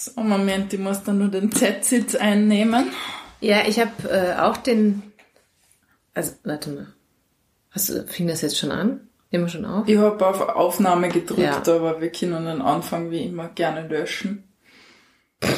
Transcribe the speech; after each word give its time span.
So, 0.00 0.18
Moment, 0.22 0.72
ich 0.72 0.80
muss 0.80 1.02
dann 1.02 1.18
nur 1.18 1.28
den 1.28 1.52
Z-Sitz 1.52 2.14
einnehmen. 2.14 2.90
Ja, 3.42 3.66
ich 3.66 3.78
habe 3.78 4.08
äh, 4.08 4.34
auch 4.40 4.56
den. 4.56 5.02
Also, 6.14 6.32
warte 6.42 6.70
mal. 6.70 6.86
Hast 7.70 7.90
du, 7.90 8.06
fing 8.06 8.26
das 8.26 8.40
jetzt 8.40 8.56
schon 8.58 8.72
an? 8.72 9.08
Nehmen 9.30 9.44
wir 9.44 9.50
schon 9.50 9.66
auf? 9.66 9.86
Ich 9.86 9.98
habe 9.98 10.26
auf 10.26 10.40
Aufnahme 10.40 11.10
gedrückt, 11.10 11.66
Ja. 11.66 11.74
aber 11.76 12.00
wir 12.00 12.10
können 12.10 12.46
den 12.46 12.62
Anfang 12.62 13.10
wie 13.10 13.24
immer 13.24 13.48
gerne 13.50 13.86
löschen. 13.88 14.48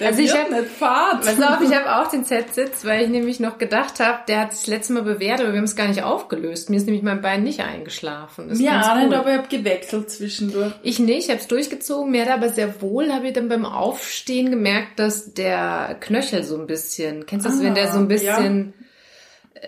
Der 0.00 0.06
Also 0.08 0.20
ich 0.22 0.32
wird 0.32 0.44
hab- 0.44 0.50
nicht 0.50 0.66
fad. 0.66 1.20
Pass 1.22 1.40
auf, 1.42 1.60
ich 1.62 1.74
habe 1.76 1.96
auch 1.96 2.10
den 2.10 2.24
Z-Sitz, 2.24 2.84
weil 2.84 3.02
ich 3.04 3.08
nämlich 3.08 3.40
noch 3.40 3.58
gedacht 3.58 4.00
habe, 4.00 4.18
der 4.28 4.40
hat 4.42 4.52
sich 4.52 4.60
das 4.62 4.66
letzte 4.68 4.92
Mal 4.94 5.02
bewährt, 5.02 5.40
aber 5.40 5.50
wir 5.52 5.58
haben 5.58 5.64
es 5.64 5.76
gar 5.76 5.88
nicht 5.88 6.02
aufgelöst. 6.02 6.70
Mir 6.70 6.76
ist 6.76 6.86
nämlich 6.86 7.02
mein 7.02 7.20
Bein 7.22 7.42
nicht 7.44 7.60
eingeschlafen. 7.60 8.50
Ist 8.50 8.60
auch 8.60 8.96
cool. 9.02 9.14
aber 9.14 9.30
ich 9.32 9.38
habe 9.38 9.48
gewechselt 9.48 10.10
zwischendurch. 10.10 10.72
Ich 10.82 10.98
nicht, 10.98 11.24
ich 11.24 11.28
habe 11.30 11.40
es 11.40 11.46
durchgezogen. 11.46 12.10
Mir 12.10 12.24
hat 12.26 12.32
aber 12.32 12.48
sehr 12.50 12.80
wohl, 12.82 13.12
habe 13.12 13.26
ich 13.28 13.32
dann 13.32 13.48
beim 13.48 13.64
Aufstehen 13.64 14.50
gemerkt, 14.50 14.98
dass 14.98 15.34
der 15.34 15.96
Knöchel 16.00 16.42
so 16.44 16.58
ein 16.60 16.66
bisschen, 16.66 17.26
kennst 17.26 17.46
du 17.46 17.50
das, 17.50 17.60
Ah, 17.60 17.62
wenn 17.64 17.74
der 17.74 17.92
so 17.92 17.98
ein 17.98 18.08
bisschen 18.08 18.74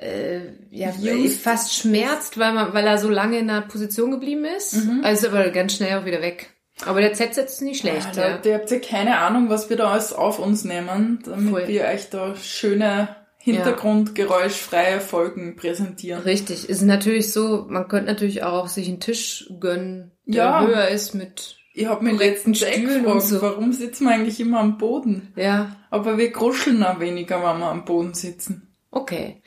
äh, 0.00 0.40
ja, 0.70 0.90
Used. 1.00 1.40
fast 1.40 1.74
schmerzt, 1.74 2.38
weil, 2.38 2.52
man, 2.52 2.74
weil 2.74 2.86
er 2.86 2.98
so 2.98 3.08
lange 3.08 3.38
in 3.38 3.48
einer 3.48 3.62
Position 3.62 4.10
geblieben 4.10 4.44
ist. 4.44 4.76
Mhm. 4.84 5.00
Also 5.02 5.26
ist 5.26 5.32
aber 5.34 5.48
ganz 5.50 5.74
schnell 5.76 5.98
auch 5.98 6.04
wieder 6.04 6.20
weg. 6.20 6.50
Aber 6.86 7.00
der 7.00 7.12
Z-Sitz 7.14 7.54
ist 7.54 7.62
nicht 7.62 7.80
schlecht. 7.80 8.08
Ah, 8.16 8.20
ja. 8.20 8.32
Leute, 8.36 8.48
ihr 8.50 8.54
habt 8.56 8.70
ja 8.70 8.78
keine 8.78 9.18
Ahnung, 9.18 9.48
was 9.50 9.68
wir 9.68 9.76
da 9.76 9.90
alles 9.92 10.12
auf 10.12 10.38
uns 10.38 10.64
nehmen, 10.64 11.18
damit 11.24 11.50
Voll. 11.50 11.68
wir 11.68 11.84
euch 11.84 12.08
da 12.10 12.36
schöne 12.36 13.08
hintergrundgeräuschfreie 13.38 15.00
Folgen 15.00 15.56
präsentieren. 15.56 16.22
Richtig. 16.22 16.68
Ist 16.68 16.82
natürlich 16.82 17.32
so, 17.32 17.66
man 17.68 17.88
könnte 17.88 18.06
natürlich 18.06 18.42
auch 18.42 18.68
sich 18.68 18.88
einen 18.88 19.00
Tisch 19.00 19.50
gönnen, 19.60 20.12
der 20.26 20.44
Ja. 20.44 20.66
höher 20.66 20.88
ist 20.88 21.14
mit, 21.14 21.56
Ich 21.74 21.86
habe 21.86 22.04
Korrekten 22.04 22.52
letztens 22.54 22.60
gefragt, 22.60 23.22
so. 23.22 23.42
warum 23.42 23.72
sitzen 23.72 24.04
wir 24.04 24.14
eigentlich 24.14 24.40
immer 24.40 24.60
am 24.60 24.78
Boden? 24.78 25.32
ja, 25.36 25.76
Aber 25.90 26.18
wir 26.18 26.32
kruscheln 26.32 26.82
auch 26.82 27.00
weniger, 27.00 27.36
wenn 27.42 27.58
wir 27.60 27.70
am 27.70 27.84
Boden 27.84 28.14
sitzen. 28.14 28.74
okay. 28.90 29.42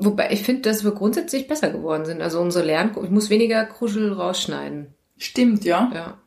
Wobei 0.00 0.30
ich 0.30 0.44
finde, 0.44 0.62
dass 0.62 0.84
wir 0.84 0.92
grundsätzlich 0.92 1.48
besser 1.48 1.70
geworden 1.70 2.04
sind. 2.04 2.22
Also 2.22 2.40
unsere 2.40 2.64
Lern, 2.64 2.94
ich 3.02 3.10
muss 3.10 3.30
weniger 3.30 3.64
Kruschel 3.64 4.12
rausschneiden. 4.12 4.94
Stimmt, 5.18 5.64
ja? 5.64 5.90
Ja. 5.94 6.18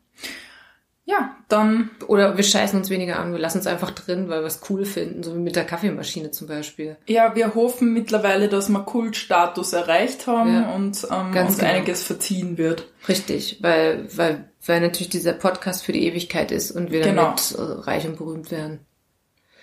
Ja, 1.04 1.36
dann 1.50 1.90
Oder 2.08 2.38
wir 2.38 2.44
scheißen 2.44 2.78
uns 2.80 2.90
weniger 2.90 3.20
an, 3.20 3.32
wir 3.34 3.40
lassen 3.40 3.58
es 3.58 3.68
einfach 3.68 3.92
drin, 3.92 4.30
weil 4.30 4.42
wir 4.42 4.48
es 4.48 4.62
cool 4.70 4.86
finden, 4.86 5.24
so 5.24 5.34
wie 5.36 5.40
mit 5.40 5.56
der 5.56 5.66
Kaffeemaschine 5.66 6.32
zum 6.32 6.48
Beispiel. 6.48 6.96
Ja, 7.08 7.36
wir 7.36 7.54
hoffen 7.56 7.92
mittlerweile, 7.92 8.48
dass 8.48 8.70
wir 8.70 8.80
Kultstatus 8.86 9.74
erreicht 9.74 10.28
haben 10.28 10.54
Ja, 10.54 10.72
und 10.76 11.04
ähm, 11.12 11.32
ganz 11.34 11.50
uns 11.52 11.58
genau. 11.60 11.72
einiges 11.72 12.04
verziehen 12.04 12.58
wird. 12.58 12.88
Richtig, 13.10 13.58
weil, 13.62 14.08
weil, 14.16 14.52
weil 14.66 14.80
natürlich 14.80 15.10
dieser 15.10 15.34
Podcast 15.34 15.84
für 15.84 15.92
die 15.92 16.06
Ewigkeit 16.06 16.52
ist 16.52 16.72
und 16.72 16.92
wir 16.92 17.02
Genau. 17.02 17.24
damit 17.36 17.56
äh, 17.58 17.62
reich 17.82 18.06
und 18.06 18.18
berühmt 18.18 18.52
werden. 18.52 18.80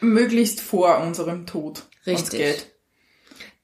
Möglichst 0.01 0.61
vor 0.61 0.99
unserem 0.99 1.47
Tod. 1.47 1.85
Richtig. 2.07 2.39
Geht. 2.41 2.67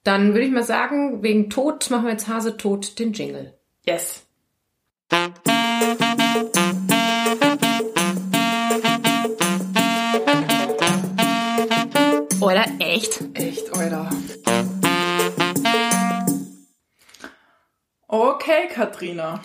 Dann 0.04 0.28
würde 0.32 0.46
ich 0.46 0.52
mal 0.52 0.62
sagen, 0.64 1.22
wegen 1.22 1.50
Tod 1.50 1.90
machen 1.90 2.04
wir 2.04 2.12
jetzt 2.12 2.28
Hase 2.28 2.56
tot 2.56 2.98
den 2.98 3.12
Jingle. 3.12 3.52
Yes. 3.84 4.22
Echt? 12.78 13.22
Echt, 13.34 13.74
Alter. 13.76 14.08
Okay, 18.08 18.68
Katrina. 18.72 19.40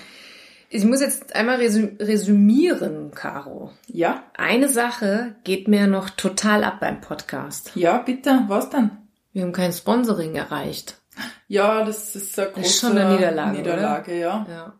Ich 0.70 0.86
muss 0.86 1.02
jetzt 1.02 1.36
einmal 1.36 1.58
resü 1.58 1.98
resümieren, 2.00 3.12
Caro. 3.12 3.72
Ja? 3.88 4.24
Eine 4.38 4.70
Sache 4.70 5.36
geht 5.44 5.68
mir 5.68 5.88
noch 5.88 6.10
total 6.12 6.64
ab 6.64 6.80
beim 6.80 7.02
Podcast. 7.02 7.72
Ja, 7.76 7.98
bitte. 7.98 8.44
Was 8.48 8.70
denn? 8.70 8.92
Wir 9.34 9.44
haben 9.44 9.52
kein 9.54 9.74
Sponsoring 9.74 10.36
erreicht. 10.36 11.02
Ja, 11.48 11.84
das 11.84 12.16
ist 12.16 12.38
eine 12.40 12.50
große 12.50 12.62
Das 12.62 12.70
ist 12.70 12.80
schon 12.80 12.98
eine 12.98 13.16
Niederlage, 13.16 13.58
Niederlage 13.58 14.20
ja. 14.20 14.46
Ja. 14.50 14.80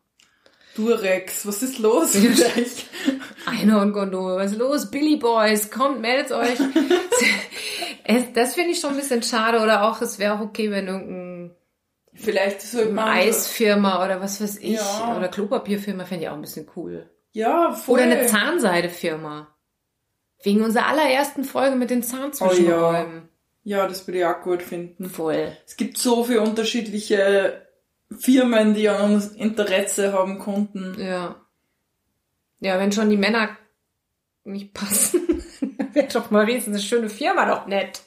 Durex, 0.80 1.46
was 1.46 1.62
ist 1.62 1.80
los 1.80 2.14
mit 2.16 2.40
euch? 2.40 2.86
Einhornkondome, 3.46 4.36
was 4.38 4.52
ist 4.54 4.58
los? 4.58 4.90
Billy 4.90 5.18
Boys, 5.18 5.70
kommt, 5.70 6.02
meldet 6.02 6.32
euch. 6.32 6.58
Das 8.34 8.56
finde 8.56 8.72
ich 8.72 8.80
schon 8.80 8.92
ein 8.92 8.96
bisschen 8.96 9.22
schade. 9.22 9.60
Oder 9.60 9.84
auch, 9.84 10.02
es 10.02 10.18
wäre 10.18 10.34
auch 10.34 10.40
okay, 10.40 10.72
wenn 10.72 10.88
irgendein 10.88 11.56
Vielleicht 12.16 12.62
sollte 12.64 12.92
man... 12.92 13.08
Eisfirma 13.08 14.04
oder 14.04 14.20
was 14.20 14.42
weiß 14.42 14.58
ich, 14.58 14.78
Ja. 14.80 15.16
oder 15.16 15.28
Klopapierfirma 15.28 16.06
fände 16.06 16.24
ich 16.24 16.30
auch 16.30 16.34
ein 16.34 16.42
bisschen 16.42 16.68
cool. 16.76 17.08
Ja, 17.34 17.72
voll. 17.72 18.00
Oder 18.00 18.04
eine 18.04 18.26
Zahnseidefirma. 18.26 19.56
Wegen 20.42 20.64
unserer 20.64 20.88
allerersten 20.88 21.44
Folge 21.44 21.76
mit 21.76 21.92
den 21.92 22.00
Oh 22.00 22.04
Zahnzwischenräumen. 22.04 23.30
Ja, 23.64 23.86
das 23.88 24.08
würde 24.08 24.20
ich 24.20 24.26
auch 24.26 24.42
gut 24.42 24.64
finden. 24.64 25.06
Voll. 25.10 25.56
Es 25.68 25.78
gibt 25.78 25.98
so 26.00 26.24
viele 26.24 26.42
unterschiedliche 26.42 27.62
Firmen, 28.18 28.74
die 28.74 28.90
an 28.90 29.14
uns 29.14 29.28
Interesse 29.28 30.14
haben 30.14 30.40
konnten. 30.40 30.96
Ja. 31.00 31.36
Ja, 32.60 32.80
wenn 32.80 32.92
schon 32.92 33.10
die 33.10 33.18
Männer 33.18 33.50
nicht 34.44 34.74
passen, 34.74 35.44
wäre 35.94 36.08
doch 36.08 36.32
mal 36.32 36.48
wenigstens 36.48 36.76
eine 36.76 36.84
schöne 36.84 37.10
Firma 37.10 37.46
doch 37.46 37.68
nett. 37.68 38.02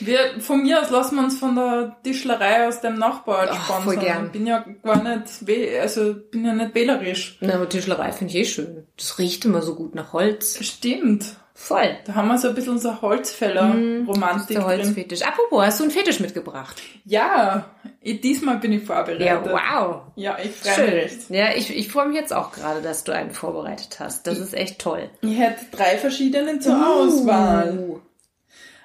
Wir, 0.00 0.40
von 0.40 0.62
mir 0.62 0.80
aus 0.80 0.90
lassen 0.90 1.16
wir 1.16 1.24
uns 1.24 1.38
von 1.38 1.56
der 1.56 1.96
Tischlerei 2.04 2.68
aus 2.68 2.80
dem 2.80 2.98
Nachbarort 2.98 3.50
Ach, 3.50 3.64
sponsern. 3.64 3.84
voll 3.84 3.96
gern. 3.96 4.26
Ich 4.26 4.32
bin 4.32 4.46
ja 4.46 4.64
gar 4.82 5.02
nicht, 5.02 5.80
also 5.80 6.14
bin 6.14 6.44
ja 6.44 6.54
nicht 6.54 6.74
wählerisch. 6.74 7.36
Na, 7.40 7.54
aber 7.54 7.68
Tischlerei 7.68 8.12
finde 8.12 8.32
ich 8.32 8.40
eh 8.40 8.44
schön. 8.44 8.86
Das 8.96 9.18
riecht 9.18 9.44
immer 9.44 9.60
so 9.60 9.74
gut 9.74 9.94
nach 9.96 10.12
Holz. 10.12 10.64
Stimmt. 10.64 11.36
Voll. 11.60 11.98
Da 12.04 12.14
haben 12.14 12.28
wir 12.28 12.38
so 12.38 12.48
ein 12.48 12.54
bisschen 12.54 12.74
unser 12.74 13.02
Holzfäller-Romantik 13.02 14.40
ist 14.40 14.50
der 14.50 14.60
drin. 14.60 14.78
Holzfetisch. 14.78 15.22
Apropos, 15.22 15.66
hast 15.66 15.80
du 15.80 15.84
einen 15.84 15.90
Fetisch 15.90 16.20
mitgebracht? 16.20 16.80
Ja, 17.04 17.68
diesmal 18.00 18.58
bin 18.58 18.72
ich 18.72 18.84
vorbereitet. 18.84 19.26
Ja, 19.26 19.44
wow. 19.44 20.02
Ja, 20.14 20.38
ich 20.42 20.52
freue 20.52 20.84
mich 20.84 20.94
recht. 20.94 21.30
Ja, 21.30 21.54
ich, 21.56 21.76
ich 21.76 21.88
freue 21.88 22.06
mich 22.06 22.16
jetzt 22.16 22.32
auch 22.32 22.52
gerade, 22.52 22.80
dass 22.80 23.02
du 23.02 23.12
einen 23.12 23.32
vorbereitet 23.32 23.98
hast. 23.98 24.28
Das 24.28 24.38
ist 24.38 24.54
echt 24.54 24.78
toll. 24.78 25.10
Ich 25.20 25.36
hätte 25.36 25.66
drei 25.72 25.98
verschiedene 25.98 26.60
zur 26.60 26.74
Auswahl. 26.74 28.00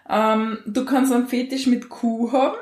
Ähm, 0.10 0.58
du 0.66 0.84
kannst 0.84 1.14
einen 1.14 1.28
Fetisch 1.28 1.68
mit 1.68 1.90
Q 1.90 2.32
haben 2.32 2.58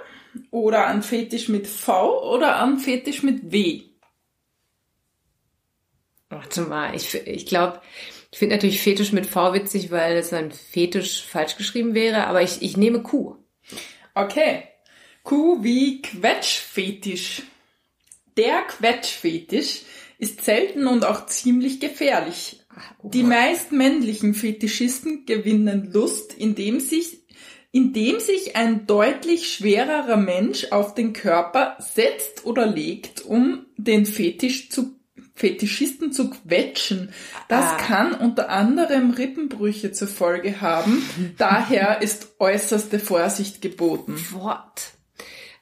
oder 0.52 0.88
einen 0.88 1.04
Fetisch 1.04 1.48
mit 1.48 1.68
V 1.68 2.30
oder 2.34 2.62
einen 2.62 2.80
Fetisch 2.80 3.24
mit 3.24 3.52
W. 3.54 3.84
Warte 6.30 6.62
mal, 6.62 6.94
ich, 6.96 7.16
ich 7.16 7.46
glaube, 7.46 7.82
ich 8.32 8.40
finde 8.40 8.56
natürlich 8.56 8.82
Fetisch 8.82 9.12
mit 9.12 9.26
V 9.26 9.54
witzig, 9.54 9.92
weil 9.92 10.16
es 10.16 10.32
ein 10.32 10.52
Fetisch 10.52 11.24
falsch 11.24 11.58
geschrieben 11.58 11.94
wäre, 11.94 12.28
aber 12.28 12.42
ich, 12.42 12.62
ich 12.62 12.78
nehme 12.78 13.04
Q. 13.04 13.36
Okay. 14.16 14.64
Q 15.24 15.64
wie 15.64 16.02
Quetschfetisch. 16.02 17.44
Der 18.38 18.62
Quetschfetisch 18.62 19.82
ist 20.18 20.46
selten 20.46 20.88
und 20.88 21.04
auch 21.04 21.26
ziemlich 21.26 21.80
gefährlich. 21.80 22.62
Die 23.04 23.24
meist 23.24 23.74
männlichen 23.74 24.34
Fetischisten 24.34 25.26
gewinnen 25.26 25.92
Lust, 25.92 26.34
indem 26.34 26.80
sich, 26.80 27.20
indem 27.72 28.20
sich 28.22 28.56
ein 28.56 28.88
deutlich 28.88 29.52
schwererer 29.54 30.16
Mensch 30.18 30.72
auf 30.72 30.94
den 30.94 31.12
Körper 31.12 31.76
setzt 31.80 32.46
oder 32.46 32.66
legt, 32.66 33.26
um 33.26 33.66
den 33.78 34.06
Fetisch 34.06 34.70
zu, 34.70 34.96
Fetischisten 35.42 36.12
zu 36.14 36.30
quetschen. 36.30 37.12
Das 37.48 37.66
Ah. 37.66 37.78
kann 37.78 38.14
unter 38.14 38.50
anderem 38.50 39.10
Rippenbrüche 39.10 39.92
zur 39.92 40.08
Folge 40.08 40.62
haben. 40.62 41.02
Daher 41.40 42.04
ist 42.04 42.36
äußerste 42.38 43.00
Vorsicht 43.00 43.60
geboten. 43.60 44.24
What? 44.34 44.92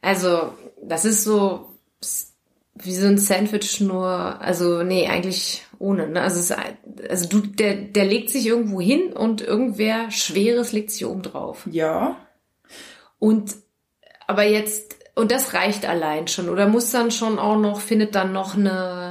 Also, 0.01 0.53
das 0.83 1.05
ist 1.05 1.23
so 1.23 1.65
wie 2.81 2.95
so 2.95 3.07
ein 3.07 3.17
Sandwich 3.17 3.79
nur, 3.81 4.07
also 4.41 4.83
nee, 4.83 5.07
eigentlich 5.07 5.63
ohne. 5.79 6.07
Ne? 6.09 6.21
Also, 6.21 6.39
es, 6.39 6.51
also 7.09 7.27
du, 7.29 7.39
der, 7.39 7.75
der 7.75 8.05
legt 8.05 8.29
sich 8.29 8.45
irgendwo 8.45 8.81
hin 8.81 9.13
und 9.13 9.41
irgendwer 9.41 10.11
Schweres 10.11 10.73
legt 10.73 10.91
sich 10.91 11.05
oben 11.05 11.21
drauf. 11.21 11.67
Ja. 11.71 12.17
Und 13.17 13.55
aber 14.27 14.43
jetzt, 14.43 14.95
und 15.15 15.31
das 15.31 15.53
reicht 15.53 15.85
allein 15.87 16.27
schon. 16.27 16.49
Oder 16.49 16.67
muss 16.67 16.91
dann 16.91 17.11
schon 17.11 17.39
auch 17.39 17.57
noch, 17.57 17.81
findet 17.81 18.13
dann 18.13 18.31
noch 18.31 18.55
eine 18.55 19.08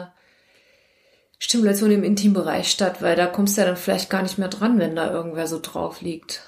Stimulation 1.39 1.91
im 1.91 2.03
Intimbereich 2.03 2.71
statt, 2.71 3.01
weil 3.01 3.17
da 3.17 3.27
kommst 3.27 3.57
du 3.57 3.61
ja 3.61 3.67
dann 3.67 3.77
vielleicht 3.77 4.11
gar 4.11 4.23
nicht 4.23 4.39
mehr 4.39 4.49
dran, 4.49 4.79
wenn 4.79 4.97
da 4.97 5.13
irgendwer 5.13 5.47
so 5.47 5.61
drauf 5.61 6.01
liegt. 6.01 6.43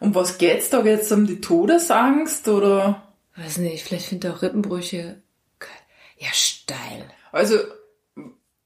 Um 0.00 0.14
was 0.14 0.38
geht's 0.38 0.70
da? 0.70 0.82
Geht's 0.82 1.10
um 1.12 1.26
die 1.26 1.40
Todesangst 1.40 2.48
oder? 2.48 3.02
Weiß 3.36 3.58
nicht, 3.58 3.84
vielleicht 3.84 4.06
findet 4.06 4.30
er 4.30 4.36
auch 4.36 4.42
Rippenbrüche. 4.42 5.22
Ja, 6.18 6.28
steil. 6.32 7.10
Also, 7.32 7.56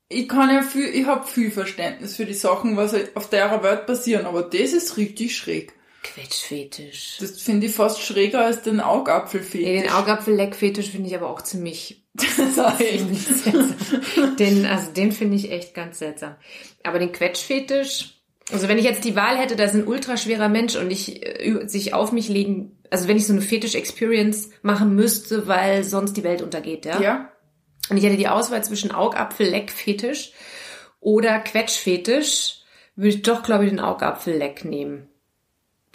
ich 0.09 0.29
kann 0.29 0.51
ja 0.51 0.63
viel, 0.63 0.85
ich 0.85 1.07
hab 1.07 1.29
viel 1.29 1.51
Verständnis 1.51 2.17
für 2.17 2.27
die 2.27 2.35
Sachen, 2.35 2.77
was 2.77 2.95
auf 3.15 3.31
der 3.31 3.63
Welt 3.63 3.87
passieren, 3.87 4.27
aber 4.27 4.43
das 4.43 4.73
ist 4.73 4.97
richtig 4.97 5.37
schräg. 5.37 5.73
Quetschfetisch. 6.15 7.19
Das 7.21 7.43
finde 7.43 7.67
ich 7.67 7.75
fast 7.75 8.01
schräger 8.01 8.45
als 8.45 8.63
den 8.63 8.81
Augapfelfetisch. 8.81 9.67
Nee, 9.67 9.83
den 9.83 9.91
Augapfel-Leck-Fetisch 9.91 10.91
finde 10.91 11.09
ich 11.09 11.15
aber 11.15 11.29
auch 11.29 11.43
ziemlich. 11.43 12.05
Den, 14.39 14.67
also 14.67 14.91
den 14.93 15.13
finde 15.13 15.37
ich 15.37 15.53
echt 15.53 15.75
ganz 15.75 16.01
seltsam. 16.01 16.35
Aber 16.83 16.99
den 16.99 17.13
Quetschfetisch, 17.13 18.21
Also 18.51 18.69
wenn 18.69 18.79
ich 18.79 18.85
jetzt 18.85 19.05
die 19.05 19.15
Wahl 19.15 19.39
hätte, 19.39 19.55
da 19.55 19.65
ist 19.65 19.75
ein 19.75 19.87
ultraschwerer 19.87 20.49
Mensch 20.49 20.77
und 20.77 20.91
ich 20.91 21.25
äh, 21.25 21.69
sich 21.69 21.95
auf 21.95 22.13
mich 22.13 22.29
legen, 22.29 22.79
also 22.91 23.07
wenn 23.07 23.17
ich 23.17 23.27
so 23.27 23.33
eine 23.33 23.43
Fetisch-Experience 23.43 24.51
machen 24.63 24.95
müsste, 24.95 25.47
weil 25.47 25.85
sonst 25.85 26.17
die 26.17 26.25
Welt 26.25 26.43
untergeht, 26.43 26.87
ja? 26.87 27.01
Ja. 27.01 27.33
Und 27.91 27.97
ich 27.97 28.05
hätte 28.05 28.17
die 28.17 28.29
Auswahl 28.29 28.65
zwischen 28.65 28.91
Augapfel-Leck-Fetisch 28.91 30.33
oder 31.01 31.39
Quetsch-Fetisch, 31.39 32.63
würde 32.97 33.09
ich 33.11 33.23
doch, 33.23 33.43
glaube 33.43 33.65
ich, 33.65 33.71
den 33.71 33.81
Augapfel-Leck 33.81 34.65
nehmen. 34.65 35.08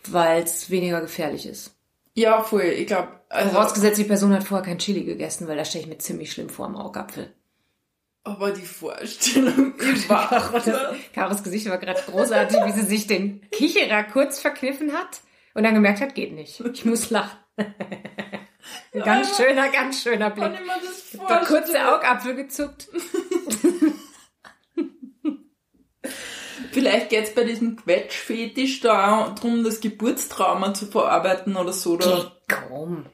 Weil 0.10 0.44
es 0.44 0.70
weniger 0.70 1.02
gefährlich 1.02 1.46
ist. 1.46 1.76
Ja, 2.16 2.44
voll. 2.44 2.64
Ich 2.64 2.88
glaube, 2.88 3.08
also, 3.30 3.52
Vorausgesetzt, 3.52 3.98
die 3.98 4.04
Person 4.04 4.34
hat 4.34 4.44
vorher 4.44 4.66
kein 4.66 4.78
Chili 4.80 5.04
gegessen, 5.04 5.48
weil 5.48 5.58
da 5.58 5.66
stelle 5.66 5.84
ich 5.86 5.90
mir 5.90 5.98
ziemlich 5.98 6.32
schlimm 6.32 6.50
vor 6.50 6.66
am 6.68 6.76
Augapfel. 6.76 7.34
aber 8.24 8.52
die 8.52 8.62
Vorstellung 8.66 9.74
überhaupt. 9.78 10.70
Karos 11.14 11.44
Gesicht 11.44 11.68
war 11.70 11.78
gerade 11.80 12.02
großartig, 12.06 12.58
wie 12.66 12.72
sie 12.74 12.86
sich 12.86 13.08
den 13.08 13.42
Kicherer 13.52 14.04
kurz 14.04 14.40
verkniffen 14.40 14.94
hat 14.94 15.22
und 15.56 15.64
dann 15.64 15.74
gemerkt 15.74 16.02
hat, 16.02 16.14
geht 16.16 16.34
nicht. 16.34 16.60
Ich 16.60 16.86
muss 16.86 17.10
lachen. 17.10 17.38
Ein 18.94 19.02
ganz 19.04 19.36
schöner, 19.36 19.70
ganz 19.70 20.02
schöner 20.04 20.30
Blick. 20.30 20.52
ich 20.54 20.60
mir 20.62 20.68
das 20.86 21.10
Der 21.12 21.20
vorstellen? 21.20 21.46
kurze 21.46 21.94
Augapfel 21.96 22.36
gezuckt. 22.36 22.88
Vielleicht 26.74 27.10
geht's 27.10 27.34
bei 27.34 27.44
diesem 27.44 27.76
Quetschfetisch 27.76 28.80
da 28.82 29.34
darum, 29.36 29.64
das 29.64 29.80
Geburtstrauma 29.80 30.74
zu 30.74 30.88
verarbeiten 30.88 31.56
oder 31.56 31.72
so. 31.72 31.94
Oder 31.94 32.32
Komm. 32.48 33.06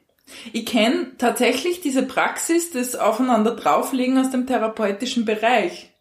ich 0.53 0.65
kenne 0.65 1.11
tatsächlich 1.17 1.81
diese 1.81 2.03
Praxis 2.03 2.71
des 2.71 2.95
Aufeinander 2.95 3.55
drauflegen 3.55 4.17
aus 4.17 4.31
dem 4.31 4.47
therapeutischen 4.47 5.25
Bereich. 5.25 5.93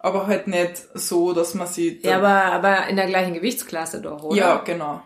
Aber 0.00 0.26
halt 0.26 0.48
nicht 0.48 0.82
so, 0.94 1.32
dass 1.32 1.54
man 1.54 1.66
sie... 1.66 2.00
Ja, 2.02 2.16
aber, 2.16 2.52
aber 2.52 2.88
in 2.88 2.96
der 2.96 3.06
gleichen 3.06 3.34
Gewichtsklasse 3.34 4.00
doch, 4.00 4.24
oder? 4.24 4.36
Ja, 4.36 4.56
genau. 4.56 5.02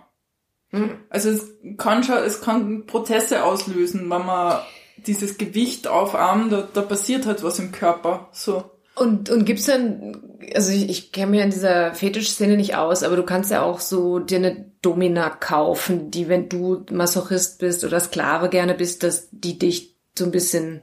Hm. 0.70 1.00
Also 1.10 1.30
es 1.30 1.52
kann 1.76 2.02
schon, 2.02 2.16
es 2.18 2.40
kann 2.40 2.86
Prozesse 2.86 3.44
auslösen, 3.44 4.08
wenn 4.08 4.24
man 4.24 4.60
dieses 4.96 5.36
Gewicht 5.36 5.86
aufarmt, 5.86 6.52
da, 6.52 6.68
da 6.72 6.82
passiert 6.82 7.26
halt 7.26 7.42
was 7.42 7.58
im 7.58 7.72
Körper. 7.72 8.28
So. 8.32 8.70
Und, 8.96 9.28
und 9.28 9.44
gibt's 9.44 9.64
dann, 9.66 10.38
also 10.54 10.70
ich, 10.70 10.88
ich 10.88 11.12
kenne 11.12 11.32
mich 11.32 11.42
an 11.42 11.50
dieser 11.50 11.94
Fetischszene 11.94 12.56
nicht 12.56 12.76
aus, 12.76 13.02
aber 13.02 13.16
du 13.16 13.24
kannst 13.24 13.50
ja 13.50 13.62
auch 13.62 13.80
so 13.80 14.20
dir 14.20 14.38
eine 14.38 14.72
Domina 14.82 15.30
kaufen, 15.30 16.10
die, 16.12 16.28
wenn 16.28 16.48
du 16.48 16.84
Masochist 16.90 17.58
bist 17.58 17.82
oder 17.84 17.98
Sklave 17.98 18.48
gerne 18.50 18.74
bist, 18.74 19.02
dass 19.02 19.28
die 19.32 19.58
dich 19.58 19.96
so 20.16 20.24
ein 20.26 20.30
bisschen 20.30 20.82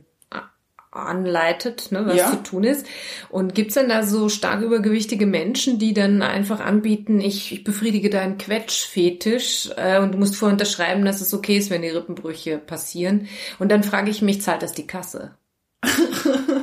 anleitet, 0.91 1.91
ne, 1.93 2.05
was 2.05 2.17
Ja. 2.17 2.31
zu 2.31 2.43
tun 2.43 2.63
ist. 2.65 2.85
Und 3.29 3.55
gibt's 3.55 3.75
dann 3.75 3.87
da 3.87 4.03
so 4.03 4.27
stark 4.27 4.61
übergewichtige 4.61 5.25
Menschen, 5.25 5.79
die 5.79 5.93
dann 5.93 6.21
einfach 6.21 6.59
anbieten, 6.59 7.21
ich, 7.21 7.53
ich 7.53 7.63
befriedige 7.63 8.09
deinen 8.09 8.37
Quetschfetisch 8.37 9.69
äh, 9.77 9.99
und 9.99 10.13
du 10.13 10.17
musst 10.17 10.35
vorher 10.35 10.53
unterschreiben, 10.53 11.05
dass 11.05 11.21
es 11.21 11.33
okay 11.33 11.57
ist, 11.57 11.69
wenn 11.69 11.81
die 11.81 11.87
Rippenbrüche 11.87 12.57
passieren. 12.57 13.27
Und 13.57 13.71
dann 13.71 13.83
frage 13.83 14.11
ich 14.11 14.21
mich, 14.21 14.41
zahlt 14.41 14.63
das 14.63 14.73
die 14.73 14.85
Kasse? 14.87 15.35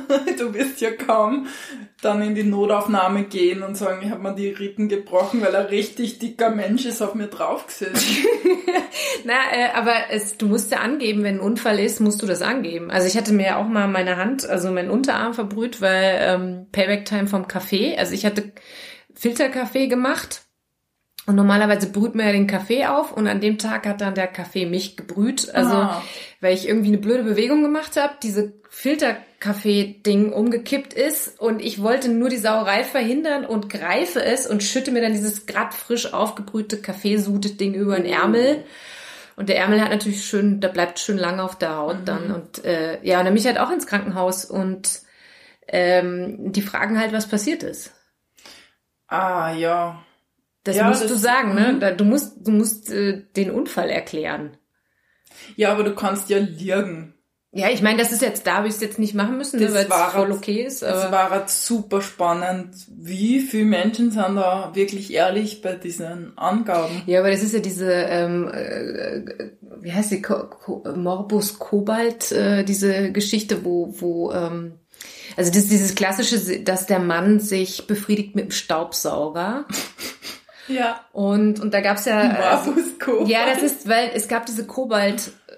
Du 0.37 0.53
wirst 0.53 0.81
ja 0.81 0.91
kaum 0.91 1.47
dann 2.01 2.21
in 2.21 2.33
die 2.35 2.43
Notaufnahme 2.43 3.23
gehen 3.23 3.61
und 3.61 3.75
sagen, 3.75 4.01
ich 4.03 4.09
habe 4.11 4.21
mir 4.23 4.33
die 4.35 4.49
Rippen 4.49 4.87
gebrochen, 4.89 5.41
weil 5.41 5.55
ein 5.55 5.65
richtig 5.65 6.19
dicker 6.19 6.49
Mensch 6.49 6.85
ist 6.85 7.01
auf 7.01 7.13
mir 7.15 7.27
draufgesessen. 7.27 8.25
Na, 9.25 9.33
äh, 9.53 9.69
aber 9.75 9.93
es, 10.11 10.37
du 10.37 10.47
musst 10.47 10.71
ja 10.71 10.79
angeben, 10.79 11.23
wenn 11.23 11.35
ein 11.35 11.41
Unfall 11.41 11.79
ist, 11.79 11.99
musst 11.99 12.21
du 12.21 12.25
das 12.25 12.41
angeben. 12.41 12.89
Also 12.89 13.07
ich 13.07 13.17
hatte 13.17 13.33
mir 13.33 13.57
auch 13.57 13.67
mal 13.67 13.87
meine 13.87 14.17
Hand, 14.17 14.47
also 14.47 14.71
meinen 14.71 14.89
Unterarm 14.89 15.33
verbrüht, 15.33 15.81
weil 15.81 16.17
ähm, 16.21 16.67
Payback-Time 16.71 17.27
vom 17.27 17.47
Kaffee. 17.47 17.97
Also 17.97 18.13
ich 18.13 18.25
hatte 18.25 18.51
Filterkaffee 19.13 19.87
gemacht 19.87 20.43
und 21.25 21.35
normalerweise 21.35 21.91
brüht 21.91 22.15
man 22.15 22.27
ja 22.27 22.31
den 22.31 22.47
Kaffee 22.47 22.85
auf 22.85 23.11
und 23.11 23.27
an 23.27 23.41
dem 23.41 23.57
Tag 23.57 23.85
hat 23.85 23.99
dann 24.01 24.15
der 24.15 24.27
Kaffee 24.27 24.65
mich 24.65 24.95
gebrüht. 24.95 25.53
Also 25.53 25.73
Ah. 25.75 26.01
weil 26.39 26.53
ich 26.53 26.67
irgendwie 26.67 26.87
eine 26.87 26.97
blöde 26.97 27.23
Bewegung 27.23 27.61
gemacht 27.61 27.97
habe, 27.97 28.13
diese 28.23 28.53
Filterkaffee-Ding 28.81 30.31
umgekippt 30.31 30.93
ist 30.93 31.39
und 31.39 31.61
ich 31.61 31.81
wollte 31.81 32.09
nur 32.09 32.29
die 32.29 32.37
Sauerei 32.37 32.83
verhindern 32.85 33.45
und 33.45 33.69
greife 33.69 34.23
es 34.23 34.47
und 34.47 34.63
schütte 34.63 34.91
mir 34.91 35.01
dann 35.01 35.11
dieses 35.11 35.45
grad 35.45 35.73
frisch 35.73 36.13
aufgebrühte 36.13 36.81
Kaffeesud-Ding 36.81 37.73
über 37.73 37.97
den 37.97 38.05
Ärmel. 38.05 38.63
Und 39.35 39.49
der 39.49 39.57
Ärmel 39.57 39.81
hat 39.81 39.91
natürlich 39.91 40.23
schön, 40.25 40.61
da 40.61 40.69
bleibt 40.69 40.99
schön 40.99 41.17
lange 41.17 41.43
auf 41.43 41.57
der 41.57 41.75
Haut 41.75 41.97
dann. 42.05 42.31
Und 42.31 42.63
äh, 42.63 43.03
ja, 43.03 43.19
und 43.19 43.25
dann 43.25 43.33
bin 43.33 43.41
ich 43.41 43.47
halt 43.47 43.59
auch 43.59 43.71
ins 43.71 43.85
Krankenhaus 43.87 44.45
und 44.45 45.01
ähm, 45.67 46.51
die 46.53 46.61
fragen 46.61 46.99
halt, 46.99 47.11
was 47.11 47.27
passiert 47.27 47.63
ist. 47.63 47.93
Ah, 49.07 49.51
ja. 49.53 50.03
Das 50.63 50.75
Ja, 50.77 50.87
musst 50.87 51.03
das- 51.03 51.11
du 51.11 51.17
sagen, 51.17 51.53
ne? 51.53 51.73
mhm. 51.73 51.97
Du 51.97 52.05
musst, 52.05 52.47
du 52.47 52.51
musst 52.51 52.89
äh, 52.91 53.23
den 53.35 53.51
Unfall 53.51 53.89
erklären. 53.89 54.57
Ja, 55.57 55.71
aber 55.71 55.83
du 55.83 55.93
kannst 55.95 56.29
ja 56.29 56.37
liegen. 56.37 57.13
Ja, 57.51 57.69
ich 57.69 57.81
meine, 57.81 57.97
das 57.97 58.11
ist 58.11 58.21
jetzt, 58.21 58.45
da 58.45 58.57
habe 58.57 58.67
ich 58.67 58.75
es 58.75 58.81
jetzt 58.81 58.99
nicht 58.99 59.15
machen 59.15 59.37
müssen, 59.37 59.59
ne, 59.59 59.65
Das 59.65 59.73
weil 59.73 59.87
es 59.87 60.13
voll 60.13 60.31
okay 60.31 60.63
ist. 60.63 60.83
Aber 60.83 61.11
war 61.11 61.29
halt 61.31 61.49
super 61.49 61.99
spannend, 62.01 62.75
wie 62.95 63.39
viele 63.39 63.65
Menschen 63.65 64.11
sind 64.11 64.35
da 64.35 64.69
wirklich 64.75 65.11
ehrlich 65.11 65.63
bei 65.63 65.73
diesen 65.73 66.37
Angaben. 66.37 67.01
ja, 67.07 67.19
aber 67.19 67.31
das 67.31 67.41
ist 67.41 67.53
ja 67.53 67.59
diese, 67.59 67.91
ähm, 67.91 68.51
äh, 68.53 69.49
wie 69.81 69.91
heißt 69.91 70.11
die, 70.11 70.21
Ko 70.21 70.43
Ko 70.47 70.83
Morbus 70.95 71.57
Kobalt, 71.57 72.31
äh, 72.31 72.63
diese 72.63 73.11
Geschichte, 73.11 73.65
wo, 73.65 73.95
wo, 73.97 74.31
ähm, 74.31 74.73
also 75.35 75.51
das, 75.51 75.67
dieses 75.67 75.95
klassische, 75.95 76.59
dass 76.59 76.85
der 76.85 76.99
Mann 76.99 77.39
sich 77.39 77.87
befriedigt 77.87 78.35
mit 78.35 78.45
dem 78.45 78.51
Staubsauger. 78.51 79.65
Ja. 80.69 80.99
Und, 81.13 81.59
und 81.59 81.73
da 81.73 81.81
gab's 81.81 82.05
ja. 82.05 82.19
Also, 82.19 82.71
Morbus 82.71 82.99
Kobalt. 82.99 83.27
ja, 83.27 83.39
das 83.51 83.63
ist, 83.63 83.89
weil 83.89 84.11
es 84.13 84.27
gab 84.27 84.45
diese 84.45 84.65
Kobalt, 84.65 85.31
äh, 85.47 85.48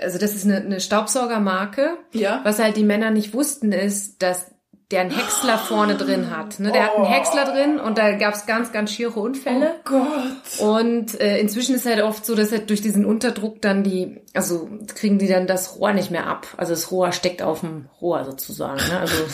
also 0.00 0.18
das 0.18 0.34
ist 0.34 0.44
eine, 0.44 0.56
eine 0.56 0.80
Staubsaugermarke. 0.80 1.98
Ja. 2.12 2.40
Was 2.44 2.58
halt 2.58 2.76
die 2.76 2.84
Männer 2.84 3.10
nicht 3.10 3.34
wussten, 3.34 3.72
ist, 3.72 4.22
dass 4.22 4.49
der 4.90 5.02
einen 5.02 5.10
Häcksler 5.12 5.56
vorne 5.56 5.94
drin 5.94 6.36
hat. 6.36 6.58
Ne? 6.58 6.72
Der 6.72 6.86
hat 6.86 6.96
einen 6.96 7.04
Häcksler 7.04 7.44
drin 7.44 7.78
und 7.78 7.96
da 7.96 8.16
gab's 8.16 8.46
ganz, 8.46 8.72
ganz 8.72 8.92
schiere 8.92 9.20
Unfälle. 9.20 9.76
Oh 9.78 9.90
Gott. 9.90 10.60
Und 10.60 11.20
äh, 11.20 11.38
inzwischen 11.38 11.76
ist 11.76 11.86
halt 11.86 12.02
oft 12.02 12.26
so, 12.26 12.34
dass 12.34 12.50
halt 12.50 12.70
durch 12.70 12.80
diesen 12.80 13.04
Unterdruck 13.04 13.62
dann 13.62 13.84
die, 13.84 14.20
also 14.34 14.68
kriegen 14.96 15.18
die 15.18 15.28
dann 15.28 15.46
das 15.46 15.78
Rohr 15.78 15.92
nicht 15.92 16.10
mehr 16.10 16.26
ab. 16.26 16.48
Also 16.56 16.72
das 16.72 16.90
Rohr 16.90 17.12
steckt 17.12 17.40
auf 17.40 17.60
dem 17.60 17.86
Rohr 18.00 18.24
sozusagen. 18.24 18.80
Ne? 18.88 18.98
Also 18.98 19.24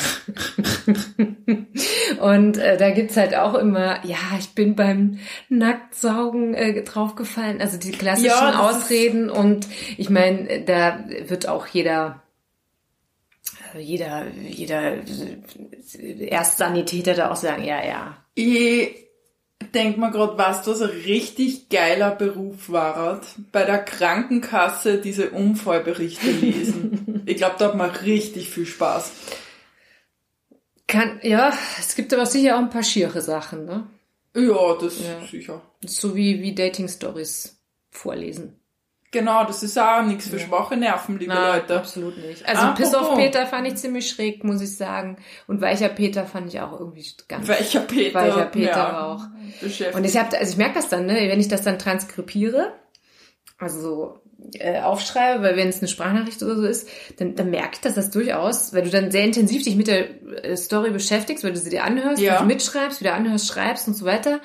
und 2.21 2.59
äh, 2.59 2.77
da 2.77 2.91
gibt's 2.91 3.17
halt 3.17 3.35
auch 3.35 3.55
immer, 3.55 4.05
ja, 4.05 4.19
ich 4.39 4.55
bin 4.55 4.77
beim 4.77 5.21
Nacktsaugen 5.49 6.53
äh, 6.53 6.83
draufgefallen. 6.83 7.63
Also 7.63 7.79
die 7.79 7.93
klassischen 7.93 8.27
Ja, 8.27 8.61
Ausreden. 8.61 9.31
Und 9.31 9.67
ich 9.97 10.11
meine, 10.11 10.65
da 10.67 10.99
wird 11.29 11.49
auch 11.49 11.67
jeder 11.67 12.23
jeder, 13.79 14.27
jeder 14.49 14.99
Erstsanitäter 16.21 17.15
da 17.15 17.31
auch 17.31 17.37
sagen, 17.37 17.65
ja, 17.65 17.85
ja. 17.85 18.17
Ich 18.35 19.07
denk 19.75 19.99
mir 19.99 20.11
grad, 20.11 20.39
was 20.39 20.63
das 20.63 20.83
ein 20.83 20.91
richtig 20.91 21.69
geiler 21.69 22.11
Beruf 22.11 22.71
war, 22.71 23.21
bei 23.53 23.65
der 23.65 23.79
Krankenkasse 23.79 24.99
diese 25.01 25.31
Unfallberichte 25.31 26.31
lesen. 26.31 27.23
ich 27.27 27.37
glaube, 27.37 27.57
da 27.59 27.69
hat 27.69 27.77
man 27.77 27.91
richtig 27.91 28.49
viel 28.51 28.67
Spaß. 28.67 29.13
Kann, 30.87 31.19
ja, 31.23 31.53
es 31.79 31.95
gibt 31.97 32.15
aber 32.15 32.27
sicher 32.27 32.57
auch 32.57 32.61
ein 32.61 32.71
paar 32.71 32.85
schiere 32.85 33.21
Sachen, 33.21 33.65
ne? 33.65 33.87
Ja, 34.37 34.75
das 34.81 35.01
Ja. 35.01 35.27
sicher. 35.27 35.63
So 35.85 36.15
wie, 36.15 36.43
wie 36.43 36.55
Dating-Stories 36.55 37.59
vorlesen. 37.91 38.61
Genau, 39.17 39.45
das 39.45 39.63
ist 39.63 39.79
auch 39.79 40.03
nichts 40.03 40.29
für 40.29 40.39
schwache 40.39 40.77
Nerven, 40.77 41.19
liebe 41.19 41.33
Na, 41.33 41.57
Leute. 41.57 41.77
absolut 41.79 42.19
nicht. 42.19 42.47
Also 42.47 42.63
Apropos. 42.63 42.91
Piss 42.91 42.95
auf 42.95 43.17
Peter 43.17 43.47
fand 43.47 43.67
ich 43.67 43.77
ziemlich 43.77 44.11
schräg, 44.11 44.45
muss 44.45 44.61
ich 44.61 44.77
sagen. 44.77 45.17
Und 45.47 45.61
Weicher 45.63 45.89
Peter 45.89 46.27
fand 46.27 46.53
ich 46.53 46.61
auch 46.61 46.79
irgendwie 46.79 47.07
ganz... 47.29 47.49
Welcher 47.49 47.81
Peter? 47.81 48.21
Weicher 48.21 48.45
Peter 48.47 48.67
ja, 48.71 49.07
auch. 49.07 49.25
Und 49.95 50.05
ich 50.05 50.17
habe, 50.17 50.37
also 50.39 50.53
ich 50.53 50.59
merke 50.59 50.75
das 50.75 50.89
dann, 50.89 51.07
ne, 51.07 51.15
wenn 51.31 51.41
ich 51.41 51.49
das 51.49 51.63
dann 51.63 51.79
transkribiere, 51.79 52.73
also 53.59 53.81
so 53.81 54.19
äh, 54.59 54.81
aufschreibe, 54.81 55.43
weil 55.43 55.57
wenn 55.57 55.69
es 55.69 55.79
eine 55.79 55.89
Sprachnachricht 55.89 56.43
oder 56.43 56.57
so 56.57 56.67
ist, 56.67 56.89
dann, 57.19 57.35
dann 57.37 57.49
merke 57.51 57.71
ich, 57.75 57.81
dass 57.81 57.95
das 57.95 58.11
durchaus, 58.11 58.75
weil 58.75 58.83
du 58.83 58.91
dann 58.91 59.11
sehr 59.11 59.25
intensiv 59.25 59.63
dich 59.63 59.77
mit 59.77 59.87
der 59.87 60.09
äh, 60.45 60.57
Story 60.59 60.91
beschäftigst, 60.91 61.43
weil 61.43 61.53
du 61.53 61.59
sie 61.59 61.71
dir 61.71 61.85
anhörst, 61.85 62.21
Ja. 62.21 62.43
mitschreibst, 62.43 63.01
wieder 63.01 63.15
anhörst, 63.15 63.49
schreibst 63.49 63.89
und 63.89 63.95
so 63.95 64.05
weiter. 64.05 64.41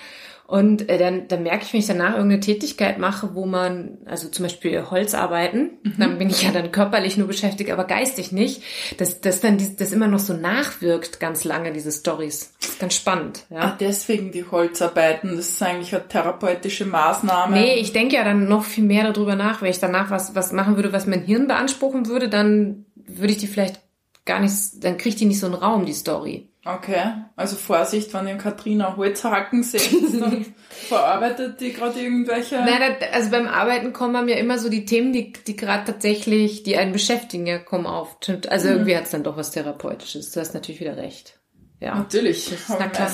Und 0.52 0.90
äh, 0.90 0.98
dann, 0.98 1.30
dann 1.30 1.44
merke 1.44 1.64
ich, 1.64 1.72
wenn 1.72 1.80
ich 1.80 1.88
danach 1.88 2.12
irgendeine 2.12 2.42
Tätigkeit 2.42 2.98
mache, 2.98 3.36
wo 3.36 3.46
man, 3.46 4.00
also 4.04 4.28
zum 4.28 4.44
Beispiel 4.44 4.84
Holzarbeiten, 4.92 5.80
dann 5.98 6.18
bin 6.18 6.30
ich 6.30 6.44
ja 6.44 6.52
dann 6.52 6.74
körperlich 6.74 7.16
nur 7.16 7.28
beschäftigt, 7.28 7.72
aber 7.72 7.86
geistig 7.86 8.34
nicht, 8.34 8.62
dass, 8.98 9.22
dass 9.22 9.40
dann 9.40 9.58
dies, 9.58 9.78
das 9.78 9.94
immer 9.94 10.10
noch 10.10 10.20
so 10.20 10.34
nachwirkt 10.34 11.22
ganz 11.22 11.46
lange, 11.46 11.72
diese 11.72 11.94
Stories. 11.94 12.54
Das 12.60 12.72
ist 12.72 12.80
ganz 12.82 12.96
spannend. 12.96 13.46
Ja. 13.50 13.60
Ah, 13.60 13.78
deswegen 13.80 14.34
die 14.34 14.44
Holzarbeiten, 14.44 15.38
das 15.38 15.48
ist 15.52 15.64
eigentlich 15.64 15.96
eine 15.96 16.06
therapeutische 16.10 16.84
Maßnahme. 16.86 17.56
Nee, 17.56 17.76
ich 17.76 17.94
denke 17.94 18.16
ja 18.16 18.26
dann 18.26 18.50
noch 18.50 18.66
viel 18.66 18.84
mehr 18.84 19.10
darüber 19.10 19.38
nach. 19.38 19.62
Wenn 19.62 19.72
ich 19.72 19.80
danach 19.80 20.12
was, 20.12 20.36
was 20.36 20.52
machen 20.52 20.76
würde, 20.76 20.92
was 20.92 21.08
mein 21.08 21.24
Hirn 21.24 21.48
beanspruchen 21.48 22.08
würde, 22.08 22.28
dann 22.28 22.84
würde 22.96 23.32
ich 23.32 23.40
die 23.40 23.48
vielleicht 23.48 23.80
gar 24.26 24.40
nicht, 24.40 24.54
dann 24.84 24.98
kriegt 24.98 25.20
die 25.20 25.26
nicht 25.26 25.40
so 25.40 25.48
einen 25.48 25.56
Raum, 25.56 25.86
die 25.86 25.94
Story. 25.94 26.52
Okay, 26.64 27.14
also 27.36 27.56
Vorsicht, 27.56 28.14
wenn 28.14 28.28
ihr 28.28 28.36
Katrina 28.38 28.96
Holzhacken 28.96 29.64
seht, 29.64 30.22
dann 30.22 30.46
verarbeitet 30.70 31.60
die 31.60 31.74
gerade 31.74 32.00
irgendwelche... 32.00 32.58
Nein, 32.58 32.98
also 33.12 33.32
beim 33.32 33.48
Arbeiten 33.48 33.94
kommen 33.94 34.26
mir 34.26 34.38
immer 34.38 34.60
so 34.60 34.70
die 34.70 34.86
Themen, 34.86 35.12
die, 35.12 35.34
die 35.34 35.56
gerade 35.56 35.86
tatsächlich, 35.86 36.62
die 36.62 36.78
einen 36.78 36.92
beschäftigen, 36.92 37.48
ja, 37.48 37.58
kommen 37.58 37.88
auf. 37.88 38.18
Also 38.48 38.70
irgendwie 38.70 38.96
hat's 38.96 39.10
dann 39.10 39.24
doch 39.24 39.38
was 39.38 39.52
Therapeutisches. 39.52 40.32
Du 40.32 40.40
hast 40.40 40.54
natürlich 40.54 40.82
wieder 40.82 40.98
recht. 40.98 41.40
Ja. 41.80 41.96
Natürlich, 41.96 42.54
Na 42.70 42.88
klar, 42.90 43.10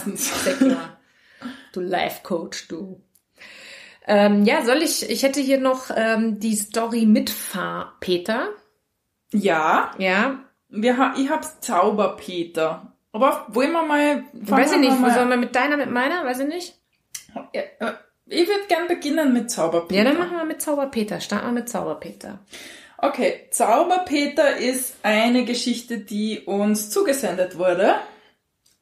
klar. 0.59 0.99
Du 1.71 1.79
Life-Coach, 1.79 2.67
du. 2.67 3.01
Ähm, 4.05 4.43
ja, 4.43 4.65
soll 4.65 4.81
ich, 4.81 5.09
ich 5.09 5.23
hätte 5.23 5.39
hier 5.39 5.59
noch 5.59 5.89
ähm, 5.95 6.39
die 6.39 6.55
Story 6.55 7.05
mit 7.05 7.29
Fahr 7.29 7.95
Peter. 8.01 8.49
Ja, 9.31 9.91
Ja, 9.97 10.46
wir 10.69 10.97
ha 10.97 11.13
ich 11.17 11.29
hab's 11.29 11.59
Zauberpeter. 11.61 12.93
Aber 13.11 13.45
wollen 13.49 13.71
wir 13.71 13.83
mal... 13.83 14.23
weiß 14.33 14.73
ich 14.73 14.79
nicht, 14.79 14.99
mal- 14.99 15.13
sollen 15.13 15.29
wir 15.29 15.37
mit 15.37 15.55
deiner, 15.55 15.77
mit 15.77 15.89
meiner, 15.91 16.23
weiß 16.25 16.39
ich 16.39 16.47
nicht. 16.47 16.75
Ja, 17.53 17.61
äh, 17.79 17.93
Ich 18.25 18.47
würde 18.47 18.67
gern 18.67 18.87
beginnen 18.87 19.33
mit 19.33 19.49
Zauberpeter. 19.49 19.95
Ja, 19.95 20.03
dann 20.03 20.17
machen 20.19 20.37
wir 20.37 20.45
mit 20.45 20.61
Zauberpeter. 20.61 21.19
Starten 21.21 21.47
wir 21.47 21.51
mit 21.53 21.69
Zauberpeter. 21.69 22.39
Okay, 22.99 23.47
Zauberpeter 23.51 24.57
ist 24.57 24.95
eine 25.03 25.45
Geschichte, 25.45 25.99
die 25.99 26.39
uns 26.41 26.89
zugesendet 26.89 27.57
wurde. 27.57 27.95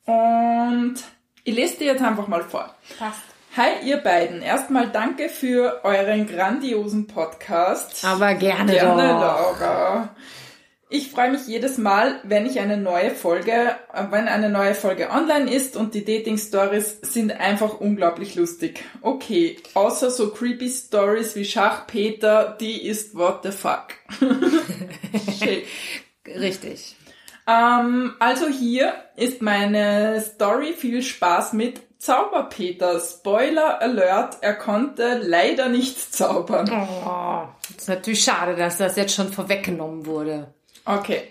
Und 0.05 0.95
ich 1.43 1.55
lese 1.55 1.77
dir 1.77 1.87
jetzt 1.93 2.03
einfach 2.03 2.27
mal 2.27 2.43
vor. 2.43 2.73
Passt. 2.97 3.21
Hi 3.57 3.87
ihr 3.87 3.97
beiden, 3.97 4.41
erstmal 4.41 4.89
danke 4.89 5.29
für 5.29 5.81
euren 5.85 6.27
grandiosen 6.27 7.07
Podcast. 7.07 8.03
Aber 8.03 8.33
gerne, 8.35 8.73
Gerne, 8.73 9.07
doch. 9.13 9.59
Laura. 9.59 10.09
Ich 10.95 11.11
freue 11.11 11.29
mich 11.29 11.45
jedes 11.45 11.77
Mal, 11.77 12.21
wenn 12.23 12.45
ich 12.45 12.61
eine 12.61 12.77
neue 12.77 13.11
Folge, 13.11 13.75
äh, 13.93 14.05
wenn 14.11 14.29
eine 14.29 14.47
neue 14.47 14.73
Folge 14.73 15.09
online 15.09 15.53
ist 15.53 15.75
und 15.75 15.93
die 15.93 16.05
Dating 16.05 16.37
Stories 16.37 16.99
sind 17.01 17.37
einfach 17.37 17.81
unglaublich 17.81 18.35
lustig. 18.35 18.81
Okay, 19.01 19.57
außer 19.73 20.09
so 20.09 20.29
creepy 20.29 20.69
Stories 20.69 21.35
wie 21.35 21.43
Schachpeter, 21.43 22.55
die 22.61 22.87
ist 22.87 23.13
what 23.13 23.41
the 23.43 23.51
fuck. 23.51 23.87
Richtig. 26.25 26.95
Ähm, 27.45 28.13
also 28.19 28.47
hier 28.47 28.93
ist 29.17 29.41
meine 29.41 30.21
Story. 30.21 30.71
Viel 30.71 31.03
Spaß 31.03 31.51
mit 31.51 31.81
Zauberpeter. 31.97 33.01
Spoiler 33.01 33.81
Alert, 33.81 34.37
er 34.39 34.53
konnte 34.53 35.19
leider 35.21 35.67
nicht 35.67 36.13
zaubern. 36.13 36.69
Oh, 36.71 37.49
ist 37.77 37.89
natürlich 37.89 38.23
schade, 38.23 38.55
dass 38.55 38.77
das 38.77 38.95
jetzt 38.95 39.13
schon 39.13 39.33
vorweggenommen 39.33 40.05
wurde. 40.05 40.53
Okay, 40.85 41.23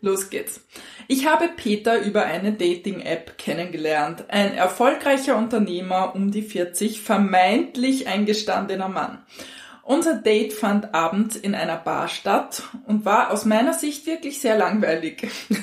los 0.00 0.30
geht's. 0.30 0.60
Ich 1.08 1.26
habe 1.26 1.48
Peter 1.48 1.98
über 2.00 2.24
eine 2.24 2.52
Dating-App 2.52 3.36
kennengelernt. 3.38 4.24
Ein 4.28 4.54
erfolgreicher 4.54 5.36
Unternehmer, 5.36 6.14
um 6.14 6.30
die 6.30 6.42
40, 6.42 7.00
vermeintlich 7.02 8.06
ein 8.06 8.26
gestandener 8.26 8.88
Mann. 8.88 9.18
Unser 9.82 10.14
Date 10.14 10.52
fand 10.52 10.94
abends 10.94 11.34
in 11.34 11.56
einer 11.56 11.76
Bar 11.76 12.06
statt 12.08 12.62
und 12.86 13.04
war 13.04 13.32
aus 13.32 13.44
meiner 13.44 13.72
Sicht 13.72 14.06
wirklich 14.06 14.40
sehr 14.40 14.56
langweilig. 14.56 15.28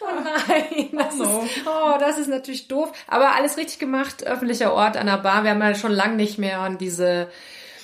Oh 0.00 0.22
nein, 0.22 0.88
das, 0.92 1.14
Oh 1.20 1.24
no. 1.24 1.42
ist, 1.42 1.66
oh, 1.66 1.98
das 1.98 2.18
ist 2.18 2.28
natürlich 2.28 2.68
doof. 2.68 2.92
Aber 3.08 3.34
alles 3.34 3.56
richtig 3.56 3.78
gemacht, 3.78 4.24
öffentlicher 4.24 4.72
Ort 4.72 4.96
an 4.96 5.06
der 5.06 5.18
Bar. 5.18 5.42
Wir 5.42 5.50
haben 5.50 5.60
ja 5.60 5.74
schon 5.74 5.92
lang 5.92 6.16
nicht 6.16 6.38
mehr 6.38 6.60
an 6.60 6.78
diese, 6.78 7.28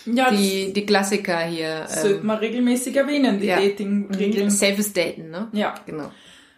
Ja, 0.07 0.31
die, 0.31 0.73
die 0.73 0.87
Klassiker 0.87 1.39
hier. 1.41 1.81
das 1.83 2.03
sollte 2.03 2.21
Ähm, 2.21 2.27
man 2.27 2.39
regelmäßig 2.39 2.97
erwähnen, 2.97 3.41
die 3.41 3.47
ja. 3.47 3.57
Dating-Regeln. 3.61 4.51
Safes 4.51 4.93
Daten, 4.93 5.31
ne? 5.31 5.49
Ja, 5.53 5.75
Genau. 5.87 6.11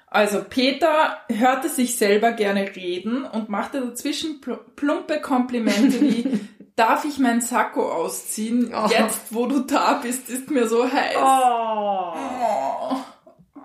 Also 0.07 0.45
Peter 0.49 1.17
hörte 1.29 1.69
sich 1.69 1.97
selber 1.97 2.31
gerne 2.31 2.77
reden 2.77 3.25
und 3.25 3.49
machte 3.49 3.81
dazwischen 3.81 4.41
pl 4.41 4.61
plumpe 4.77 5.21
Komplimente 5.21 6.01
wie 6.01 6.41
Darf 6.77 7.05
ich 7.05 7.19
mein 7.19 7.41
Sakko 7.41 7.91
ausziehen? 7.93 8.73
Oh. 8.75 8.89
Jetzt, 8.89 9.33
wo 9.33 9.47
du 9.47 9.61
da 9.61 9.95
bist, 10.03 10.29
ist 10.29 10.51
mir 10.51 10.67
so 10.69 10.85
heiß. 10.91 11.17
Oh. 11.17 12.13
Oh, 12.91 12.97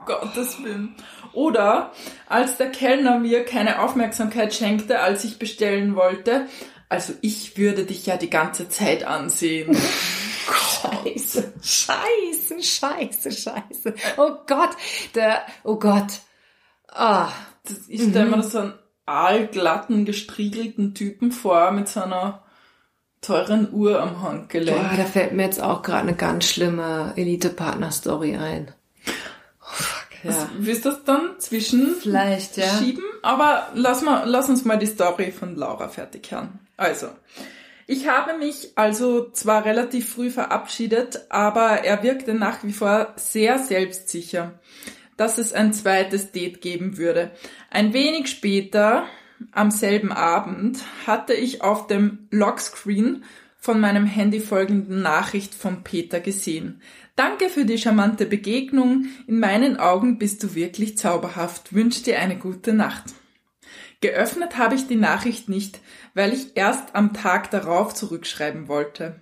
Gottes 0.05 0.63
Willen. 0.63 0.95
Oder 1.33 1.91
als 2.27 2.57
der 2.57 2.71
Kellner 2.71 3.17
mir 3.17 3.45
keine 3.45 3.81
Aufmerksamkeit 3.81 4.53
schenkte, 4.53 4.99
als 4.99 5.23
ich 5.23 5.39
bestellen 5.39 5.95
wollte. 5.95 6.47
Also 6.89 7.13
ich 7.21 7.57
würde 7.57 7.85
dich 7.85 8.05
ja 8.07 8.17
die 8.17 8.29
ganze 8.29 8.67
Zeit 8.67 9.03
ansehen. 9.03 9.77
Scheiße, 10.81 11.53
scheiße, 11.61 12.63
scheiße, 12.63 13.31
scheiße. 13.31 13.93
Oh 14.17 14.31
Gott, 14.47 14.71
der, 15.13 15.43
oh 15.63 15.75
Gott. 15.75 16.19
Ah, 16.87 17.29
Das, 17.63 17.87
ich 17.87 18.01
stelle 18.01 18.29
mir 18.29 18.37
das 18.37 18.53
so 18.53 18.59
einen 18.59 18.73
aalglatten, 19.05 20.05
gestriegelten 20.05 20.95
Typen 20.95 21.31
vor 21.31 21.71
mit 21.71 21.89
so 21.89 22.01
einer 22.01 22.43
teuren 23.21 23.71
Uhr 23.73 24.01
am 24.01 24.23
Handgelenk. 24.23 24.77
boah, 24.77 24.97
da 24.97 25.03
fällt 25.03 25.33
mir 25.33 25.43
jetzt 25.43 25.61
auch 25.61 25.81
gerade 25.83 26.07
eine 26.07 26.15
ganz 26.15 26.45
schlimme 26.45 27.13
Elite-Partner-Story 27.17 28.37
ein. 28.37 28.73
Oh, 29.61 29.65
fuck, 29.65 30.07
ja. 30.23 30.49
Willst 30.57 30.85
du 30.85 30.89
das 30.89 31.03
dann 31.03 31.39
zwischen 31.39 31.95
Vielleicht, 32.01 32.57
ja. 32.57 32.65
schieben? 32.79 33.03
Aber 33.21 33.67
lass, 33.75 34.01
mal, 34.01 34.23
lass 34.27 34.49
uns 34.49 34.63
mal 34.65 34.79
die 34.79 34.87
Story 34.87 35.31
von 35.31 35.55
Laura 35.55 35.89
fertig 35.89 36.31
hören. 36.31 36.59
Also, 36.79 37.09
ich 37.87 38.07
habe 38.07 38.37
mich 38.37 38.69
also 38.75 39.31
zwar 39.31 39.65
relativ 39.65 40.13
früh 40.13 40.29
verabschiedet, 40.29 41.25
aber 41.29 41.83
er 41.83 42.03
wirkte 42.03 42.33
nach 42.33 42.63
wie 42.63 42.71
vor 42.71 43.13
sehr 43.17 43.59
selbstsicher, 43.59 44.59
dass 45.17 45.39
es 45.39 45.51
ein 45.51 45.73
zweites 45.73 46.31
Date 46.31 46.61
geben 46.61 46.97
würde. 46.97 47.31
Ein 47.69 47.91
wenig 47.91 48.27
später, 48.27 49.03
am 49.51 49.71
selben 49.71 50.13
Abend, 50.13 50.79
hatte 51.05 51.33
ich 51.33 51.61
auf 51.61 51.87
dem 51.87 52.27
Lockscreen 52.31 53.25
von 53.57 53.81
meinem 53.81 54.05
Handy 54.05 54.39
folgende 54.39 54.95
Nachricht 54.95 55.53
von 55.53 55.83
Peter 55.83 56.21
gesehen. 56.21 56.81
Danke 57.17 57.49
für 57.49 57.65
die 57.65 57.77
charmante 57.77 58.25
Begegnung. 58.25 59.07
In 59.27 59.41
meinen 59.41 59.75
Augen 59.75 60.17
bist 60.17 60.41
du 60.43 60.55
wirklich 60.55 60.97
zauberhaft. 60.97 61.73
Wünsch 61.73 62.03
dir 62.03 62.19
eine 62.19 62.37
gute 62.37 62.71
Nacht. 62.71 63.03
Geöffnet 64.01 64.57
habe 64.57 64.75
ich 64.75 64.87
die 64.87 64.95
Nachricht 64.95 65.49
nicht, 65.49 65.81
weil 66.13 66.33
ich 66.33 66.55
erst 66.55 66.95
am 66.95 67.13
Tag 67.13 67.51
darauf 67.51 67.93
zurückschreiben 67.93 68.67
wollte. 68.67 69.19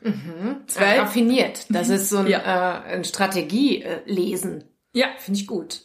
Zwei, 0.67 0.99
Raffiniert. 0.99 1.65
Das 1.69 1.89
ist 1.89 2.09
so 2.09 2.17
ein, 2.19 2.27
Ja. 2.27 2.39
äh, 2.85 2.93
ein 2.95 3.03
Strategie-Lesen. 3.03 4.63
ja, 4.93 5.07
Finde 5.19 5.39
ich 5.39 5.47
gut. 5.47 5.81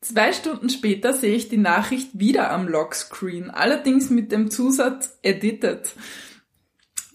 zwei 0.00 0.32
Stunden 0.32 0.68
später 0.70 1.12
sehe 1.12 1.34
ich 1.34 1.48
die 1.48 1.56
Nachricht 1.58 2.10
wieder 2.18 2.50
am 2.50 2.68
Lockscreen, 2.68 3.50
allerdings 3.50 4.10
mit 4.10 4.30
dem 4.32 4.50
Zusatz 4.50 5.18
edited. 5.22 5.90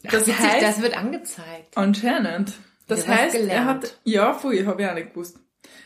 Das 0.03 0.27
Witzig, 0.27 0.39
heißt, 0.39 0.61
das 0.63 0.81
wird 0.81 0.97
angezeigt. 0.97 1.77
anscheinend. 1.77 2.53
Das 2.87 3.07
was 3.07 3.17
heißt, 3.17 3.35
er 3.35 3.65
hat, 3.65 3.97
ja, 4.03 4.33
vorher 4.33 4.65
habe 4.65 4.81
ich 4.81 4.89
auch 4.89 4.95
nicht 4.95 5.13
gewusst. 5.13 5.37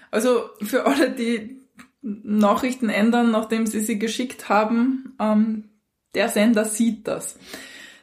Also 0.09 0.49
für 0.63 0.85
alle, 0.85 1.11
die 1.11 1.61
Nachrichten 2.01 2.89
ändern, 2.89 3.31
nachdem 3.31 3.67
sie 3.67 3.81
sie 3.81 3.99
geschickt 3.99 4.47
haben, 4.49 5.15
ähm, 5.19 5.69
der 6.15 6.29
Sender 6.29 6.65
sieht 6.65 7.07
das. 7.07 7.37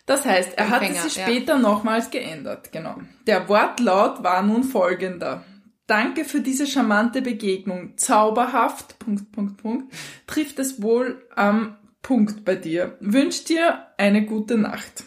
Das 0.07 0.25
heißt, 0.25 0.59
er 0.59 0.71
hatte 0.71 0.87
Empfänger, 0.87 1.09
sie 1.09 1.21
ja. 1.21 1.26
später 1.26 1.59
nochmals 1.59 2.11
geändert, 2.11 2.73
genau. 2.73 2.97
Der 3.26 3.49
Wortlaut 3.49 4.23
war 4.23 4.42
nun 4.42 4.64
folgender. 4.64 5.45
Danke 5.87 6.25
für 6.25 6.40
diese 6.40 6.66
charmante 6.66 7.23
Begegnung. 7.23 7.97
Zauberhaft, 7.97 8.99
Punkt, 8.99 9.33
Punkt, 9.33 9.62
Punkt, 9.62 9.95
trifft 10.26 10.59
es 10.59 10.83
wohl 10.83 11.26
am 11.35 11.76
Punkt 12.02 12.45
bei 12.45 12.57
dir. 12.57 12.97
Wünsch 13.00 13.45
dir 13.45 13.87
eine 13.97 14.25
gute 14.25 14.59
Nacht. 14.59 15.04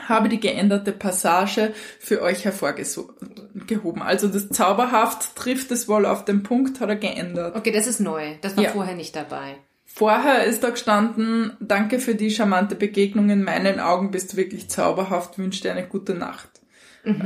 Habe 0.00 0.28
die 0.28 0.40
geänderte 0.40 0.92
Passage 0.92 1.74
für 1.98 2.22
euch 2.22 2.44
hervorgehoben. 2.44 4.02
Also 4.02 4.28
das 4.28 4.48
Zauberhaft 4.48 5.36
trifft 5.36 5.70
es 5.70 5.88
wohl 5.88 6.06
auf 6.06 6.24
den 6.24 6.42
Punkt, 6.42 6.80
hat 6.80 6.88
er 6.88 6.96
geändert. 6.96 7.54
Okay, 7.54 7.70
das 7.70 7.86
ist 7.86 8.00
neu. 8.00 8.34
Das 8.40 8.56
war 8.56 8.64
Ja. 8.64 8.70
vorher 8.70 8.94
nicht 8.94 9.14
dabei. 9.14 9.56
Vorher 9.92 10.44
ist 10.44 10.62
da 10.62 10.70
gestanden, 10.70 11.56
danke 11.60 11.98
für 11.98 12.14
die 12.14 12.30
charmante 12.30 12.74
Begegnung. 12.74 13.28
In 13.28 13.42
meinen 13.42 13.80
Augen 13.80 14.10
bist 14.10 14.32
du 14.32 14.36
wirklich 14.36 14.70
zauberhaft, 14.70 15.36
wünsche 15.38 15.62
dir 15.62 15.72
eine 15.72 15.86
gute 15.86 16.14
Nacht. 16.14 16.48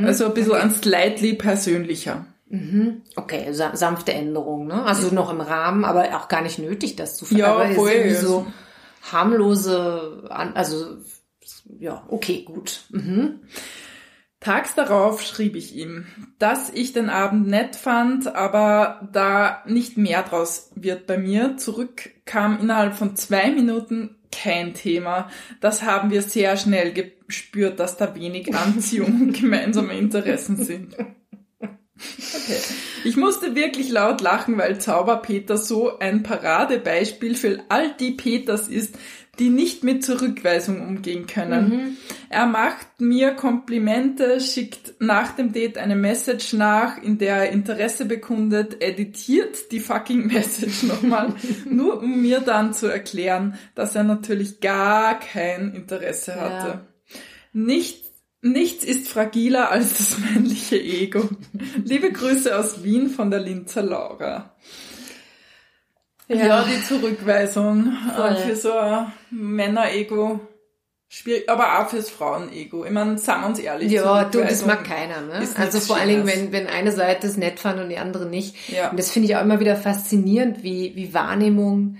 Also 0.02 0.26
ein 0.26 0.34
bisschen 0.34 0.54
ein 0.54 0.70
slightly 0.70 1.34
persönlicher. 1.34 2.26
Okay, 3.16 3.52
sa 3.52 3.74
sanfte 3.74 4.12
Änderung, 4.12 4.66
ne? 4.66 4.84
Also 4.84 5.12
noch 5.12 5.30
im 5.30 5.40
Rahmen, 5.40 5.84
aber 5.84 6.16
auch 6.16 6.28
gar 6.28 6.42
nicht 6.42 6.58
nötig, 6.58 6.94
das 6.96 7.16
zu 7.16 7.26
Ja, 7.34 7.52
aber 7.54 7.68
ist 7.70 7.76
voll. 7.76 8.14
so 8.14 8.46
harmlose, 9.12 10.24
An 10.30 10.54
also 10.54 10.98
ja, 11.78 12.04
okay, 12.08 12.42
gut. 12.42 12.84
Mhm. 12.90 13.40
Tags 14.44 14.74
darauf 14.74 15.22
schrieb 15.22 15.56
ich 15.56 15.74
ihm, 15.74 16.04
dass 16.38 16.68
ich 16.68 16.92
den 16.92 17.08
Abend 17.08 17.48
nett 17.48 17.76
fand, 17.76 18.36
aber 18.36 19.08
da 19.10 19.62
nicht 19.66 19.96
mehr 19.96 20.22
draus 20.22 20.70
wird 20.74 21.06
bei 21.06 21.16
mir. 21.16 21.56
Zurück 21.56 22.10
kam 22.26 22.60
innerhalb 22.60 22.94
von 22.94 23.16
zwei 23.16 23.50
Minuten 23.50 24.16
kein 24.30 24.74
Thema. 24.74 25.30
Das 25.62 25.82
haben 25.82 26.10
wir 26.10 26.20
sehr 26.20 26.58
schnell 26.58 26.92
gespürt, 26.92 27.80
dass 27.80 27.96
da 27.96 28.14
wenig 28.14 28.54
Anziehung 28.54 29.22
und 29.22 29.32
gemeinsame 29.40 29.96
Interessen 29.96 30.62
sind. 30.62 30.94
Okay. 31.96 32.58
Ich 33.04 33.16
musste 33.16 33.54
wirklich 33.54 33.88
laut 33.88 34.20
lachen, 34.20 34.58
weil 34.58 34.78
Zauberpeter 34.78 35.56
so 35.56 35.98
ein 35.98 36.22
Paradebeispiel 36.22 37.34
für 37.34 37.60
all 37.70 37.94
die 37.94 38.10
Peters 38.10 38.68
ist, 38.68 38.98
die 39.38 39.48
nicht 39.48 39.84
mit 39.84 40.04
Zurückweisung 40.04 40.80
umgehen 40.80 41.26
können. 41.26 41.68
Mhm. 41.68 41.96
Er 42.28 42.46
macht 42.46 43.00
mir 43.00 43.32
Komplimente, 43.32 44.40
schickt 44.40 44.94
nach 45.00 45.32
dem 45.32 45.52
Date 45.52 45.78
eine 45.78 45.96
Message 45.96 46.52
nach, 46.52 47.02
in 47.02 47.18
der 47.18 47.36
er 47.36 47.50
Interesse 47.50 48.04
bekundet, 48.04 48.82
editiert 48.82 49.72
die 49.72 49.80
fucking 49.80 50.26
Message 50.32 50.84
nochmal, 50.84 51.34
nur 51.70 52.02
um 52.02 52.22
mir 52.22 52.40
dann 52.40 52.74
zu 52.74 52.86
erklären, 52.86 53.58
dass 53.74 53.94
er 53.94 54.04
natürlich 54.04 54.60
gar 54.60 55.18
kein 55.18 55.74
Interesse 55.74 56.40
hatte. 56.40 56.68
Ja. 56.68 56.86
Nicht, 57.52 58.04
nichts 58.42 58.84
ist 58.84 59.08
fragiler 59.08 59.70
als 59.70 59.96
das 59.96 60.18
männliche 60.34 60.80
Ego. 60.80 61.28
Liebe 61.84 62.10
Grüße 62.12 62.56
aus 62.58 62.82
Wien 62.82 63.10
von 63.10 63.30
der 63.30 63.40
Linzer 63.40 63.82
Laura. 63.82 64.54
Ja, 66.28 66.64
die 66.64 66.82
Zurückweisung 66.82 67.92
Voll. 68.14 68.30
äh, 68.30 68.36
für 68.36 68.56
so 68.56 68.72
ein 68.72 69.12
Männer-Ego. 69.30 70.40
Schwierig, 71.08 71.48
aber 71.48 71.78
auch 71.78 71.90
fürs 71.90 72.10
Frauen-Ego. 72.10 72.84
Ich 72.84 72.90
meine, 72.90 73.18
sagen 73.18 73.42
wir 73.42 73.48
uns 73.48 73.58
ehrlich. 73.60 73.92
Ja, 73.92 74.24
du, 74.24 74.40
das 74.40 74.66
mag 74.66 74.84
keiner, 74.84 75.20
ne? 75.20 75.46
Also 75.56 75.78
vor 75.78 75.96
allen 75.96 76.08
Dingen, 76.08 76.26
wenn, 76.26 76.50
wenn 76.50 76.66
eine 76.66 76.90
Seite 76.90 77.26
es 77.26 77.36
nett 77.36 77.60
fand 77.60 77.78
und 77.78 77.88
die 77.88 77.98
andere 77.98 78.26
nicht. 78.26 78.56
Ja. 78.68 78.90
Und 78.90 78.98
das 78.98 79.10
finde 79.10 79.28
ich 79.28 79.36
auch 79.36 79.42
immer 79.42 79.60
wieder 79.60 79.76
faszinierend, 79.76 80.64
wie, 80.64 80.96
wie 80.96 81.14
Wahrnehmung, 81.14 81.98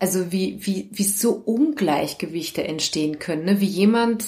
also 0.00 0.32
wie, 0.32 0.58
wie, 0.66 0.88
wie 0.92 1.04
so 1.04 1.34
Ungleichgewichte 1.34 2.64
entstehen 2.64 3.18
können, 3.18 3.44
ne? 3.44 3.60
Wie 3.60 3.66
jemand 3.66 4.24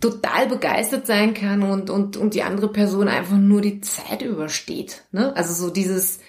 total 0.00 0.46
begeistert 0.46 1.06
sein 1.06 1.34
kann 1.34 1.62
und, 1.62 1.90
und, 1.90 2.16
und 2.16 2.34
die 2.34 2.44
andere 2.44 2.72
Person 2.72 3.08
einfach 3.08 3.36
nur 3.36 3.60
die 3.60 3.80
Zeit 3.82 4.22
übersteht, 4.22 5.04
ne? 5.12 5.34
Also 5.36 5.52
so 5.52 5.70
dieses, 5.70 6.20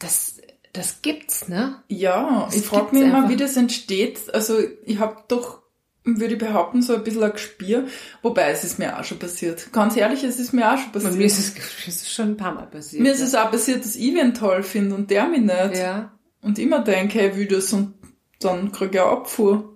das, 0.00 0.31
das 0.72 1.02
gibt's, 1.02 1.48
ne? 1.48 1.82
Ja, 1.88 2.44
Das 2.46 2.56
ich 2.56 2.64
frage 2.64 2.94
mich 2.94 3.02
immer, 3.02 3.18
einfach. 3.18 3.30
wie 3.30 3.36
das 3.36 3.56
entsteht. 3.56 4.32
Also 4.34 4.58
ich 4.84 4.98
habe 4.98 5.16
doch, 5.28 5.60
würde 6.04 6.32
ich 6.34 6.38
behaupten, 6.38 6.82
so 6.82 6.94
ein 6.94 7.04
bisschen 7.04 7.22
ein 7.22 7.32
Gespür. 7.32 7.86
Wobei, 8.22 8.50
es 8.50 8.64
ist 8.64 8.78
mir 8.78 8.98
auch 8.98 9.04
schon 9.04 9.18
passiert. 9.18 9.72
Ganz 9.72 9.96
ehrlich, 9.96 10.24
es 10.24 10.38
ist 10.38 10.52
mir 10.52 10.72
auch 10.72 10.78
schon 10.78 10.90
passiert. 10.92 11.14
mir 11.14 11.24
ist 11.26 11.38
es, 11.38 11.54
es 11.86 11.96
ist 12.02 12.12
schon 12.12 12.30
ein 12.30 12.36
paar 12.36 12.54
Mal 12.54 12.66
passiert. 12.66 13.02
Mir 13.02 13.12
ist 13.12 13.20
es 13.20 13.34
auch 13.34 13.50
passiert, 13.50 13.84
dass 13.84 13.96
ich 13.96 14.02
ihn 14.02 14.34
toll 14.34 14.62
finde 14.62 14.94
und 14.94 15.10
der 15.10 15.28
mich 15.28 15.42
nicht. 15.42 15.76
ja. 15.76 16.12
Und 16.40 16.58
immer 16.58 16.80
denke, 16.80 17.20
hey, 17.20 17.36
will 17.36 17.46
das 17.46 17.72
und 17.72 17.94
dann 18.40 18.72
krieg 18.72 18.92
ich 18.94 19.00
eine 19.00 19.10
Abfuhr. 19.10 19.71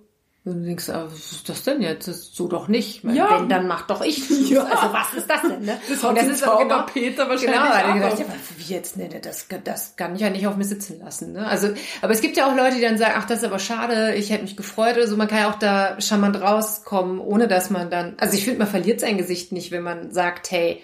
Und 0.47 0.61
du 0.61 0.65
denkst, 0.67 0.89
aber 0.89 1.11
was 1.11 1.31
ist 1.33 1.49
das 1.49 1.63
denn 1.63 1.81
jetzt? 1.81 2.07
Das 2.07 2.15
ist 2.15 2.35
so 2.35 2.47
doch 2.47 2.69
nicht. 2.69 3.05
Weil 3.05 3.17
Ja. 3.17 3.37
Wenn, 3.37 3.49
dann 3.49 3.67
mach 3.67 3.85
doch 3.85 4.01
ich. 4.01 4.17
Ja. 4.47 4.63
Also 4.63 4.93
was 4.93 5.13
ist 5.13 5.29
das 5.29 5.41
denn, 5.41 5.65
ne? 5.65 5.77
Das 5.89 6.03
Und 6.03 6.17
das 6.17 6.27
ist 6.27 6.47
auch 6.47 6.59
genau, 6.59 6.77
Zauberpeter 6.77 7.27
wahrscheinlich 7.27 7.59
genau, 7.59 7.69
weil 7.69 7.93
gedacht, 7.95 8.19
ja, 8.19 8.25
aber 8.25 8.35
wie 8.55 8.73
jetzt, 8.73 8.95
ne, 8.95 9.09
ne, 9.09 9.19
das, 9.19 9.47
das 9.65 9.95
kann 9.97 10.15
ich 10.15 10.21
ja 10.21 10.29
nicht 10.29 10.47
auf 10.47 10.55
mir 10.55 10.63
sitzen 10.63 11.01
lassen, 11.03 11.33
ne? 11.33 11.45
Also, 11.45 11.69
aber 12.01 12.13
es 12.13 12.21
gibt 12.21 12.37
ja 12.37 12.49
auch 12.49 12.55
Leute, 12.55 12.75
die 12.75 12.81
dann 12.81 12.97
sagen, 12.97 13.15
ach, 13.17 13.25
das 13.25 13.39
ist 13.39 13.43
aber 13.43 13.59
schade, 13.59 14.15
ich 14.15 14.29
hätte 14.29 14.43
mich 14.43 14.55
gefreut 14.55 14.95
oder 14.95 15.07
so. 15.07 15.17
Man 15.17 15.27
kann 15.27 15.39
ja 15.39 15.49
auch 15.49 15.59
da 15.59 15.99
charmant 15.99 16.39
rauskommen, 16.39 17.19
ohne 17.19 17.49
dass 17.49 17.69
man 17.69 17.89
dann, 17.89 18.15
also 18.17 18.35
ich 18.35 18.45
finde, 18.45 18.59
man 18.59 18.67
verliert 18.67 19.01
sein 19.01 19.17
Gesicht 19.17 19.51
nicht, 19.51 19.71
wenn 19.71 19.83
man 19.83 20.11
sagt, 20.11 20.49
hey, 20.51 20.81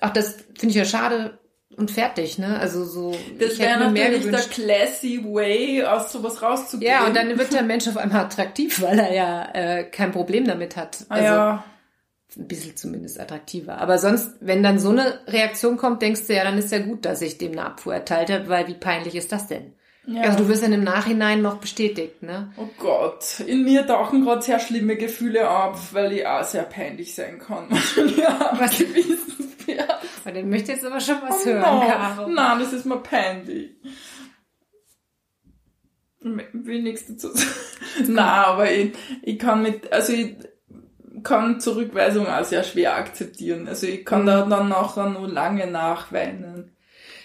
ach, 0.00 0.10
das 0.10 0.36
finde 0.58 0.70
ich 0.70 0.74
ja 0.74 0.84
schade 0.84 1.38
und 1.76 1.90
fertig, 1.90 2.38
ne? 2.38 2.58
Also 2.58 2.84
so, 2.84 3.14
Das 3.38 3.58
wäre 3.58 3.78
mir 3.78 3.90
mehr 3.90 4.10
natürlich 4.10 4.30
der 4.30 4.40
classy 4.66 5.24
way, 5.24 5.84
aus 5.84 6.12
sowas 6.12 6.42
rauszugehen. 6.42 6.90
Ja, 6.92 7.06
und 7.06 7.14
dann 7.16 7.38
wird 7.38 7.52
der 7.52 7.62
Mensch 7.62 7.86
auf 7.88 7.96
einmal 7.96 8.24
attraktiv, 8.24 8.82
weil 8.82 8.98
er 8.98 9.12
ja 9.14 9.48
äh, 9.52 9.84
kein 9.84 10.10
Problem 10.12 10.46
damit 10.46 10.76
hat. 10.76 11.04
Ah, 11.08 11.14
Also 11.14 11.26
ja. 11.26 11.64
ein 12.36 12.48
bisschen 12.48 12.76
zumindest 12.76 13.20
attraktiver. 13.20 13.78
Aber 13.78 13.98
sonst, 13.98 14.32
wenn 14.40 14.62
dann 14.62 14.78
so 14.78 14.90
eine 14.90 15.20
Reaktion 15.28 15.76
kommt, 15.76 16.02
denkst 16.02 16.26
du 16.26 16.34
ja, 16.34 16.44
dann 16.44 16.58
ist 16.58 16.72
ja 16.72 16.80
gut, 16.80 17.04
dass 17.04 17.22
ich 17.22 17.38
dem 17.38 17.52
eine 17.52 17.64
Abfuhr 17.66 17.94
erteilt 17.94 18.30
habe, 18.30 18.48
weil 18.48 18.66
wie 18.66 18.74
peinlich 18.74 19.14
ist 19.14 19.30
das 19.32 19.46
denn? 19.46 19.72
Ja. 20.06 20.22
Also 20.22 20.38
du 20.38 20.48
wirst 20.48 20.62
dann 20.62 20.72
im 20.72 20.84
Nachhinein 20.84 21.42
noch 21.42 21.58
bestätigt, 21.58 22.22
ne? 22.22 22.52
Oh 22.56 22.68
Gott, 22.78 23.40
in 23.46 23.64
mir 23.64 23.86
tauchen 23.86 24.24
gerade 24.24 24.42
sehr 24.42 24.58
schlimme 24.58 24.96
Gefühle 24.96 25.50
auf, 25.50 25.92
weil 25.94 26.12
ich 26.12 26.26
auch 26.26 26.44
sehr 26.44 26.62
peinlich 26.62 27.14
sein 27.14 27.38
kann. 27.38 27.68
ja, 28.16 28.56
Was? 28.58 28.78
Gewissenswert. 28.78 30.00
Bei 30.24 30.32
dem 30.32 30.50
möchte 30.50 30.72
ich 30.72 30.78
jetzt 30.78 30.86
aber 30.86 31.00
schon 31.00 31.16
was 31.22 31.44
Oh 31.44 31.48
hören, 31.48 31.60
no. 31.60 31.86
Caro. 31.86 32.28
Nein, 32.28 32.58
das 32.60 32.72
ist 32.72 32.86
mir 32.86 32.98
peinlich. 32.98 33.70
Ich 36.22 36.26
will 36.52 36.82
nichts 36.82 37.06
dazu 37.06 37.28
sagen. 37.28 37.50
Nein, 38.06 38.18
aber 38.18 38.70
ich, 38.70 38.92
ich 39.22 39.38
kann 39.38 39.62
mit, 39.62 39.92
also 39.92 40.12
ich 40.12 40.36
kann 41.22 41.60
Zurückweisung 41.60 42.26
auch 42.26 42.44
sehr 42.44 42.62
schwer 42.62 42.96
akzeptieren. 42.96 43.68
Also 43.68 43.86
ich 43.86 44.04
kann 44.04 44.26
da 44.26 44.44
dann 44.46 44.68
nachher 44.68 45.08
nur 45.08 45.28
lange 45.28 45.66
nachweinen. 45.66 46.76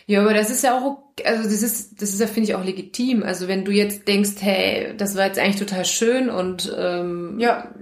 Ja, 0.08 0.22
aber 0.22 0.34
das 0.34 0.50
ist 0.50 0.64
ja 0.64 0.78
auch, 0.78 1.00
also 1.24 1.44
das 1.44 1.64
ist, 1.64 2.02
das 2.02 2.10
ist 2.10 2.20
ja, 2.20 2.28
finde 2.28 2.50
ich, 2.50 2.56
auch 2.56 2.64
legitim. 2.64 3.24
Also 3.24 3.48
wenn 3.48 3.66
du 3.66 3.72
jetzt 3.72 4.08
denkst, 4.08 4.36
hey, 4.40 4.96
das 4.98 5.16
war 5.16 5.26
jetzt 5.26 5.40
eigentlich 5.40 5.60
total 5.60 5.86
schön 5.86 6.30
und 6.30 6.74
ähm, 6.78 7.40
Ja, 7.40 7.74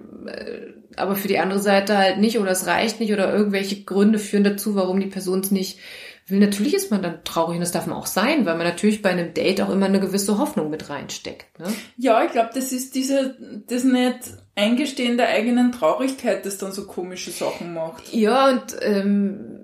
aber 0.95 1.15
für 1.15 1.27
die 1.27 1.39
andere 1.39 1.59
Seite 1.59 1.97
halt 1.97 2.19
nicht 2.19 2.39
oder 2.39 2.51
es 2.51 2.67
reicht 2.67 2.99
nicht 2.99 3.11
oder 3.11 3.33
irgendwelche 3.33 3.83
Gründe 3.83 4.19
führen 4.19 4.43
dazu, 4.43 4.75
warum 4.75 4.99
die 4.99 5.07
Person 5.07 5.39
es 5.39 5.51
nicht 5.51 5.79
will. 6.27 6.39
Natürlich 6.39 6.73
ist 6.73 6.91
man 6.91 7.01
dann 7.01 7.23
traurig 7.23 7.55
und 7.55 7.61
das 7.61 7.71
darf 7.71 7.87
man 7.87 7.97
auch 7.97 8.05
sein, 8.05 8.45
weil 8.45 8.55
man 8.55 8.67
natürlich 8.67 9.01
bei 9.01 9.09
einem 9.09 9.33
Date 9.33 9.61
auch 9.61 9.69
immer 9.69 9.87
eine 9.87 9.99
gewisse 9.99 10.37
Hoffnung 10.37 10.69
mit 10.69 10.89
reinsteckt. 10.89 11.59
Ne? 11.59 11.67
ja, 11.97 12.23
ich 12.23 12.31
glaube, 12.31 12.51
das 12.53 12.71
ist 12.71 12.95
diese, 12.95 13.35
das 13.67 13.83
nicht 13.83 14.19
Eingestehen 14.55 15.17
der 15.17 15.29
eigenen 15.29 15.71
Traurigkeit, 15.71 16.45
das 16.45 16.59
dann 16.59 16.71
so 16.71 16.85
komische 16.85 17.31
Sachen 17.31 17.73
macht. 17.73 18.13
Ja, 18.13 18.49
und 18.49 18.63
ähm, 18.81 19.62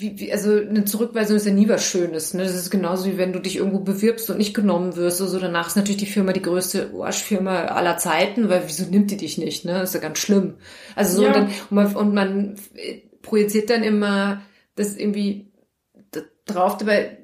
wie, 0.00 0.18
wie, 0.18 0.32
also 0.32 0.52
eine 0.56 0.84
Zurückweisung 0.84 1.36
ist 1.36 1.46
ja 1.46 1.52
nie 1.52 1.68
was 1.68 1.84
Schönes. 1.84 2.34
Ne? 2.34 2.42
Das 2.42 2.54
ist 2.54 2.70
genauso 2.70 3.06
wie 3.06 3.18
wenn 3.18 3.32
du 3.32 3.38
dich 3.40 3.56
irgendwo 3.56 3.80
bewirbst 3.80 4.30
und 4.30 4.38
nicht 4.38 4.54
genommen 4.54 4.96
wirst. 4.96 5.20
Also 5.20 5.38
danach 5.38 5.68
ist 5.68 5.76
natürlich 5.76 5.98
die 5.98 6.06
Firma 6.06 6.32
die 6.32 6.42
größte 6.42 6.90
Arschfirma 7.00 7.66
aller 7.66 7.96
Zeiten, 7.98 8.48
weil 8.48 8.62
wieso 8.66 8.84
nimmt 8.84 9.10
die 9.10 9.16
dich 9.16 9.38
nicht? 9.38 9.64
Ne? 9.64 9.72
Das 9.74 9.90
ist 9.90 9.94
ja 9.94 10.00
ganz 10.00 10.18
schlimm. 10.18 10.56
Also 10.96 11.18
so 11.18 11.22
Ja. 11.22 11.28
und, 11.28 11.34
dann, 11.36 11.46
und 11.46 11.72
man, 11.72 11.96
und 11.96 12.14
man 12.14 12.54
äh, 12.74 13.02
projiziert 13.22 13.70
dann 13.70 13.82
immer 13.82 14.42
das 14.76 14.96
irgendwie 14.96 15.52
drauf 16.46 16.78
dabei. 16.78 17.18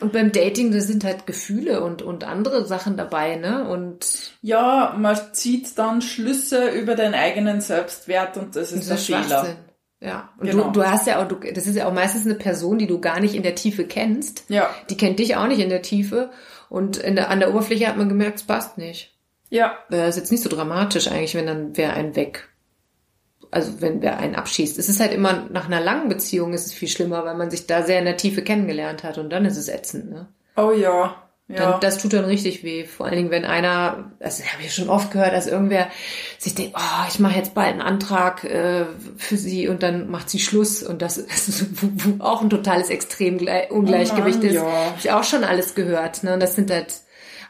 Und 0.00 0.12
beim 0.12 0.30
Dating, 0.30 0.70
da 0.70 0.80
sind 0.80 1.02
halt 1.02 1.26
Gefühle 1.26 1.82
und, 1.82 2.02
und 2.02 2.22
andere 2.22 2.64
Sachen 2.66 2.96
dabei, 2.96 3.34
ne? 3.34 3.68
Und 3.68 4.32
Ja, 4.42 4.94
man 4.96 5.18
zieht 5.32 5.76
dann 5.76 6.02
Schlüsse 6.02 6.68
über 6.70 6.94
den 6.94 7.14
eigenen 7.14 7.60
Selbstwert 7.60 8.36
und 8.36 8.54
das 8.54 8.70
ist 8.70 8.88
das 8.88 9.06
der 9.06 9.18
ist 9.18 9.26
Fehler. 9.26 9.56
Ja. 10.00 10.28
Und 10.38 10.50
Genau. 10.50 10.64
du, 10.70 10.80
du 10.80 10.84
hast 10.88 11.06
ja 11.06 11.20
auch, 11.22 11.26
du, 11.28 11.36
das 11.36 11.66
ist 11.66 11.74
ja 11.76 11.88
auch 11.88 11.92
meistens 11.92 12.24
eine 12.24 12.34
Person, 12.36 12.78
die 12.78 12.86
du 12.86 13.00
gar 13.00 13.18
nicht 13.20 13.34
in 13.34 13.42
der 13.42 13.54
Tiefe 13.56 13.84
kennst. 13.84 14.44
Ja, 14.48 14.70
Die 14.90 14.96
kennt 14.96 15.18
dich 15.18 15.36
auch 15.36 15.46
nicht 15.48 15.60
in 15.60 15.70
der 15.70 15.82
Tiefe. 15.82 16.30
Und 16.68 16.98
in 16.98 17.16
der, 17.16 17.30
an 17.30 17.40
der 17.40 17.50
Oberfläche 17.50 17.88
hat 17.88 17.96
man 17.96 18.08
gemerkt, 18.08 18.38
es 18.38 18.46
passt 18.46 18.78
nicht. 18.78 19.14
ja, 19.50 19.76
Das 19.90 20.10
ist 20.10 20.16
jetzt 20.16 20.30
nicht 20.30 20.42
so 20.42 20.48
dramatisch 20.50 21.08
eigentlich, 21.10 21.34
wenn 21.34 21.46
dann 21.46 21.76
wer 21.76 21.94
einen 21.94 22.14
weg. 22.14 22.48
Also 23.50 23.80
wenn 23.80 24.02
wer 24.02 24.18
einen 24.18 24.34
abschießt. 24.34 24.78
Es 24.78 24.88
ist 24.90 25.00
halt 25.00 25.12
immer 25.14 25.46
nach 25.50 25.66
einer 25.66 25.80
langen 25.80 26.08
Beziehung 26.10 26.52
ist 26.52 26.66
es 26.66 26.74
viel 26.74 26.88
schlimmer, 26.88 27.24
weil 27.24 27.34
man 27.36 27.50
sich 27.50 27.66
da 27.66 27.82
sehr 27.82 27.98
in 27.98 28.04
der 28.04 28.18
Tiefe 28.18 28.42
kennengelernt 28.42 29.02
hat 29.04 29.16
und 29.18 29.30
dann 29.30 29.46
ist 29.46 29.56
es 29.56 29.68
ätzend, 29.68 30.10
ne? 30.10 30.28
oh 30.56 30.70
ja, 30.72 31.27
Dann, 31.48 31.56
ja. 31.56 31.78
Das 31.78 31.96
tut 31.96 32.12
dann 32.12 32.26
richtig 32.26 32.62
weh. 32.62 32.84
Vor 32.84 33.06
allen 33.06 33.16
Dingen, 33.16 33.30
wenn 33.30 33.46
einer, 33.46 34.12
also 34.20 34.44
habe 34.44 34.62
ich 34.62 34.74
schon 34.74 34.90
oft 34.90 35.10
gehört, 35.10 35.32
dass 35.32 35.46
irgendwer 35.46 35.88
sich 36.38 36.54
denkt, 36.54 36.74
oh, 36.76 37.06
ich 37.08 37.18
mache 37.20 37.36
jetzt 37.36 37.54
bald 37.54 37.68
einen 37.72 37.80
Antrag 37.80 38.44
äh, 38.44 38.84
für 39.16 39.38
sie 39.38 39.66
und 39.66 39.82
dann 39.82 40.10
macht 40.10 40.28
sie 40.28 40.40
Schluss 40.40 40.82
und 40.82 41.00
das 41.00 41.16
ist 41.16 41.64
auch 42.18 42.42
ein 42.42 42.50
totales 42.50 42.90
Extremungleichgewicht 42.90 43.70
Oh 43.70 44.40
Mann, 44.40 44.42
ist. 44.42 44.54
ja. 44.54 44.62
Habe 44.62 44.94
ich 44.98 45.10
auch 45.10 45.24
schon 45.24 45.42
alles 45.42 45.74
gehört. 45.74 46.22
Ne? 46.22 46.34
Und 46.34 46.40
das 46.40 46.54
sind 46.54 46.70
halt 46.70 46.92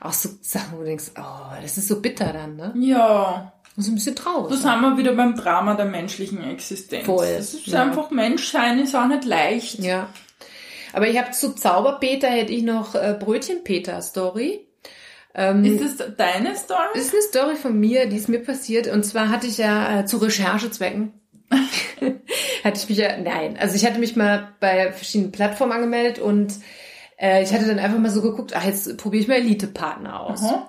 auch 0.00 0.12
so 0.12 0.28
Sachen, 0.42 0.74
wo 0.74 0.78
du 0.78 0.84
denkst, 0.84 1.10
oh, 1.18 1.60
das 1.60 1.76
ist 1.76 1.88
so 1.88 2.00
bitter 2.00 2.32
dann, 2.32 2.54
ne? 2.54 2.72
ja, 2.78 3.52
Das 3.74 3.86
ist 3.86 3.90
ein 3.90 3.96
bisschen 3.96 4.14
traurig. 4.14 4.50
da 4.50 4.56
sind 4.74 4.80
wir 4.80 4.96
wieder 4.96 5.12
beim 5.14 5.34
Drama 5.34 5.74
der 5.74 5.86
menschlichen 5.86 6.40
Existenz. 6.48 7.04
Voll, 7.04 7.26
Das 7.36 7.52
ist 7.52 7.66
ja. 7.66 7.82
einfach 7.82 8.10
Menschsein, 8.12 8.78
ist 8.78 8.94
auch 8.94 9.08
nicht 9.08 9.24
leicht. 9.24 9.80
Ja. 9.80 10.06
Aber 10.98 11.06
ich 11.06 11.16
habe 11.16 11.30
zu 11.30 11.54
Zauberpeter 11.54 12.26
hätte 12.26 12.52
ich 12.52 12.64
noch 12.64 12.96
äh, 12.96 13.16
Brötchenpeter-Story. 13.16 14.66
Ähm, 15.32 15.64
Ist 15.64 16.00
das 16.00 16.16
deine 16.16 16.56
Story? 16.56 16.88
Das 16.92 17.04
ist 17.04 17.12
eine 17.12 17.22
Story 17.22 17.54
von 17.54 17.78
mir, 17.78 18.08
die 18.08 18.16
ist 18.16 18.28
mir 18.28 18.40
passiert. 18.40 18.88
Und 18.88 19.04
zwar 19.04 19.28
hatte 19.28 19.46
ich 19.46 19.58
ja 19.58 20.00
äh, 20.00 20.06
zu 20.06 20.16
Recherchezwecken, 20.16 21.12
hatte 22.64 22.80
ich 22.80 22.88
mich 22.88 22.98
ja, 22.98 23.16
nein, 23.16 23.56
also 23.60 23.76
ich 23.76 23.86
hatte 23.86 24.00
mich 24.00 24.16
mal 24.16 24.48
bei 24.58 24.90
verschiedenen 24.90 25.30
Plattformen 25.30 25.70
angemeldet 25.70 26.18
und 26.18 26.54
äh, 27.16 27.44
ich 27.44 27.52
hatte 27.52 27.68
dann 27.68 27.78
einfach 27.78 28.00
mal 28.00 28.10
so 28.10 28.20
geguckt, 28.20 28.56
ach, 28.56 28.64
jetzt 28.64 28.96
probiere 28.96 29.22
ich 29.22 29.28
mal 29.28 29.36
Elite-Partner 29.36 30.18
aus. 30.18 30.42
Aha. 30.42 30.68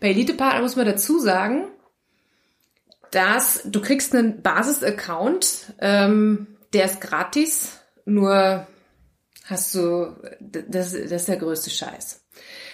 Bei 0.00 0.08
Elite-Partner 0.08 0.62
muss 0.62 0.74
man 0.74 0.86
dazu 0.86 1.20
sagen, 1.20 1.68
dass 3.12 3.62
du 3.64 3.80
kriegst 3.80 4.12
einen 4.12 4.42
Basis-Account, 4.42 5.74
ähm, 5.78 6.48
der 6.72 6.86
ist 6.86 7.00
gratis, 7.00 7.78
nur 8.04 8.66
hast 9.46 9.74
du, 9.74 10.14
das, 10.40 10.92
das 10.92 10.92
ist 10.92 11.28
der 11.28 11.36
größte 11.36 11.70
Scheiß. 11.70 12.24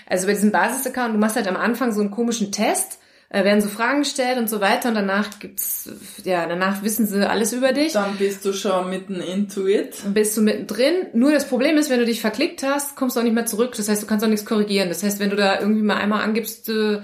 Also 0.06 0.26
bei 0.26 0.34
diesem 0.34 0.52
Basis-Account, 0.52 1.14
du 1.14 1.18
machst 1.18 1.36
halt 1.36 1.48
am 1.48 1.56
Anfang 1.56 1.92
so 1.92 2.00
einen 2.00 2.10
komischen 2.10 2.52
Test, 2.52 2.98
äh, 3.30 3.44
werden 3.44 3.60
so 3.60 3.68
Fragen 3.68 4.00
gestellt 4.00 4.38
und 4.38 4.48
so 4.48 4.60
weiter 4.60 4.88
und 4.88 4.94
danach 4.94 5.38
gibt's, 5.38 5.90
ja, 6.24 6.46
danach 6.46 6.82
wissen 6.82 7.06
sie 7.06 7.28
alles 7.28 7.52
über 7.52 7.72
dich. 7.72 7.92
Dann 7.92 8.16
bist 8.16 8.44
du 8.44 8.54
schon 8.54 8.88
mitten 8.88 9.16
into 9.16 9.66
it. 9.66 9.96
Bist 10.14 10.36
du 10.36 10.42
mittendrin. 10.42 11.08
Nur 11.12 11.32
das 11.32 11.46
Problem 11.46 11.76
ist, 11.76 11.90
wenn 11.90 11.98
du 11.98 12.06
dich 12.06 12.22
verklickt 12.22 12.62
hast, 12.62 12.96
kommst 12.96 13.16
du 13.16 13.20
auch 13.20 13.24
nicht 13.24 13.34
mehr 13.34 13.44
zurück. 13.44 13.74
Das 13.76 13.88
heißt, 13.88 14.02
du 14.02 14.06
kannst 14.06 14.24
auch 14.24 14.30
nichts 14.30 14.46
korrigieren. 14.46 14.88
Das 14.88 15.02
heißt, 15.02 15.20
wenn 15.20 15.28
du 15.30 15.36
da 15.36 15.60
irgendwie 15.60 15.82
mal 15.82 15.96
einmal 15.96 16.22
angibst, 16.22 16.70
äh, 16.70 17.00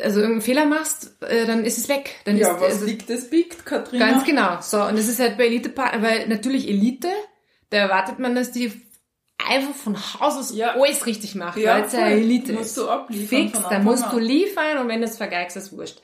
also 0.00 0.20
irgendeinen 0.20 0.42
Fehler 0.42 0.66
machst, 0.66 1.16
äh, 1.22 1.46
dann 1.46 1.64
ist 1.64 1.78
es 1.78 1.88
weg. 1.88 2.10
Dann 2.24 2.36
Ja, 2.36 2.52
ist, 2.54 2.60
was 2.60 2.72
also, 2.74 2.84
liegt 2.84 3.10
es 3.10 3.28
biegt, 3.28 3.66
Katrina? 3.66 4.10
Ganz 4.10 4.24
genau. 4.24 4.58
So, 4.60 4.82
und 4.82 4.96
das 4.96 5.08
ist 5.08 5.18
halt 5.18 5.36
bei 5.36 5.46
Elite, 5.46 5.72
weil 5.74 6.28
natürlich 6.28 6.68
Elite, 6.68 7.08
da 7.70 7.76
erwartet 7.78 8.18
man, 8.18 8.34
dass 8.34 8.50
die 8.52 8.72
einfach 9.46 9.74
von 9.74 9.96
Haus 9.96 10.36
aus 10.36 10.54
Ja. 10.54 10.74
alles 10.74 11.06
richtig 11.06 11.34
macht, 11.34 11.58
Ja, 11.58 11.74
weil 11.76 11.84
es 11.84 11.92
ja. 11.92 12.08
Elite 12.08 12.52
Musst 12.52 12.66
ist. 12.70 12.76
du 12.78 12.88
abliefern 12.88 13.48
Fix, 13.50 13.60
da 13.68 13.78
musst 13.78 14.12
du 14.12 14.18
liefern 14.18 14.78
und 14.78 14.88
wenn 14.88 15.00
du 15.00 15.06
es 15.06 15.16
vergeigst, 15.16 15.56
ist 15.56 15.72
wurscht. 15.76 16.00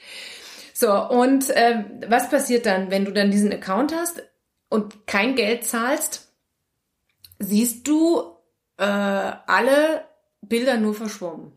So, 0.72 0.92
und 0.92 1.46
ähm, 1.54 2.00
was 2.08 2.30
passiert 2.30 2.66
dann, 2.66 2.90
wenn 2.90 3.04
du 3.04 3.12
dann 3.12 3.30
diesen 3.30 3.52
Account 3.52 3.94
hast 3.94 4.22
und 4.68 5.06
kein 5.06 5.34
Geld 5.36 5.64
zahlst, 5.64 6.32
siehst 7.38 7.86
du 7.86 8.22
äh, 8.78 8.82
alle 8.84 10.04
Bilder 10.42 10.76
nur 10.76 10.94
verschwommen. 10.94 11.52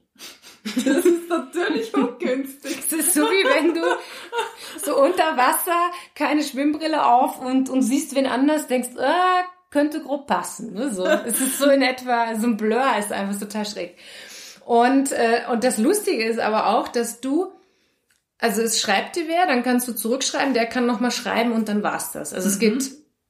Das 0.64 1.06
ist 1.06 1.30
natürlich 1.30 1.94
ungünstig. 1.94 2.78
Es 2.80 2.92
ist 2.92 3.14
so 3.14 3.22
wie 3.22 3.46
wenn 3.56 3.74
du 3.74 3.82
so 4.84 5.02
unter 5.02 5.38
Wasser, 5.38 5.92
keine 6.14 6.44
Schwimmbrille 6.44 7.06
auf 7.06 7.40
und, 7.40 7.70
und 7.70 7.82
siehst 7.84 8.16
wen 8.16 8.26
anders, 8.28 8.68
denkst, 8.68 8.90
ah, 9.00 9.44
könnte 9.70 10.02
grob 10.02 10.28
passen. 10.28 10.74
Ne? 10.74 10.94
So, 10.94 11.06
es 11.06 11.40
ist 11.40 11.60
so 11.60 11.70
in 11.70 11.82
etwa, 11.82 12.36
so 12.36 12.48
ein 12.48 12.58
Blur 12.58 12.86
ist 13.00 13.12
einfach 13.12 13.40
total 13.40 13.66
schräg. 13.66 13.98
Und, 14.66 15.12
äh, 15.12 15.44
und 15.52 15.64
das 15.64 15.78
Lustige 15.78 16.26
ist 16.26 16.40
aber 16.40 16.68
auch, 16.68 16.88
dass 16.88 17.22
du, 17.22 17.52
also 18.38 18.62
es 18.62 18.82
schreibt 18.82 19.16
dir 19.16 19.28
wer, 19.28 19.48
dann 19.48 19.64
kannst 19.64 19.88
du 19.88 19.94
zurückschreiben, 19.94 20.54
der 20.54 20.66
kann 20.66 20.86
nochmal 20.86 21.12
schreiben 21.12 21.54
und 21.54 21.70
dann 21.70 21.84
war's 21.84 22.12
das. 22.12 22.34
Also 22.34 22.50
es 22.50 22.60
gibt 22.60 22.84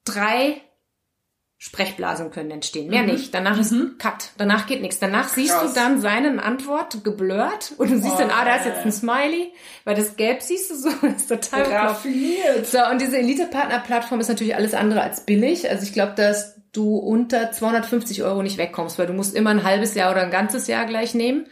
drei 0.04 0.62
Sprechblasen 1.60 2.30
können 2.30 2.52
entstehen, 2.52 2.88
mehr 2.88 3.02
nicht. 3.02 3.34
Danach 3.34 3.60
ist 3.60 3.74
Cut, 3.98 4.30
danach 4.38 4.68
geht 4.68 4.82
nichts. 4.82 5.00
Danach 5.00 5.28
siehst 5.28 5.54
Krass. 5.54 5.74
du 5.74 5.80
dann 5.80 6.00
seine 6.02 6.44
Antwort 6.44 7.04
geblurrt 7.04 7.74
und 7.78 7.90
du 7.90 7.98
siehst 7.98 8.20
dann, 8.20 8.30
ah, 8.30 8.46
da 8.46 8.58
ist 8.58 8.66
jetzt 8.66 8.86
ein 8.86 8.92
Smiley, 8.92 9.52
weil 9.84 9.96
das 9.96 10.18
Gelb 10.18 10.44
siehst 10.44 10.70
du 10.70 10.76
so, 10.76 10.90
das 11.02 11.24
ist 11.24 11.30
total. 11.30 11.64
Raffiniert. 11.64 12.68
So, 12.68 12.78
und 12.92 13.02
diese 13.02 13.18
Elite-Partner-Plattform 13.18 14.20
ist 14.20 14.28
natürlich 14.28 14.56
alles 14.56 14.76
andere 14.76 15.02
als 15.02 15.22
billig. 15.22 15.68
Also 15.68 15.82
ich 15.82 15.94
glaube, 15.94 16.14
dass 16.16 16.58
du 16.74 16.98
unter 16.98 17.52
250 17.52 18.22
Euro 18.22 18.44
nicht 18.44 18.60
wegkommst, 18.60 19.00
weil 19.00 19.08
du 19.08 19.14
musst 19.14 19.36
immer 19.36 19.50
ein 19.50 19.64
halbes 19.64 19.96
Jahr 19.96 20.12
oder 20.12 20.22
ein 20.22 20.32
ganzes 20.32 20.68
Jahr 20.68 20.86
gleich 20.86 21.16
nehmen. 21.16 21.48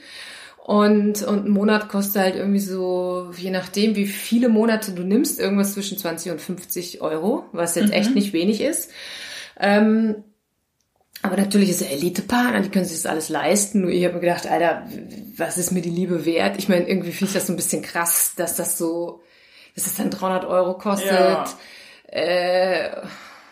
Und, 0.64 1.24
und 1.24 1.46
ein 1.46 1.52
Monat 1.52 1.90
kostet 1.90 2.22
halt 2.22 2.36
irgendwie 2.36 2.60
so, 2.60 3.32
je 3.38 3.50
nachdem, 3.50 3.96
wie 3.96 4.08
viele 4.08 4.50
Monate 4.50 4.92
du 4.92 5.04
nimmst, 5.04 5.40
irgendwas 5.40 5.74
zwischen 5.74 5.98
20 5.98 6.32
und 6.32 6.42
50 6.42 7.02
Euro, 7.02 7.46
was 7.52 7.74
jetzt 7.76 7.92
echt 7.92 8.14
nicht 8.14 8.34
wenig 8.34 8.62
ist. 8.62 8.92
Ähm, 9.60 10.24
aber 11.22 11.38
natürlich 11.38 11.70
ist 11.72 11.82
er 11.82 11.92
Elite-Partner, 11.92 12.62
die 12.62 12.70
können 12.70 12.86
sich 12.86 13.02
das 13.02 13.10
alles 13.12 13.30
leisten. 13.30 13.82
Nur 13.82 13.90
ich 13.90 14.04
habe 14.06 14.16
mir 14.16 14.20
gedacht, 14.22 14.46
Alter, 14.48 14.84
was 15.38 15.58
ist 15.58 15.72
mir 15.72 15.82
die 15.82 15.90
Liebe 15.90 16.26
wert? 16.26 16.58
Ich 16.60 16.70
meine, 16.70 16.88
irgendwie 16.88 17.12
finde 17.12 17.30
ich 17.30 17.34
das 17.34 17.48
so 17.48 17.54
ein 17.54 17.56
bisschen 17.56 17.82
krass, 17.82 18.34
dass 18.36 18.56
das 18.56 18.78
so, 18.78 19.22
dass 19.74 19.86
das 19.86 19.96
dann 19.96 20.12
300 20.12 20.46
Euro 20.46 20.78
kostet. 20.78 21.12
Ja. 21.12 21.46
Äh, 22.12 22.90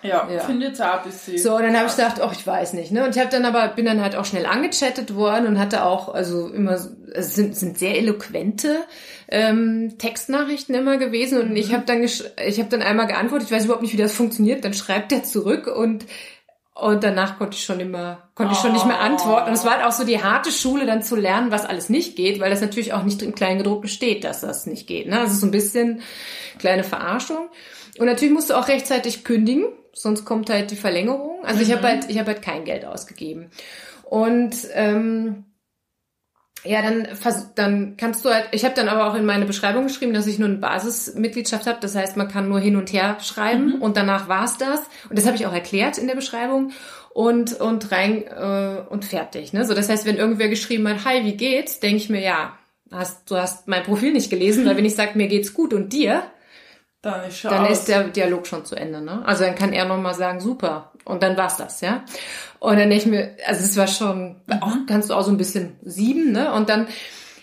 Ja, 0.04 0.30
Ja. 0.30 0.42
finde 0.42 0.68
jetzt 0.68 0.82
auch 0.82 1.00
ein 1.04 1.10
bisschen. 1.10 1.38
so, 1.38 1.56
und 1.56 1.64
dann 1.64 1.76
habe 1.78 1.88
ich 1.88 1.96
gedacht, 1.96 2.20
oh, 2.22 2.30
ich 2.32 2.46
weiß 2.46 2.74
nicht, 2.74 2.92
ne? 2.92 3.06
Und 3.06 3.16
ich 3.16 3.22
habe 3.22 3.32
dann 3.32 3.46
aber, 3.46 3.70
bin 3.70 3.86
dann 3.86 4.02
halt 4.02 4.16
auch 4.18 4.26
schnell 4.26 4.46
angechattet 4.46 5.16
worden 5.16 5.48
und 5.48 5.58
hatte 5.58 5.86
auch, 5.86 6.14
also 6.14 6.50
immer, 6.50 6.78
es 7.14 7.36
sind, 7.36 7.56
sind 7.56 7.80
sehr 7.80 7.98
eloquente 7.98 8.84
ähm, 9.34 9.96
Textnachrichten 9.98 10.76
immer 10.76 10.98
gewesen 10.98 11.42
und 11.42 11.56
ich 11.56 11.74
habe 11.74 11.84
dann, 11.88 12.04
ich 12.04 12.22
habe 12.60 12.70
dann 12.70 12.84
einmal 12.84 13.08
geantwortet, 13.08 13.48
ich 13.50 13.56
weiß 13.56 13.66
überhaupt 13.66 13.82
nicht, 13.82 13.94
wie 13.94 13.98
das 14.02 14.14
funktioniert, 14.14 14.64
dann 14.64 14.76
schreibt 14.76 15.12
er 15.12 15.24
zurück 15.24 15.66
und 15.68 16.06
und 16.76 17.04
danach 17.04 17.38
konnte 17.38 17.56
ich 17.56 17.64
schon 17.64 17.80
immer, 17.80 18.30
konnte 18.34 18.54
ich 18.54 18.60
schon 18.60 18.74
nicht 18.74 18.88
mehr 18.88 18.98
Oh. 19.00 19.04
antworten. 19.04 19.50
Und 19.50 19.54
es 19.54 19.64
war 19.64 19.74
halt 19.78 19.86
auch 19.86 19.92
so 19.92 20.04
die 20.06 20.24
harte 20.24 20.52
Schule, 20.52 20.88
dann 20.88 21.04
zu 21.04 21.16
lernen, 21.16 21.52
was 21.52 21.66
alles 21.66 21.88
nicht 21.88 22.16
geht, 22.16 22.40
weil 22.40 22.50
das 22.50 22.62
natürlich 22.62 22.94
auch 22.94 23.04
nicht 23.04 23.22
im 23.22 23.36
Kleingedruckten 23.36 23.88
steht, 23.90 24.24
dass 24.24 24.42
das 24.42 24.66
nicht 24.66 24.88
geht. 24.88 25.08
Ne? 25.08 25.20
Also 25.20 25.36
so 25.36 25.46
ein 25.46 25.52
bisschen 25.52 26.02
kleine 26.58 26.84
Verarschung. 26.84 27.48
Und 28.00 28.08
natürlich 28.08 28.34
musst 28.34 28.50
du 28.50 28.56
auch 28.56 28.68
rechtzeitig 28.68 29.24
kündigen, 29.24 29.66
sonst 29.94 30.26
kommt 30.26 30.50
halt 30.50 30.72
die 30.72 30.76
Verlängerung. 30.76 31.46
Also 31.46 31.62
ich 31.62 31.72
habe 31.72 31.84
halt, 31.84 32.10
ich 32.10 32.18
habe 32.18 32.32
halt 32.32 32.42
kein 32.42 32.66
Geld 32.66 32.86
ausgegeben. 32.86 33.52
Und 34.04 34.56
ähm, 34.74 35.46
ja, 36.66 36.82
dann, 36.82 37.08
dann 37.56 37.98
kannst 37.98 38.24
du 38.24 38.30
halt, 38.30 38.48
ich 38.52 38.64
habe 38.64 38.74
dann 38.74 38.88
aber 38.88 39.08
auch 39.08 39.16
in 39.16 39.26
meine 39.26 39.46
Beschreibung 39.46 39.88
geschrieben, 39.88 40.14
dass 40.14 40.28
ich 40.28 40.40
nur 40.40 40.48
eine 40.48 40.58
Basismitgliedschaft 40.58 41.68
habe. 41.68 41.80
Das 41.82 41.96
heißt, 41.96 42.16
man 42.16 42.30
kann 42.30 42.48
nur 42.48 42.60
hin 42.60 42.78
und 42.78 42.94
her 42.94 43.18
schreiben 43.22 43.82
und 43.82 43.98
danach 43.98 44.30
war's 44.30 44.58
das. 44.58 44.80
Und 45.10 45.18
das 45.18 45.26
habe 45.26 45.36
ich 45.36 45.46
auch 45.46 45.54
erklärt 45.54 45.98
in 45.98 46.08
der 46.08 46.16
Beschreibung 46.16 46.72
und 47.14 47.60
und 47.60 47.92
rein 47.92 48.24
äh, 48.24 48.82
und 48.90 49.04
fertig. 49.04 49.52
Ne? 49.52 49.66
So, 49.66 49.74
das 49.74 49.90
heißt, 49.90 50.06
wenn 50.06 50.18
irgendwer 50.18 50.48
geschrieben 50.48 50.88
hat, 50.88 51.06
hi, 51.06 51.26
wie 51.26 51.36
geht's, 51.36 51.80
denke 51.82 51.98
ich 51.98 52.10
mir, 52.10 52.22
ja, 52.22 52.58
hast, 52.92 53.30
du 53.30 53.36
hast 53.36 53.68
mein 53.68 53.84
Profil 53.84 54.14
nicht 54.14 54.30
gelesen, 54.30 54.66
weil 54.66 54.78
wenn 54.78 54.86
ich 54.86 54.96
sage, 54.96 55.12
mir 55.18 55.28
geht's 55.28 55.54
gut 55.54 55.74
und 55.74 55.92
dir, 55.92 56.24
dann 57.02 57.24
dann 57.44 57.66
ist 57.66 57.90
der 57.90 58.06
Dialog 58.06 58.48
schon 58.48 58.64
zu 58.64 58.76
Ende, 58.76 59.02
ne? 59.02 59.24
Also 59.26 59.44
dann 59.44 59.56
kann 59.56 59.74
er 59.74 59.84
nochmal 59.84 60.14
sagen, 60.14 60.40
super. 60.40 60.94
Und 61.04 61.22
dann 61.22 61.36
war's 61.36 61.58
das, 61.58 61.82
ja? 61.82 62.06
Und 62.64 62.78
dann 62.80 62.90
denke 62.90 62.96
ich 62.96 63.06
mir, 63.06 63.36
also 63.46 63.62
es 63.62 63.76
war 63.76 63.88
schon, 63.88 64.38
auch, 64.62 64.72
kannst 64.88 65.10
du 65.10 65.14
auch 65.16 65.24
so 65.24 65.32
ein 65.32 65.38
bisschen 65.38 65.76
sieben, 65.84 66.32
ne? 66.32 66.54
Und 66.54 66.70
dann 66.70 66.88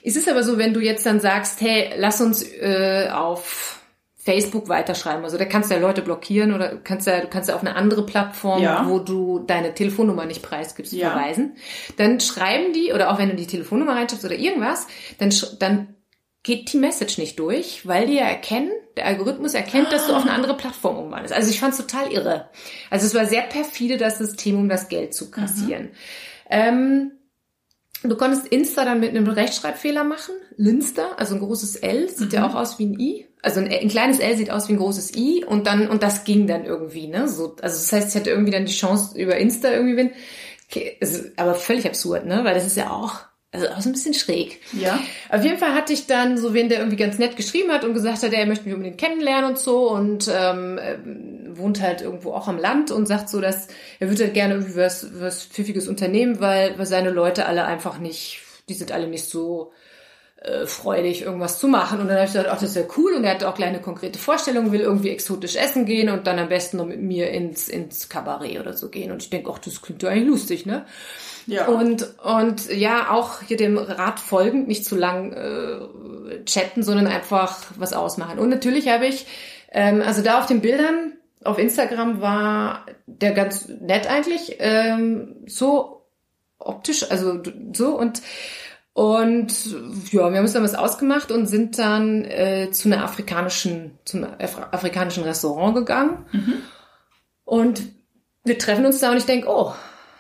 ist 0.03 0.17
es 0.17 0.27
aber 0.29 0.43
so, 0.43 0.57
wenn 0.57 0.73
du 0.73 0.81
jetzt 0.81 1.05
dann 1.05 1.21
sagst, 1.21 1.61
hey, 1.61 1.91
lass 1.99 2.23
uns 2.23 2.43
äh, 2.43 3.11
auf 3.13 3.81
Facebook 4.17 4.71
weiterschreiben. 4.71 5.23
Also 5.25 5.37
da 5.37 5.45
kannst 5.45 5.71
du 5.71 5.75
ja 5.75 5.81
Leute 5.81 6.01
blockieren 6.01 6.55
oder 6.55 6.77
kannst 6.77 7.07
ja, 7.07 7.21
du 7.21 7.27
kannst 7.29 7.51
ja 7.51 7.55
auf 7.55 7.61
eine 7.61 7.77
andere 7.77 8.07
Plattform, 8.07 8.63
Ja. 8.63 8.87
wo 8.89 8.99
du 8.99 9.41
deine 9.41 9.75
Telefonnummer 9.75 10.25
nicht 10.25 10.43
preisgibst, 10.43 10.93
Ja. 10.95 11.11
verweisen. 11.11 11.57
Dann 11.99 12.21
schreiben 12.21 12.73
die, 12.73 12.93
oder 12.95 13.11
auch 13.13 13.19
wenn 13.19 13.29
du 13.29 13.37
die 13.37 13.47
Telefonnummer 13.47 13.97
reinschreibst 13.97 14.25
oder 14.25 14.37
irgendwas, 14.37 14.87
dann, 15.19 15.31
dann 15.59 15.97
geht 16.43 16.73
die 16.73 16.79
Message 16.79 17.19
nicht 17.19 17.39
durch, 17.39 17.87
weil 17.87 18.07
die 18.07 18.15
ja 18.15 18.25
erkennen, 18.25 18.71
der 18.97 19.07
Algorithmus 19.07 19.55
erkennt, 19.55 19.93
dass 19.93 20.07
du 20.07 20.15
auf 20.15 20.23
eine 20.23 20.33
andere 20.33 20.57
Plattform 20.57 20.99
umwandelst. 20.99 21.35
Also 21.35 21.51
ich 21.51 21.61
fand's 21.61 21.77
total 21.77 22.11
irre. 22.11 22.49
Also 22.89 23.07
es 23.07 23.15
war 23.15 23.27
sehr 23.27 23.43
perfide, 23.43 23.99
das 23.99 24.19
System, 24.19 24.57
um 24.57 24.69
das 24.69 24.89
Geld 24.89 25.13
zu 25.13 25.31
kassieren. 25.31 25.91
Ähm, 26.49 27.13
du 28.03 28.17
konntest 28.17 28.49
Insta 28.49 28.85
dann 28.85 29.01
mit 29.01 29.11
einem 29.11 29.29
Rechtschreibfehler 29.29 30.05
machen. 30.05 30.35
Linster, 30.57 31.19
also 31.19 31.35
ein 31.35 31.41
großes 31.41 31.77
L, 31.77 32.09
sieht 32.09 32.33
ja 32.33 32.49
auch 32.49 32.55
aus 32.55 32.79
wie 32.79 32.87
ein 32.87 32.99
I. 32.99 33.27
Also 33.43 33.61
ein, 33.61 33.69
ein 33.69 33.89
kleines 33.89 34.19
L 34.19 34.37
sieht 34.37 34.51
aus 34.51 34.69
wie 34.69 34.73
ein 34.73 34.79
großes 34.79 35.15
I 35.17 35.45
und 35.45 35.67
dann, 35.67 35.89
und 35.89 36.03
das 36.03 36.25
ging 36.25 36.47
dann 36.47 36.65
irgendwie, 36.65 37.07
ne? 37.07 37.29
So, 37.29 37.57
also 37.61 37.77
das 37.77 37.93
heißt, 37.93 38.11
ich 38.11 38.15
hatte 38.15 38.31
irgendwie 38.31 38.53
dann 38.53 38.67
die 38.67 38.73
Chance 38.73 39.19
über 39.19 39.37
Insta 39.37 39.71
irgendwie 39.71 39.97
wenn, 39.97 40.13
okay, 40.69 40.97
also, 41.01 41.23
aber 41.37 41.55
völlig 41.55 41.87
absurd, 41.87 42.27
ne? 42.27 42.45
Weil 42.45 42.55
das 42.55 42.67
ist 42.67 42.77
ja 42.77 42.91
auch, 42.91 43.30
also 43.53 43.69
auch 43.69 43.81
so 43.81 43.89
ein 43.89 43.93
bisschen 43.93 44.15
schräg. 44.15 44.61
Ja. 44.73 45.01
Auf 45.29 45.43
jeden 45.43 45.59
Fall 45.59 45.75
hatte 45.75 45.93
ich 45.93 46.07
dann 46.07 46.39
so 46.39 46.55
wen, 46.55 46.69
der 46.69 46.79
irgendwie 46.79 46.97
ganz 46.97 47.19
nett 47.19 47.37
geschrieben 47.37 47.73
hat 47.73 47.85
und 47.85 47.95
gesagt 47.95 48.23
hat, 48.23 48.33
er 48.33 48.47
möchte 48.47 48.65
mich 48.65 48.75
unbedingt 48.75 48.99
kennenlernen 48.99 49.51
und 49.51 49.59
so 49.59 49.91
und 49.91 50.31
ähm, 50.33 50.79
ähm, 50.81 51.57
wohnt 51.57 51.81
halt 51.81 52.01
irgendwo 52.01 52.33
auch 52.33 52.47
am 52.47 52.59
Land 52.59 52.93
und 52.93 53.07
sagt 53.07 53.29
so, 53.29 53.41
dass 53.41 53.67
er 53.99 54.09
würde 54.09 54.25
halt 54.25 54.35
gerne 54.35 54.55
irgendwie 54.55 54.77
was, 54.77 55.21
was 55.21 55.45
pfiffiges 55.45 55.89
unternehmen, 55.89 56.41
weil, 56.41 56.79
weil 56.79 56.87
seine 56.87 57.11
Leute 57.11 57.47
alle 57.47 57.65
einfach 57.65 57.99
nicht, 57.99 58.41
die 58.69 58.75
sind 58.75 58.93
alle 58.93 59.09
nicht 59.09 59.25
so 59.25 59.73
äh, 60.41 60.67
freudig, 60.67 61.23
irgendwas 61.23 61.59
zu 61.59 61.69
machen. 61.69 62.01
Und 62.01 62.09
dann 62.09 62.17
habe 62.17 62.27
ich 62.27 62.33
gesagt, 62.33 62.49
ach, 62.49 62.59
das 62.59 62.71
ist 62.71 62.77
ja 62.77 62.83
cool. 62.97 63.13
Und 63.13 63.25
er 63.25 63.33
hat 63.33 63.45
auch 63.45 63.55
kleine 63.55 63.81
konkrete 63.81 64.19
Vorstellungen, 64.19 64.73
will 64.73 64.81
irgendwie 64.81 65.11
exotisch 65.11 65.57
essen 65.57 65.85
gehen 65.85 66.09
und 66.09 66.27
dann 66.27 66.39
am 66.39 66.49
besten 66.49 66.79
noch 66.79 66.87
mit 66.87 67.01
mir 67.01 67.31
ins, 67.31 67.69
ins 67.69 68.09
Kabarett 68.09 68.59
oder 68.59 68.73
so 68.73 68.89
gehen. 68.89 69.13
Und 69.13 69.23
ich 69.23 69.29
denke, 69.29 69.51
ach, 69.53 69.59
das 69.59 69.83
klingt 69.83 70.03
ja 70.03 70.09
eigentlich 70.09 70.29
lustig, 70.29 70.65
ne? 70.65 70.87
Ja. 71.47 71.67
Und, 71.67 72.09
und 72.23 72.71
ja, 72.71 73.11
auch 73.11 73.43
hier 73.43 73.59
dem 73.59 73.77
Rat 73.77 74.19
folgend, 74.19 74.67
nicht 74.67 74.85
zu 74.85 74.97
lang 74.97 75.33
äh, 75.33 76.45
chatten, 76.45 76.83
sondern 76.83 77.07
einfach 77.07 77.63
was 77.77 77.93
ausmachen. 77.93 78.39
Und 78.39 78.49
natürlich 78.49 78.89
habe 78.89 79.07
ich, 79.07 79.27
ähm, 79.73 80.01
also 80.01 80.23
da 80.23 80.39
auf 80.39 80.47
den 80.47 80.63
Bildern 80.63 81.19
auf 81.45 81.59
Instagram 81.59 82.21
war 82.21 82.87
der 83.07 83.33
ganz 83.33 83.69
nett 83.69 84.07
eigentlich, 84.09 84.57
ähm, 84.59 85.37
so 85.47 86.07
optisch, 86.59 87.11
also 87.11 87.43
so 87.75 87.99
und 87.99 88.23
und 88.93 89.49
ja, 90.13 90.31
wir 90.31 90.37
haben 90.37 90.45
uns 90.45 90.53
dann 90.53 90.65
was 90.65 90.75
ausgemacht 90.75 91.31
und 91.31 91.47
sind 91.47 91.79
dann 91.79 92.25
äh, 92.25 92.71
zu 92.73 92.89
einer 92.89 93.05
afrikanischen, 93.05 93.99
zum 94.05 94.25
Af 94.25 94.59
afrikanischen 94.73 95.25
Restaurant 95.25 95.75
gegangen. 95.75 96.27
Und 97.45 97.83
wir 98.45 98.59
treffen 98.59 98.85
uns 98.87 99.01
da 99.01 99.11
und 99.11 99.17
ich 99.17 99.27
denke, 99.27 99.49
oh, 99.49 99.73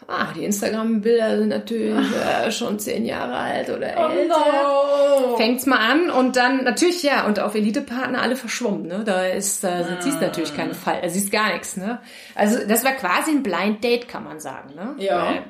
ah, 0.06 0.26
die 0.35 0.44
Instagram-Bilder 0.44 1.38
sind 1.38 1.48
natürlich 1.48 2.06
äh, 2.16 2.50
schon 2.52 2.78
zehn 2.78 3.04
Jahre 3.06 3.35
alt 3.37 3.70
oder 3.70 3.88
älter. 3.88 4.37
Oh 4.37 5.30
no. 5.30 5.37
Fängt's 5.37 5.66
mal 5.66 5.78
an 5.78 6.11
und 6.11 6.37
dann 6.37 6.64
natürlich 6.64 7.02
ja 7.02 7.26
und 7.26 7.38
auf 7.40 7.54
Elite-Partner 7.54 8.20
alle 8.20 8.37
verschwommen, 8.37 8.87
ne? 8.88 9.02
Da 9.04 9.24
ist 9.26 9.62
da 9.64 9.68
Ah. 9.80 10.00
siehst 10.00 10.20
natürlich 10.20 10.54
keine 10.56 10.74
Fall, 10.74 11.00
also 11.02 11.14
siehst 11.18 11.30
gar 11.33 11.52
nichts, 11.52 11.76
ne? 11.76 12.00
Also 12.35 12.59
das 12.66 12.85
war 12.85 12.92
quasi 12.92 13.30
ein 13.30 13.42
Blind 13.42 13.83
Date, 13.85 14.09
kann 14.09 14.24
man 14.24 14.40
sagen, 14.40 14.74
ne? 14.74 14.94
Ja. 14.98 15.24
Weil- 15.26 15.42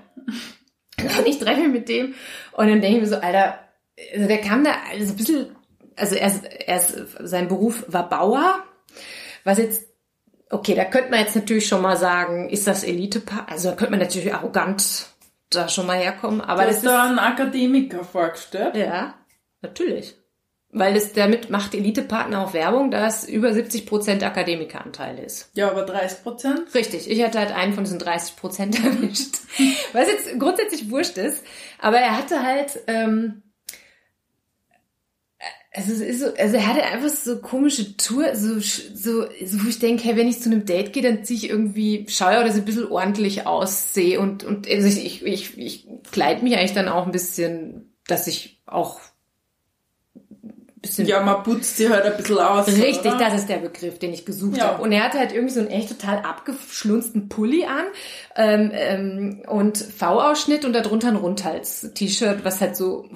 und 1.18 1.26
ich 1.26 1.38
treffe 1.38 1.60
mich 1.62 1.68
mit 1.72 1.88
dem 1.88 2.14
und 2.52 2.68
dann 2.68 2.80
denke 2.80 2.96
ich 2.98 3.02
mir 3.02 3.08
so, 3.08 3.16
Alter, 3.16 3.58
also 4.14 4.26
der 4.28 4.38
kam 4.40 4.64
da 4.64 4.72
also 4.92 5.12
ein 5.12 5.16
bisschen 5.16 5.56
also 5.96 6.14
er, 6.14 6.28
ist- 6.28 6.44
er 6.44 6.76
ist, 6.78 7.16
sein 7.20 7.48
Beruf 7.48 7.84
war 7.88 8.08
Bauer, 8.08 8.62
was 9.44 9.58
jetzt, 9.58 9.84
okay, 10.48 10.74
da 10.74 10.84
könnte 10.84 11.10
man 11.10 11.20
jetzt 11.20 11.36
natürlich 11.36 11.66
schon 11.68 11.82
mal 11.82 11.96
sagen, 11.96 12.48
ist 12.48 12.66
das 12.66 12.84
Elitepaar? 12.84 13.46
Also 13.50 13.70
da 13.70 13.76
könnte 13.76 13.90
man 13.90 14.00
natürlich 14.00 14.32
arrogant 14.32 15.06
da 15.50 15.68
schon 15.68 15.86
mal 15.86 15.98
herkommen, 15.98 16.40
aber 16.40 16.62
Du 16.62 16.68
das 16.68 16.76
hast 16.76 16.84
ist, 16.84 16.90
da 16.90 17.02
einen 17.04 17.18
Akademiker 17.18 18.02
vorgestellt. 18.04 18.76
ja, 18.76 19.14
natürlich. 19.62 20.14
Weil 20.72 20.94
es 20.94 21.12
damit 21.12 21.50
macht 21.50 21.74
Elitepartner 21.74 22.44
auch 22.44 22.54
Werbung, 22.54 22.92
dass 22.92 23.28
über 23.28 23.52
70 23.52 23.86
Prozent 23.86 24.22
Akademikeranteil 24.22 25.18
ist. 25.18 25.50
Ja, 25.54 25.68
aber 25.68 25.82
30 25.82 26.22
Prozent. 26.22 26.74
Richtig, 26.74 27.10
ich 27.10 27.22
hatte 27.24 27.40
halt 27.40 27.50
einen 27.50 27.72
von 27.72 27.82
diesen 27.82 27.98
30 27.98 28.36
Prozent 28.36 28.84
erwischt. 28.84 29.38
Was 29.92 30.06
jetzt 30.06 30.38
grundsätzlich 30.38 30.88
wurscht 30.90 31.18
ist, 31.18 31.42
aber 31.80 31.98
er 31.98 32.16
hatte 32.16 32.42
halt, 32.44 32.78
ähm, 32.86 33.42
also, 35.72 35.92
es 35.92 36.00
ist 36.00 36.20
so, 36.20 36.34
also 36.34 36.56
er 36.56 36.66
hatte 36.66 36.82
einfach 36.82 37.08
so 37.08 37.38
komische 37.40 37.96
Tour, 37.96 38.34
so, 38.34 38.58
so, 38.58 39.26
so 39.44 39.64
wo 39.64 39.68
ich 39.68 39.78
denke, 39.78 40.02
hey, 40.02 40.16
wenn 40.16 40.28
ich 40.28 40.40
zu 40.40 40.50
einem 40.50 40.66
Date 40.66 40.92
gehe, 40.92 41.02
dann 41.02 41.24
ziehe 41.24 41.38
ich 41.38 41.48
irgendwie, 41.48 42.06
schaue 42.08 42.32
dass 42.44 42.56
ich 42.56 42.62
ein 42.62 42.64
bisschen 42.64 42.90
ordentlich 42.90 43.46
aussehe 43.46 44.18
und, 44.18 44.42
und 44.42 44.68
also 44.68 44.88
ich, 44.88 45.22
ich, 45.24 45.24
ich, 45.24 45.58
ich 45.58 45.88
kleide 46.10 46.42
mich 46.42 46.56
eigentlich 46.56 46.74
dann 46.74 46.88
auch 46.88 47.06
ein 47.06 47.12
bisschen, 47.12 47.94
dass 48.08 48.26
ich 48.26 48.60
auch 48.66 49.00
bisschen 50.82 51.06
Ja, 51.06 51.20
man 51.22 51.42
putzt 51.42 51.76
sie 51.76 51.88
halt 51.88 52.04
ein 52.04 52.16
bisschen 52.16 52.38
aus. 52.38 52.66
Richtig, 52.68 53.12
oder? 53.12 53.18
das 53.18 53.34
ist 53.40 53.48
der 53.48 53.58
Begriff, 53.58 53.98
den 53.98 54.12
ich 54.12 54.24
gesucht 54.24 54.56
Ja. 54.58 54.64
habe. 54.68 54.82
Und 54.82 54.92
er 54.92 55.04
hatte 55.04 55.18
halt 55.18 55.32
irgendwie 55.32 55.54
so 55.54 55.60
einen 55.60 55.70
echt 55.70 55.88
total 55.88 56.18
abgeschlunzten 56.24 57.28
Pulli 57.28 57.64
an 57.64 57.84
ähm, 58.36 58.70
ähm, 58.72 59.42
und 59.48 59.78
V-Ausschnitt 59.78 60.64
und 60.64 60.72
darunter 60.72 61.08
ein 61.08 61.16
Rundhals-T-Shirt, 61.16 62.44
was 62.44 62.60
halt 62.60 62.76
so 62.76 63.08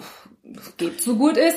geht 0.77 1.01
so 1.03 1.17
gut 1.17 1.37
ist. 1.37 1.57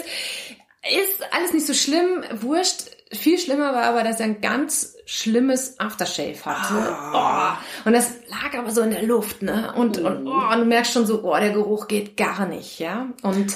Ist 1.04 1.22
alles 1.34 1.54
nicht 1.54 1.68
so 1.68 1.74
schlimm, 1.74 2.24
wurscht. 2.40 2.84
Viel 3.12 3.38
schlimmer 3.38 3.74
war 3.74 3.84
aber, 3.84 4.04
dass 4.04 4.20
er 4.20 4.26
ein 4.26 4.42
ganz 4.42 4.96
schlimmes 5.06 5.80
Aftershave 5.80 6.46
hatte. 6.46 6.74
Ah. 6.74 7.54
Oh, 7.54 7.88
und 7.88 7.94
das 7.94 8.12
lag 8.30 8.58
aber 8.58 8.72
so 8.72 8.82
in 8.82 8.92
der 8.92 9.04
Luft, 9.04 9.42
ne? 9.42 9.74
Und, 9.76 9.98
und, 9.98 10.28
oh, 10.28 10.52
und 10.54 10.60
du 10.60 10.66
merkst 10.66 10.92
schon 10.94 11.06
so, 11.06 11.24
oh, 11.24 11.36
der 11.38 11.52
Geruch 11.52 11.88
geht 11.88 12.18
gar 12.18 12.46
nicht, 12.46 12.80
ja? 12.80 13.08
Und 13.22 13.56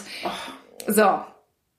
so, 0.88 1.20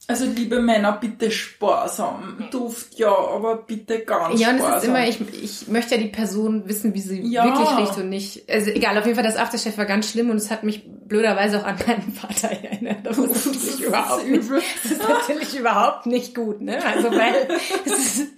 Also 0.08 0.24
liebe 0.26 0.60
Männer, 0.60 0.92
bitte 1.00 1.30
sparsam. 1.30 2.48
Duft 2.50 2.98
ja, 2.98 3.08
aber 3.16 3.58
bitte 3.58 4.00
ganz 4.00 4.38
Ja, 4.40 4.50
und 4.50 4.56
es 4.56 4.62
sparsam. 4.62 4.78
ist 4.78 4.84
immer, 4.88 5.08
ich, 5.08 5.42
ich 5.62 5.68
möchte 5.68 5.94
ja 5.94 6.00
die 6.00 6.08
Person 6.08 6.68
wissen, 6.68 6.92
wie 6.92 7.00
sie 7.00 7.20
Ja. 7.22 7.44
wirklich 7.44 7.78
riecht 7.78 7.96
und 7.98 8.08
nicht. 8.08 8.50
Also 8.50 8.70
egal, 8.70 8.98
auf 8.98 9.04
jeden 9.06 9.14
Fall, 9.14 9.24
das 9.24 9.36
Aftershave 9.36 9.78
war 9.78 9.84
ganz 9.86 10.10
schlimm 10.10 10.28
und 10.30 10.36
es 10.36 10.50
hat 10.50 10.64
mich 10.64 10.82
blöderweise 11.06 11.60
auch 11.60 11.64
an 11.64 11.76
meinen 11.86 12.12
Vater 12.12 12.48
erinnert. 12.50 13.06
Das 13.06 13.16
ist 13.16 13.46
natürlich 13.46 13.80
überhaupt 13.86 14.26
nicht, 14.26 14.50
das 14.50 14.92
ist 14.92 15.02
natürlich 15.08 15.58
überhaupt 15.58 16.06
nicht 16.06 16.34
gut, 16.34 16.60
ne? 16.60 16.84
Also 16.84 17.10
weil 17.12 17.48
es 17.84 17.92
ist, 18.16 18.28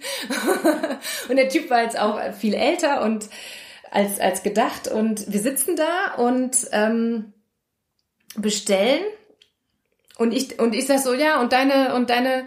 und 1.29 1.35
der 1.35 1.49
Typ 1.49 1.69
war 1.71 1.81
jetzt 1.83 1.99
auch 1.99 2.19
viel 2.33 2.53
älter 2.53 3.01
und 3.01 3.27
als, 3.91 4.19
als 4.19 4.43
gedacht 4.43 4.87
und 4.87 5.31
wir 5.33 5.39
sitzen 5.39 5.75
da 5.75 6.21
und 6.21 6.57
ähm, 6.73 7.33
bestellen 8.35 9.01
und 10.17 10.33
ich, 10.33 10.59
und 10.59 10.73
ich 10.75 10.85
sag 10.87 10.99
so, 10.99 11.13
ja, 11.13 11.41
und 11.41 11.51
deine, 11.53 11.93
und 11.95 12.09
deine 12.09 12.45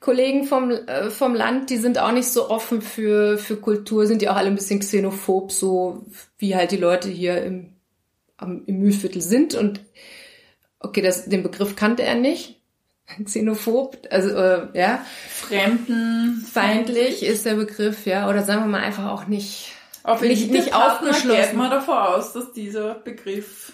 Kollegen 0.00 0.44
vom, 0.44 0.70
äh, 0.70 1.10
vom 1.10 1.34
Land, 1.34 1.70
die 1.70 1.76
sind 1.76 1.98
auch 1.98 2.12
nicht 2.12 2.28
so 2.28 2.48
offen 2.50 2.80
für, 2.82 3.36
für 3.38 3.56
Kultur, 3.56 4.06
sind 4.06 4.22
die 4.22 4.28
auch 4.28 4.36
alle 4.36 4.48
ein 4.48 4.54
bisschen 4.54 4.78
xenophob, 4.80 5.50
so 5.50 6.06
wie 6.38 6.54
halt 6.54 6.70
die 6.70 6.76
Leute 6.76 7.08
hier 7.08 7.42
im, 7.42 7.72
am, 8.36 8.62
im 8.66 8.78
Mühlviertel 8.78 9.20
sind. 9.22 9.54
Und 9.54 9.80
okay, 10.78 11.02
das, 11.02 11.24
den 11.28 11.42
Begriff 11.42 11.74
kannte 11.74 12.04
er 12.04 12.14
nicht. 12.14 12.54
Xenophob, 13.24 14.06
also 14.10 14.28
äh, 14.28 14.68
ja, 14.74 15.04
Fremdenfeindlich. 15.30 16.48
feindlich 16.52 17.22
ist 17.24 17.46
der 17.46 17.54
Begriff, 17.54 18.06
ja, 18.06 18.28
oder 18.28 18.42
sagen 18.42 18.62
wir 18.62 18.66
mal 18.68 18.82
einfach 18.82 19.06
auch 19.06 19.26
nicht. 19.26 19.72
Auf 20.04 20.20
Nicht- 20.22 20.50
nicht, 20.50 20.72
aufgeschlossen. 20.74 21.08
aufgeschlossen. 21.08 21.42
geht 21.50 21.54
man 21.58 21.70
davon 21.70 21.96
aus, 21.96 22.32
dass 22.32 22.52
dieser 22.52 22.94
Begriff 22.94 23.72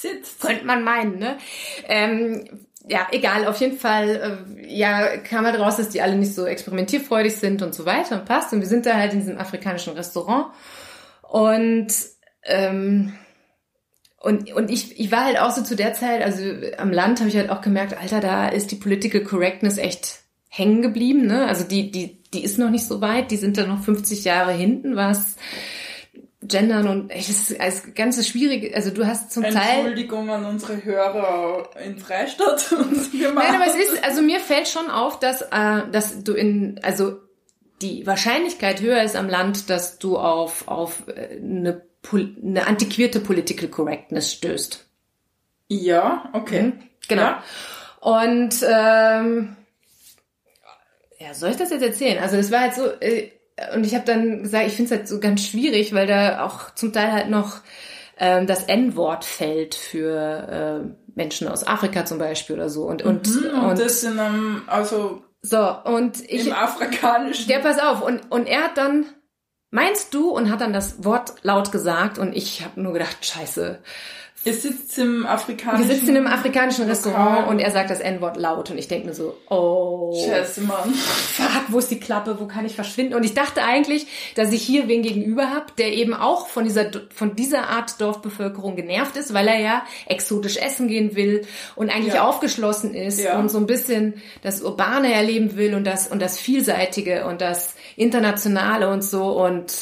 sitzt. 0.00 0.40
Könnte 0.40 0.64
man 0.64 0.84
meinen, 0.84 1.18
ne? 1.18 1.38
Ähm, 1.86 2.44
ja, 2.88 3.06
egal, 3.10 3.46
auf 3.46 3.60
jeden 3.60 3.78
Fall, 3.78 4.46
äh, 4.58 4.74
ja, 4.74 5.18
kam 5.18 5.44
halt 5.44 5.58
raus, 5.58 5.76
dass 5.76 5.90
die 5.90 6.00
alle 6.00 6.16
nicht 6.16 6.34
so 6.34 6.46
experimentierfreudig 6.46 7.36
sind 7.36 7.62
und 7.62 7.74
so 7.74 7.84
weiter 7.84 8.18
und 8.18 8.24
passt. 8.24 8.52
Und 8.52 8.60
wir 8.60 8.68
sind 8.68 8.86
da 8.86 8.94
halt 8.94 9.12
in 9.12 9.20
diesem 9.20 9.38
afrikanischen 9.38 9.92
Restaurant. 9.92 10.46
Und, 11.22 11.92
ähm, 12.44 13.12
und, 14.20 14.52
und 14.52 14.70
ich, 14.70 14.98
ich 14.98 15.12
war 15.12 15.24
halt 15.24 15.38
auch 15.38 15.50
so 15.50 15.62
zu 15.62 15.76
der 15.76 15.92
Zeit, 15.92 16.22
also 16.22 16.42
am 16.78 16.90
Land 16.90 17.20
habe 17.20 17.28
ich 17.28 17.36
halt 17.36 17.50
auch 17.50 17.60
gemerkt, 17.60 17.96
Alter, 18.00 18.20
da 18.20 18.48
ist 18.48 18.70
die 18.70 18.76
Political 18.76 19.22
Correctness 19.22 19.78
echt 19.78 20.20
hängen 20.48 20.82
geblieben, 20.82 21.26
ne? 21.26 21.46
Also 21.46 21.64
die, 21.64 21.90
die, 21.90 22.22
die 22.32 22.42
ist 22.42 22.58
noch 22.58 22.70
nicht 22.70 22.86
so 22.86 23.00
weit, 23.00 23.30
die 23.30 23.36
sind 23.36 23.58
da 23.58 23.66
noch 23.66 23.82
50 23.82 24.24
Jahre 24.24 24.52
hinten, 24.52 24.96
was 24.96 25.36
Gendern 26.40 26.86
und 26.88 27.10
ey, 27.10 27.18
das 27.18 27.28
ist 27.30 27.60
als 27.60 27.94
ganze 27.94 28.22
schwierige, 28.22 28.74
also 28.74 28.90
du 28.90 29.06
hast 29.06 29.32
zum 29.32 29.42
Teil. 29.42 29.78
Entschuldigung 29.80 30.30
an 30.30 30.44
unsere 30.44 30.84
Hörer 30.84 31.70
in 31.84 31.98
Freistadt. 31.98 32.72
Nein, 33.12 33.54
aber 33.54 33.66
es 33.66 33.74
ist, 33.74 34.04
also 34.04 34.22
mir 34.22 34.38
fällt 34.38 34.68
schon 34.68 34.88
auf, 34.88 35.18
dass, 35.18 35.42
äh, 35.42 35.90
dass 35.90 36.22
du 36.22 36.34
in, 36.34 36.78
also 36.82 37.18
die 37.82 38.06
Wahrscheinlichkeit 38.06 38.80
höher 38.80 39.02
ist 39.02 39.16
am 39.16 39.28
Land, 39.28 39.68
dass 39.68 39.98
du 39.98 40.16
auf, 40.16 40.68
auf 40.68 41.08
äh, 41.08 41.38
eine, 41.40 41.82
eine 42.12 42.66
antiquierte 42.66 43.18
Political 43.18 43.68
Correctness 43.68 44.32
stößt. 44.32 44.86
Ja, 45.68 46.30
okay. 46.32 46.62
Mhm, 46.62 46.82
Genau. 47.08 47.22
Ja. 47.22 47.42
Und 48.00 48.54
ähm, 48.62 49.56
ja, 51.18 51.34
soll 51.34 51.50
ich 51.50 51.56
das 51.56 51.70
jetzt 51.70 51.82
erzählen? 51.82 52.22
Also 52.22 52.36
das 52.36 52.50
war 52.52 52.60
halt 52.60 52.74
so, 52.74 52.86
äh, 53.00 53.30
und 53.74 53.84
ich 53.84 53.94
habe 53.94 54.04
dann 54.04 54.42
gesagt, 54.42 54.66
ich 54.66 54.74
finde 54.74 54.92
es 54.92 54.98
halt 54.98 55.08
so 55.08 55.20
ganz 55.20 55.44
schwierig, 55.44 55.94
weil 55.94 56.06
da 56.06 56.44
auch 56.44 56.74
zum 56.74 56.92
Teil 56.92 57.12
halt 57.12 57.30
noch 57.30 57.60
ähm, 58.18 58.46
das 58.46 58.64
N-Wort 58.64 59.24
fällt 59.24 59.74
für 59.74 60.84
äh, 60.84 61.14
Menschen 61.14 61.48
aus 61.48 61.66
Afrika 61.66 62.04
zum 62.04 62.18
Beispiel 62.18 62.56
oder 62.56 62.68
so. 62.68 62.84
Und, 62.84 63.02
und, 63.02 63.26
Mhm, 63.26 63.58
und, 63.58 63.64
und 63.70 63.78
das 63.80 64.02
in 64.04 64.18
einem, 64.18 64.62
also 64.66 65.22
so, 65.42 65.82
und 65.84 66.20
ich, 66.28 66.46
im 66.46 66.52
Afrikanischen. 66.52 67.50
ja, 67.50 67.60
pass 67.60 67.78
auf, 67.78 68.02
und, 68.02 68.30
und 68.30 68.46
er 68.46 68.64
hat 68.64 68.76
dann, 68.76 69.06
meinst 69.70 70.14
du, 70.14 70.30
und 70.30 70.50
hat 70.50 70.60
dann 70.60 70.72
das 70.72 71.04
Wort 71.04 71.34
laut 71.42 71.70
gesagt 71.70 72.18
und 72.18 72.36
ich 72.36 72.64
habe 72.64 72.80
nur 72.80 72.92
gedacht, 72.92 73.24
scheiße. 73.24 73.78
Ihr 74.48 74.54
sitzt 74.54 74.98
im 74.98 75.22
Wir 75.22 75.30
afrikanischen. 75.30 75.88
sitzen 75.90 76.16
im 76.16 76.26
afrikanischen 76.26 76.88
Lokal. 76.88 76.90
Restaurant 76.94 77.48
und 77.48 77.58
er 77.60 77.70
sagt 77.70 77.90
das 77.90 78.00
N-Wort 78.00 78.36
laut 78.36 78.70
und 78.70 78.78
ich 78.78 78.88
denke 78.88 79.06
mir 79.08 79.14
so, 79.14 79.36
oh, 79.50 80.14
Scheiße, 80.26 80.62
Mann. 80.62 80.92
fuck, 80.94 81.64
wo 81.68 81.78
ist 81.78 81.90
die 81.90 82.00
Klappe, 82.00 82.38
wo 82.40 82.46
kann 82.46 82.64
ich 82.66 82.74
verschwinden? 82.74 83.14
Und 83.14 83.24
ich 83.24 83.34
dachte 83.34 83.62
eigentlich, 83.62 84.06
dass 84.34 84.52
ich 84.52 84.62
hier 84.62 84.88
wen 84.88 85.02
gegenüber 85.02 85.50
habe, 85.50 85.66
der 85.78 85.92
eben 85.92 86.14
auch 86.14 86.46
von 86.48 86.64
dieser, 86.64 86.90
von 87.14 87.36
dieser 87.36 87.68
Art 87.68 88.00
Dorfbevölkerung 88.00 88.74
genervt 88.76 89.16
ist, 89.16 89.34
weil 89.34 89.48
er 89.48 89.60
ja 89.60 89.82
exotisch 90.06 90.56
essen 90.56 90.88
gehen 90.88 91.14
will 91.14 91.46
und 91.76 91.90
eigentlich 91.90 92.14
Ja. 92.14 92.26
aufgeschlossen 92.26 92.94
ist 92.94 93.20
Ja. 93.20 93.38
und 93.38 93.50
so 93.50 93.58
ein 93.58 93.66
bisschen 93.66 94.14
das 94.42 94.62
Urbane 94.62 95.12
erleben 95.12 95.56
will 95.56 95.74
und 95.74 95.84
das, 95.84 96.08
und 96.08 96.20
das 96.22 96.38
Vielseitige 96.38 97.26
und 97.26 97.40
das 97.40 97.74
Internationale 97.96 98.88
und 98.88 99.02
so 99.04 99.42
und 99.44 99.72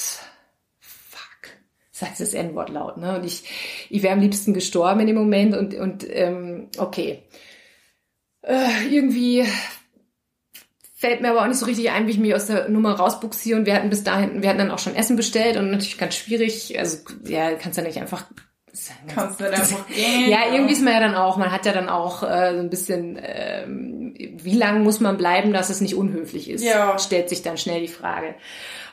sagt 1.99 2.21
das 2.21 2.35
N-Wort 2.35 2.69
laut, 2.69 2.99
ne? 2.99 3.17
Und 3.17 3.25
ich, 3.25 3.45
ich 3.89 4.03
wäre 4.03 4.13
am 4.13 4.21
liebsten 4.21 4.53
gestorben 4.53 5.01
in 5.01 5.07
dem 5.07 5.17
Moment 5.17 5.57
und, 5.57 5.75
und 5.75 6.07
ähm, 6.09 6.69
okay. 6.77 7.23
Äh, 8.43 8.87
irgendwie 8.91 9.45
fällt 10.95 11.21
mir 11.23 11.31
aber 11.31 11.43
auch 11.43 11.47
nicht 11.47 11.59
so 11.59 11.67
richtig 11.67 11.91
ein, 11.91 12.07
wie 12.07 12.11
ich 12.11 12.19
mich 12.19 12.35
aus 12.35 12.47
der 12.47 12.69
Nummer 12.69 12.95
rausbuxiere. 12.95 13.59
Und 13.59 13.67
wir 13.67 13.75
hatten 13.75 13.91
bis 13.91 14.05
dahin, 14.05 14.43
wir 14.43 14.49
hatten 14.49 14.59
dann 14.59 14.71
auch 14.71 14.79
schon 14.79 14.95
Essen 14.95 15.17
bestellt 15.17 15.57
und 15.57 15.71
natürlich 15.71 15.99
ganz 15.99 16.17
schwierig. 16.17 16.79
Also 16.79 16.99
ja, 17.25 17.53
kannst 17.55 17.79
ja 17.79 17.85
nicht 17.85 17.99
einfach. 17.99 18.27
Kannst 19.15 19.41
nicht 19.41 19.53
einfach 19.53 19.87
gehen. 19.89 20.29
Ja, 20.31 20.53
irgendwie 20.53 20.75
ist 20.75 20.83
man 20.83 20.93
ja 20.93 21.01
dann 21.01 21.15
auch, 21.15 21.39
man 21.39 21.51
hat 21.51 21.65
ja 21.65 21.73
dann 21.73 21.89
auch 21.89 22.23
äh, 22.23 22.53
so 22.55 22.61
ein 22.61 22.69
bisschen, 22.69 23.19
ähm, 23.23 24.15
wie 24.19 24.55
lang 24.55 24.83
muss 24.83 25.01
man 25.01 25.17
bleiben, 25.17 25.55
dass 25.55 25.71
es 25.71 25.81
nicht 25.81 25.95
unhöflich 25.95 26.51
ist, 26.51 26.63
Ja. 26.63 26.99
stellt 26.99 27.31
sich 27.31 27.41
dann 27.43 27.57
schnell 27.57 27.81
die 27.81 27.89
Frage. 27.89 28.35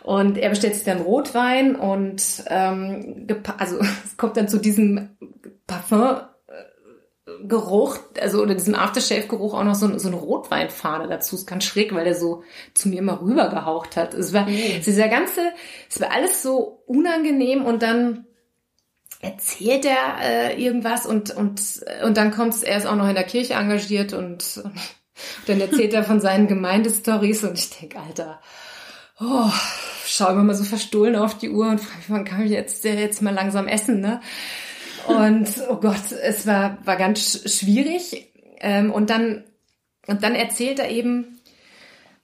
Und 0.04 0.38
er 0.38 0.50
bestellt 0.50 0.76
sich 0.76 0.84
dann 0.84 1.02
Rotwein 1.02 1.76
und 1.76 2.44
ähm, 2.48 3.28
also 3.58 3.80
es 4.06 4.18
kommt 4.18 4.38
dann 4.38 4.48
zu 4.48 4.60
diesem 4.60 5.10
Parfum 5.66 6.18
Geruch, 7.46 8.00
also 8.20 8.42
oder 8.42 8.54
diesem 8.54 8.76
Aftershave-Geruch 8.76 9.54
auch 9.54 9.64
noch 9.64 9.76
so, 9.76 9.98
so 9.98 10.10
eine 10.10 10.18
Rotweinfahne 10.18 11.08
dazu. 11.08 11.36
Ist 11.36 11.48
ganz 11.48 11.64
schräg, 11.64 11.94
weil 11.94 12.04
der 12.04 12.16
so 12.16 12.44
zu 12.74 12.90
mir 12.90 13.00
immer 13.00 13.22
rübergehaucht 13.22 13.96
hat. 13.96 14.14
Es 14.14 14.34
war, 14.34 14.48
es 14.48 14.86
dieser 14.86 15.08
ganze, 15.08 15.42
es 15.90 16.02
war 16.02 16.12
alles 16.12 16.44
so 16.44 16.84
unangenehm 16.86 17.66
und 17.66 17.82
dann 17.82 18.26
erzählt 19.22 19.86
er 19.86 20.18
äh, 20.22 20.62
irgendwas 20.62 21.06
und, 21.06 21.32
und, 21.32 21.62
und 22.04 22.18
dann 22.18 22.32
kommt's, 22.32 22.62
er 22.62 22.78
ist 22.78 22.86
auch 22.86 22.98
noch 22.98 23.08
in 23.08 23.16
der 23.16 23.24
Kirche 23.24 23.54
engagiert 23.54 24.12
und, 24.12 24.58
und 24.64 24.74
dann 25.48 25.62
erzählt 25.62 25.94
er 25.94 26.04
von 26.04 26.20
seinen 26.20 26.48
Gemeindestories 26.50 27.46
und 27.46 27.58
ich 27.58 27.70
denk, 27.70 27.96
Alter, 27.96 28.42
oh, 29.20 29.52
schau 30.06 30.30
immer 30.30 30.44
mal 30.44 30.56
so 30.56 30.64
verstohlen 30.64 31.16
auf 31.16 31.38
die 31.38 31.50
Uhr 31.50 31.68
und 31.68 31.80
frage 31.80 31.98
mich, 31.98 32.10
wann 32.10 32.26
kann 32.26 32.46
ich 32.46 32.52
jetzt, 32.52 32.84
jetzt 32.84 33.22
mal 33.22 33.34
langsam 33.34 33.68
essen, 33.68 34.02
ne? 34.02 34.22
Und 35.08 35.50
oh 35.70 35.78
Gott, 35.78 36.12
es 36.24 36.48
war, 36.48 36.78
war 36.86 36.96
ganz 36.96 37.20
sch- 37.20 37.60
schwierig. 37.60 38.32
Ähm, 38.60 38.92
und 38.92 39.10
dann 39.10 39.44
und 40.08 40.24
dann 40.24 40.36
erzählt 40.36 40.80
er 40.80 40.90
eben, 40.90 41.40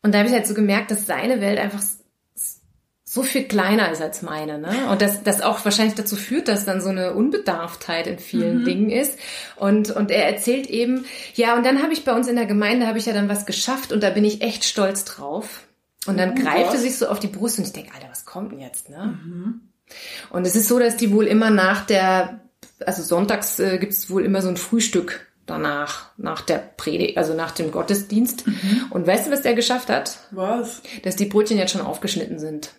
und 0.02 0.14
da 0.14 0.20
habe 0.20 0.30
ich 0.30 0.34
halt 0.34 0.48
so 0.48 0.54
gemerkt, 0.54 0.92
dass 0.92 1.06
seine 1.06 1.42
Welt 1.42 1.60
einfach 1.60 1.82
so 3.04 3.24
viel 3.24 3.46
kleiner 3.46 3.92
ist 3.92 4.02
als 4.02 4.22
meine, 4.22 4.60
ne? 4.60 4.90
Und 4.92 5.02
das, 5.02 5.24
das 5.24 5.42
auch 5.42 5.66
wahrscheinlich 5.66 5.96
dazu 5.96 6.16
führt, 6.16 6.48
dass 6.48 6.66
dann 6.66 6.80
so 6.80 6.90
eine 6.90 7.14
Unbedarftheit 7.14 8.06
in 8.06 8.20
vielen 8.20 8.60
mhm. 8.60 8.66
Dingen 8.66 8.90
ist. 8.92 9.18
Und, 9.56 9.90
und 9.90 10.12
er 10.12 10.28
erzählt 10.28 10.68
eben, 10.68 11.06
ja, 11.34 11.56
und 11.56 11.66
dann 11.66 11.82
habe 11.82 11.92
ich 11.92 12.06
bei 12.06 12.14
uns 12.14 12.28
in 12.28 12.36
der 12.36 12.46
Gemeinde, 12.46 12.86
habe 12.86 13.00
ich 13.00 13.08
ja 13.08 13.14
dann 13.14 13.28
was 13.28 13.48
geschafft 13.48 13.92
und 13.92 14.04
da 14.04 14.12
bin 14.12 14.26
ich 14.26 14.42
echt 14.42 14.64
stolz 14.64 15.06
drauf. 15.06 15.64
Und 16.06 16.18
dann 16.18 16.32
oh, 16.32 16.42
greift 16.42 16.74
er 16.74 16.80
sich 16.80 16.98
so 16.98 17.08
auf 17.08 17.20
die 17.20 17.28
Brust 17.28 17.58
und 17.58 17.66
ich 17.66 17.74
denke, 17.74 17.94
Alter, 17.94 18.10
was 18.10 18.26
kommt 18.26 18.52
denn 18.52 18.60
jetzt, 18.60 18.90
ne? 18.90 19.20
Mhm. 19.24 19.62
Und 20.30 20.46
es 20.46 20.56
ist 20.56 20.68
so, 20.68 20.80
dass 20.80 20.98
die 20.98 21.12
wohl 21.12 21.26
immer 21.26 21.50
nach 21.50 21.86
der, 21.86 22.42
also 22.86 23.02
sonntags 23.02 23.60
äh, 23.60 23.78
gibt 23.80 23.94
es 23.94 24.10
wohl 24.10 24.24
immer 24.24 24.42
so 24.42 24.50
ein 24.50 24.58
Frühstück 24.58 25.28
danach, 25.46 26.12
nach 26.18 26.42
der 26.42 26.58
Predigt, 26.58 27.18
also 27.18 27.34
nach 27.34 27.52
dem 27.52 27.72
Gottesdienst. 27.72 28.48
Mhm. 28.48 28.86
Und 28.92 29.08
weißt 29.08 29.28
du, 29.28 29.32
was 29.32 29.42
der 29.42 29.56
geschafft 29.56 29.90
hat? 29.90 30.20
Was? 30.32 30.82
Dass 31.04 31.16
die 31.16 31.26
Brötchen 31.26 31.58
jetzt 31.58 31.72
schon 31.72 31.82
aufgeschnitten 31.82 32.40
sind. 32.40 32.72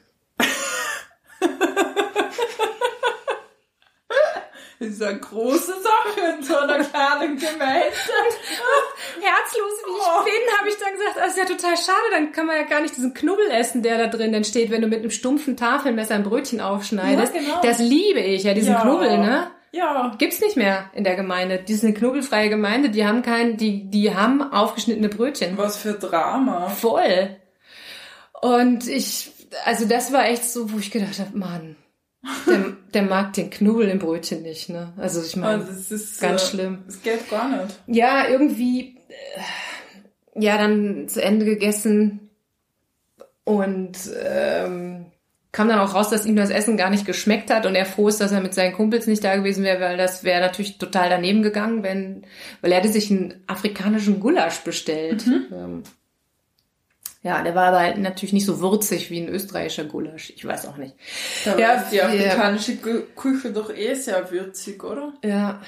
Das 4.80 4.88
ist 4.88 5.02
eine 5.02 5.18
große 5.18 5.74
Sache 5.74 6.38
in 6.38 6.42
so 6.42 6.56
einer 6.56 6.82
kleinen 6.82 7.36
Gemeinde. 7.36 7.84
Herzlos 9.20 9.76
wie 9.84 9.90
ich 9.90 10.06
oh. 10.08 10.24
bin, 10.24 10.58
habe 10.58 10.68
ich 10.70 10.76
dann 10.78 10.92
gesagt, 10.92 11.16
das 11.16 11.28
ist 11.32 11.36
ja 11.36 11.44
total 11.44 11.76
schade, 11.76 12.10
dann 12.12 12.32
kann 12.32 12.46
man 12.46 12.56
ja 12.56 12.62
gar 12.62 12.80
nicht 12.80 12.96
diesen 12.96 13.12
Knubbel 13.12 13.50
essen, 13.50 13.82
der 13.82 13.98
da 13.98 14.06
drin 14.06 14.32
entsteht, 14.32 14.70
wenn 14.70 14.80
du 14.80 14.88
mit 14.88 15.00
einem 15.00 15.10
stumpfen 15.10 15.58
Tafelmesser 15.58 16.14
ein 16.14 16.22
Brötchen 16.22 16.62
aufschneidest. 16.62 17.34
Ja, 17.34 17.40
genau. 17.42 17.60
Das 17.60 17.78
liebe 17.78 18.20
ich, 18.20 18.44
ja, 18.44 18.54
diesen 18.54 18.72
ja. 18.72 18.80
Knubbel, 18.80 19.18
ne? 19.18 19.50
Ja. 19.72 20.14
Gibt's 20.16 20.40
nicht 20.40 20.56
mehr 20.56 20.90
in 20.94 21.04
der 21.04 21.14
Gemeinde. 21.14 21.58
Die 21.58 21.74
ist 21.74 21.84
eine 21.84 21.92
knubbelfreie 21.92 22.48
Gemeinde, 22.48 22.88
die 22.88 23.06
haben 23.06 23.20
kein, 23.20 23.58
die, 23.58 23.90
die 23.90 24.14
haben 24.14 24.42
aufgeschnittene 24.42 25.10
Brötchen. 25.10 25.58
Was 25.58 25.76
für 25.76 25.92
Drama. 25.92 26.70
Voll. 26.70 27.36
Und 28.40 28.88
ich, 28.88 29.30
also 29.66 29.86
das 29.86 30.10
war 30.10 30.24
echt 30.26 30.44
so, 30.44 30.72
wo 30.72 30.78
ich 30.78 30.90
gedacht 30.90 31.18
habe, 31.18 31.36
Mann, 31.36 31.76
der, 32.46 32.76
der 32.94 33.02
mag 33.02 33.32
den 33.32 33.50
Knubbel 33.50 33.88
im 33.88 33.98
Brötchen 33.98 34.42
nicht, 34.42 34.68
ne? 34.68 34.92
Also 34.96 35.22
ich 35.22 35.36
meine, 35.36 35.64
also 35.64 35.96
ganz 36.20 36.42
äh, 36.42 36.46
schlimm. 36.46 36.82
Das 36.86 37.02
geht 37.02 37.30
gar 37.30 37.48
nicht. 37.48 37.80
Ja, 37.86 38.28
irgendwie, 38.28 38.98
äh, 39.08 40.42
ja, 40.42 40.58
dann 40.58 41.08
zu 41.08 41.22
Ende 41.22 41.44
gegessen 41.44 42.30
und 43.44 43.96
ähm, 44.22 45.06
kam 45.52 45.68
dann 45.68 45.80
auch 45.80 45.94
raus, 45.94 46.10
dass 46.10 46.26
ihm 46.26 46.36
das 46.36 46.50
Essen 46.50 46.76
gar 46.76 46.90
nicht 46.90 47.06
geschmeckt 47.06 47.50
hat 47.50 47.66
und 47.66 47.74
er 47.74 47.86
froh 47.86 48.08
ist, 48.08 48.20
dass 48.20 48.32
er 48.32 48.40
mit 48.40 48.54
seinen 48.54 48.74
Kumpels 48.74 49.06
nicht 49.06 49.24
da 49.24 49.34
gewesen 49.34 49.64
wäre, 49.64 49.80
weil 49.80 49.96
das 49.96 50.22
wäre 50.22 50.40
natürlich 50.40 50.78
total 50.78 51.08
daneben 51.08 51.42
gegangen, 51.42 51.82
wenn, 51.82 52.22
weil 52.60 52.70
er 52.70 52.78
hätte 52.78 52.92
sich 52.92 53.10
einen 53.10 53.42
afrikanischen 53.46 54.20
Gulasch 54.20 54.60
bestellt. 54.60 55.26
Mhm. 55.26 55.46
Ähm, 55.52 55.82
ja, 57.22 57.42
der 57.42 57.54
war 57.54 57.68
aber 57.68 57.80
halt 57.80 57.98
natürlich 57.98 58.32
nicht 58.32 58.46
so 58.46 58.60
würzig 58.60 59.10
wie 59.10 59.20
ein 59.20 59.28
österreichischer 59.28 59.84
Gulasch. 59.84 60.30
Ich 60.34 60.44
weiß 60.44 60.66
auch 60.66 60.78
nicht. 60.78 60.94
Da 61.44 61.58
ja, 61.58 61.84
die 61.90 62.00
afrikanische. 62.00 62.76
Küche 62.76 63.52
doch 63.52 63.74
eh 63.74 63.94
sehr 63.94 64.30
würzig, 64.30 64.82
oder? 64.82 65.12
Ja. 65.22 65.60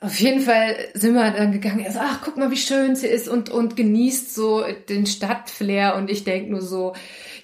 Auf 0.00 0.18
jeden 0.18 0.40
Fall 0.40 0.74
sind 0.94 1.14
wir 1.14 1.30
dann 1.30 1.52
gegangen. 1.52 1.78
Er 1.78 1.92
so, 1.92 2.00
ach, 2.02 2.22
guck 2.24 2.36
mal, 2.36 2.50
wie 2.50 2.56
schön 2.56 2.96
sie 2.96 3.06
ist 3.06 3.28
und, 3.28 3.50
und 3.50 3.76
genießt 3.76 4.34
so 4.34 4.64
den 4.88 5.06
Stadtflair. 5.06 5.94
Und 5.94 6.10
ich 6.10 6.24
denk 6.24 6.50
nur 6.50 6.60
so, 6.60 6.94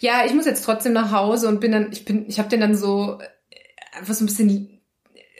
ja, 0.00 0.24
ich 0.26 0.34
muss 0.34 0.44
jetzt 0.44 0.64
trotzdem 0.64 0.92
nach 0.92 1.12
Hause 1.12 1.46
und 1.46 1.60
bin 1.60 1.70
dann, 1.70 1.92
ich 1.92 2.04
bin, 2.04 2.28
ich 2.28 2.40
habe 2.40 2.48
den 2.48 2.60
dann 2.60 2.74
so 2.74 3.20
einfach 3.96 4.14
so 4.14 4.24
ein 4.24 4.26
bisschen 4.26 4.80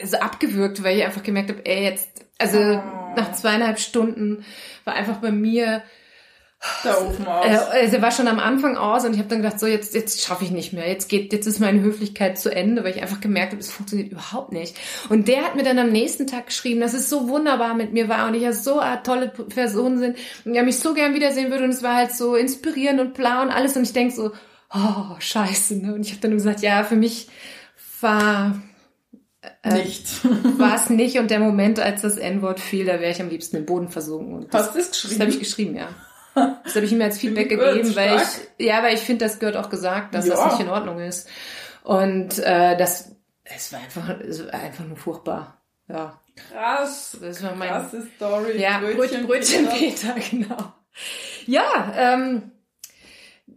so 0.01 0.17
abgewürgt, 0.17 0.81
weil 0.81 0.97
ich 0.97 1.03
einfach 1.03 1.23
gemerkt 1.23 1.49
habe, 1.49 1.65
ey, 1.65 1.83
jetzt, 1.83 2.09
also 2.37 2.57
oh. 2.57 3.15
nach 3.17 3.33
zweieinhalb 3.33 3.79
Stunden 3.79 4.45
war 4.85 4.93
einfach 4.93 5.17
bei 5.17 5.33
mir 5.33 5.83
der 6.83 7.01
Ofen 7.01 7.25
aus. 7.25 7.45
Also 7.45 7.95
er 7.95 8.01
war 8.01 8.11
schon 8.11 8.27
am 8.27 8.39
Anfang 8.39 8.75
aus 8.75 9.05
und 9.05 9.13
ich 9.13 9.19
habe 9.19 9.29
dann 9.29 9.41
gedacht, 9.41 9.59
so 9.59 9.65
jetzt 9.65 9.95
jetzt 9.95 10.21
schaffe 10.21 10.43
ich 10.43 10.51
nicht 10.51 10.73
mehr. 10.73 10.89
Jetzt 10.89 11.07
geht 11.07 11.31
jetzt 11.31 11.47
ist 11.47 11.59
meine 11.59 11.81
Höflichkeit 11.81 12.37
zu 12.37 12.53
Ende, 12.53 12.83
weil 12.83 12.95
ich 12.95 13.01
einfach 13.01 13.21
gemerkt 13.21 13.53
habe, 13.53 13.61
es 13.61 13.71
funktioniert 13.71 14.11
überhaupt 14.11 14.51
nicht. 14.51 14.75
Und 15.07 15.29
der 15.29 15.43
hat 15.43 15.55
mir 15.55 15.63
dann 15.63 15.79
am 15.79 15.89
nächsten 15.89 16.27
Tag 16.27 16.47
geschrieben, 16.47 16.81
dass 16.81 16.93
es 16.93 17.09
so 17.09 17.29
wunderbar 17.29 17.75
mit 17.75 17.93
mir 17.93 18.09
war 18.09 18.27
und 18.27 18.33
ich 18.33 18.43
ja 18.43 18.51
so 18.51 18.79
eine 18.79 19.01
tolle 19.03 19.29
Person 19.29 19.99
sind 19.99 20.17
und 20.43 20.53
er 20.53 20.63
mich 20.63 20.79
so 20.79 20.93
gern 20.93 21.13
wiedersehen 21.13 21.49
würde 21.49 21.63
und 21.63 21.69
es 21.69 21.81
war 21.81 21.95
halt 21.95 22.11
so 22.11 22.35
inspirierend 22.35 22.99
und 22.99 23.13
blau 23.13 23.41
und 23.41 23.51
alles 23.51 23.77
und 23.77 23.83
ich 23.83 23.93
denk 23.93 24.11
so, 24.11 24.31
oh, 24.73 25.15
scheiße, 25.17 25.77
ne? 25.77 25.93
Und 25.93 26.05
ich 26.05 26.11
habe 26.11 26.21
dann 26.21 26.31
gesagt, 26.31 26.61
ja, 26.61 26.83
für 26.83 26.97
mich 26.97 27.29
war 28.01 28.61
äh, 29.63 29.75
nicht. 29.75 30.07
war 30.59 30.75
es 30.75 30.89
nicht 30.89 31.19
und 31.19 31.31
der 31.31 31.39
Moment, 31.39 31.79
als 31.79 32.01
das 32.01 32.17
N-Wort 32.17 32.59
fiel, 32.59 32.85
da 32.85 32.99
wäre 32.99 33.11
ich 33.11 33.21
am 33.21 33.29
liebsten 33.29 33.55
im 33.55 33.65
Boden 33.65 33.87
versunken. 33.87 34.33
Und 34.33 34.53
Hast 34.53 34.75
du 34.75 34.79
das 34.79 34.91
geschrieben? 34.91 35.13
Das 35.13 35.19
habe 35.21 35.31
ich 35.31 35.39
geschrieben, 35.39 35.75
ja. 35.77 35.87
Das 36.63 36.75
habe 36.75 36.85
ich 36.85 36.91
ihm 36.91 37.01
als 37.01 37.17
Feedback 37.17 37.49
gegeben, 37.49 37.95
weil 37.95 38.17
ich, 38.17 38.65
ja, 38.65 38.83
weil 38.83 38.93
ich 38.93 39.01
finde, 39.01 39.25
das 39.25 39.39
gehört 39.39 39.57
auch 39.57 39.69
gesagt, 39.69 40.13
dass 40.13 40.27
ja. 40.27 40.35
das 40.35 40.53
nicht 40.53 40.61
in 40.61 40.69
Ordnung 40.69 40.99
ist. 40.99 41.29
Und 41.83 42.39
äh, 42.39 42.77
das, 42.77 43.11
es 43.43 43.73
war 43.73 43.79
einfach, 43.79 44.09
es 44.19 44.45
war 44.45 44.53
einfach 44.53 44.85
nur 44.85 44.97
furchtbar. 44.97 45.57
Ja. 45.87 46.19
Krass. 46.51 47.17
Das 47.19 47.43
war 47.43 47.55
mein, 47.55 47.69
krasse 47.69 48.07
Story. 48.15 48.61
Ja, 48.61 48.79
Brötchen, 48.79 49.25
Brötchen, 49.25 49.65
Brötchen 49.65 49.69
Peter, 49.69 50.15
genau. 50.31 50.73
Ja, 51.45 51.93
ähm, 51.95 52.51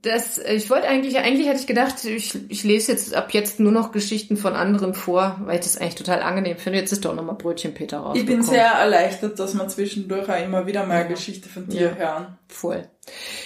das, 0.01 0.39
ich 0.39 0.71
wollte 0.71 0.89
eigentlich, 0.89 1.19
eigentlich 1.19 1.49
hatte 1.49 1.61
ich 1.61 1.67
gedacht, 1.67 2.05
ich, 2.05 2.51
ich 2.51 2.65
lese 2.65 2.93
jetzt 2.93 3.15
ab 3.15 3.33
jetzt 3.33 3.61
nur 3.61 3.73
noch 3.73 3.93
Geschichten 3.93 4.37
von 4.37 4.55
anderen 4.55 4.95
vor, 4.95 5.41
weil 5.45 5.57
ich 5.57 5.65
das 5.65 5.77
eigentlich 5.77 5.97
total 5.97 6.23
angenehm 6.23 6.57
finde. 6.57 6.79
Jetzt 6.79 6.93
ist 6.93 7.05
doch 7.05 7.15
nochmal 7.15 7.37
Brötchen 7.37 7.75
Peter 7.75 7.99
raus. 7.99 8.17
Ich 8.17 8.27
bin 8.27 8.43
sehr 8.43 8.67
erleichtert, 8.67 9.39
dass 9.39 9.55
wir 9.55 9.69
zwischendurch 9.69 10.29
auch 10.29 10.43
immer 10.43 10.67
wieder 10.67 10.87
mal 10.87 11.03
ja. 11.03 11.07
Geschichte 11.09 11.49
von 11.49 11.69
dir 11.69 11.91
ja. 11.91 11.95
hören. 11.95 12.39
Voll. 12.49 12.89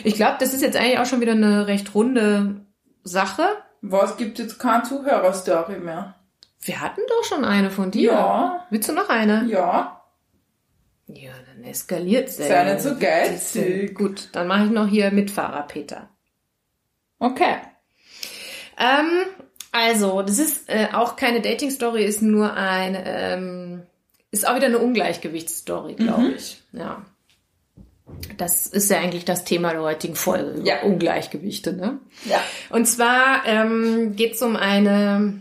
Ich 0.05 0.15
glaube, 0.15 0.37
das 0.39 0.55
ist 0.55 0.63
jetzt 0.63 0.77
eigentlich 0.77 0.99
auch 0.99 1.07
schon 1.07 1.21
wieder 1.21 1.33
eine 1.33 1.67
recht 1.67 1.95
runde 1.95 2.67
Sache. 3.03 3.45
Was 3.83 4.17
gibt 4.17 4.39
jetzt 4.39 4.59
keine 4.59 4.83
Zuhörerstory 4.85 5.79
mehr? 5.79 6.15
Wir 6.61 6.81
hatten 6.81 7.01
doch 7.09 7.25
schon 7.25 7.45
eine 7.45 7.71
von 7.71 7.91
dir. 7.91 8.13
Ja. 8.13 8.67
Willst 8.71 8.89
du 8.89 8.93
noch 8.93 9.09
eine? 9.09 9.47
Ja. 9.49 10.03
Ja, 11.07 11.33
dann 11.47 11.65
eskaliert 11.65 12.29
es. 12.29 12.39
Sei 12.39 12.65
nicht 12.65 12.81
so 12.81 12.97
geizig. 12.97 13.95
Gut, 13.95 14.29
dann 14.33 14.49
mache 14.49 14.65
ich 14.65 14.71
noch 14.71 14.89
hier 14.89 15.13
Mitfahrer 15.13 15.63
Peter. 15.63 16.11
Okay. 17.19 17.57
Ähm, 18.79 19.11
also, 19.73 20.23
das 20.23 20.39
ist 20.39 20.69
äh, 20.69 20.89
auch 20.93 21.17
keine 21.17 21.41
Dating-Story, 21.41 22.05
ist 22.05 22.23
nur 22.23 22.55
ein, 22.55 22.97
ähm, 23.05 23.83
ist 24.31 24.47
auch 24.47 24.57
wieder 24.57 24.67
eine 24.67 24.79
Ungleichgewichtsstory, 24.79 25.95
glaube 25.95 26.23
mhm. 26.23 26.35
ich. 26.37 26.63
Ja. 26.73 27.05
Das 28.37 28.67
ist 28.67 28.91
ja 28.91 28.99
eigentlich 28.99 29.25
das 29.25 29.45
Thema 29.45 29.73
der 29.73 29.83
heutigen 29.83 30.15
Folge, 30.15 30.63
ja. 30.63 30.83
Ungleichgewichte, 30.83 31.73
ne? 31.73 31.99
Ja. 32.25 32.41
Und 32.71 32.87
zwar 32.87 33.45
ähm, 33.47 34.15
geht 34.15 34.35
es 34.35 34.43
um 34.43 34.57
eine, 34.57 35.41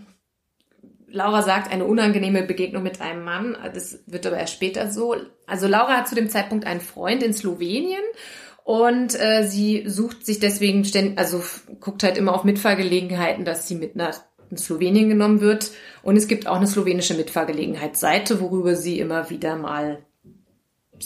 Laura 1.07 1.43
sagt, 1.43 1.71
eine 1.71 1.85
unangenehme 1.85 2.43
Begegnung 2.43 2.81
mit 2.83 3.01
einem 3.01 3.23
Mann. 3.23 3.55
Das 3.73 3.99
wird 4.07 4.25
aber 4.25 4.37
erst 4.37 4.53
später 4.53 4.91
so. 4.91 5.15
Also 5.45 5.67
Laura 5.67 5.97
hat 5.97 6.07
zu 6.07 6.15
dem 6.15 6.29
Zeitpunkt 6.29 6.65
einen 6.65 6.81
Freund 6.81 7.21
in 7.21 7.33
Slowenien 7.33 8.01
und 8.65 9.13
äh, 9.21 9.43
sie 9.47 9.83
sucht 9.85 10.25
sich 10.25 10.39
deswegen 10.39 10.85
ständig, 10.85 11.19
also 11.19 11.43
guckt 11.79 12.01
halt 12.01 12.17
immer 12.17 12.33
auf 12.33 12.43
Mitfahrgelegenheiten, 12.43 13.45
dass 13.45 13.67
sie 13.67 13.75
mit 13.75 13.95
nach 13.95 14.19
Slowenien 14.57 15.07
genommen 15.07 15.39
wird. 15.39 15.69
Und 16.01 16.17
es 16.17 16.27
gibt 16.27 16.47
auch 16.47 16.55
eine 16.55 16.65
slowenische 16.65 17.13
Mitfahrgelegenheitsseite, 17.13 18.41
worüber 18.41 18.75
sie 18.75 18.99
immer 18.99 19.29
wieder 19.29 19.55
mal 19.55 20.03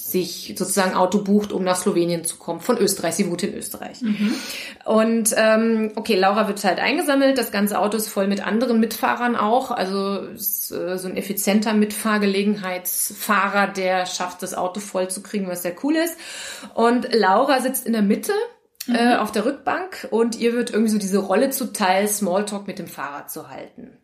sich 0.08 0.56
sozusagen 0.58 0.96
Auto 0.96 1.20
bucht, 1.20 1.52
um 1.52 1.64
nach 1.64 1.76
Slowenien 1.76 2.24
zu 2.24 2.38
kommen, 2.38 2.60
von 2.60 2.78
Österreich. 2.78 3.16
Sie 3.16 3.30
wohnt 3.30 3.44
in 3.44 3.54
Österreich. 3.54 4.02
Mhm. 4.02 4.34
Und 4.86 5.34
ähm, 5.38 5.92
okay, 5.96 6.16
Laura 6.16 6.48
wird 6.48 6.64
halt 6.64 6.80
eingesammelt. 6.80 7.38
Das 7.38 7.52
ganze 7.52 7.80
Auto 7.80 7.98
ist 7.98 8.10
voll 8.10 8.28
mit 8.28 8.46
anderen 8.46 8.80
Mitfahrern 8.80 9.36
auch. 9.36 9.72
Also 9.72 10.18
ist, 10.34 10.72
äh, 10.72 10.98
so 10.98 11.08
ein 11.08 11.18
effizienter 11.18 11.74
Mitfahrgelegenheitsfahrer, 11.74 13.68
der 13.68 14.06
schafft, 14.06 14.42
das 14.42 14.54
Auto 14.54 14.80
voll 14.80 15.10
zu 15.10 15.22
kriegen, 15.22 15.48
was 15.48 15.64
sehr 15.64 15.76
cool 15.84 15.96
ist. 15.96 16.18
Und 16.74 17.14
Laura 17.14 17.62
sitzt 17.62 17.86
in 17.86 17.94
der 17.94 18.02
Mitte 18.02 18.34
äh, 18.88 19.16
mhm. 19.16 19.20
auf 19.20 19.32
der 19.32 19.46
Rückbank 19.46 20.08
und 20.12 20.40
ihr 20.40 20.54
wird 20.54 20.72
irgendwie 20.72 20.92
so 20.92 20.98
diese 20.98 21.20
Rolle 21.20 21.50
zuteil, 21.50 22.08
Smalltalk 22.08 22.68
mit 22.68 22.80
dem 22.80 22.88
Fahrer 22.88 23.28
zu 23.28 23.50
halten. 23.50 23.98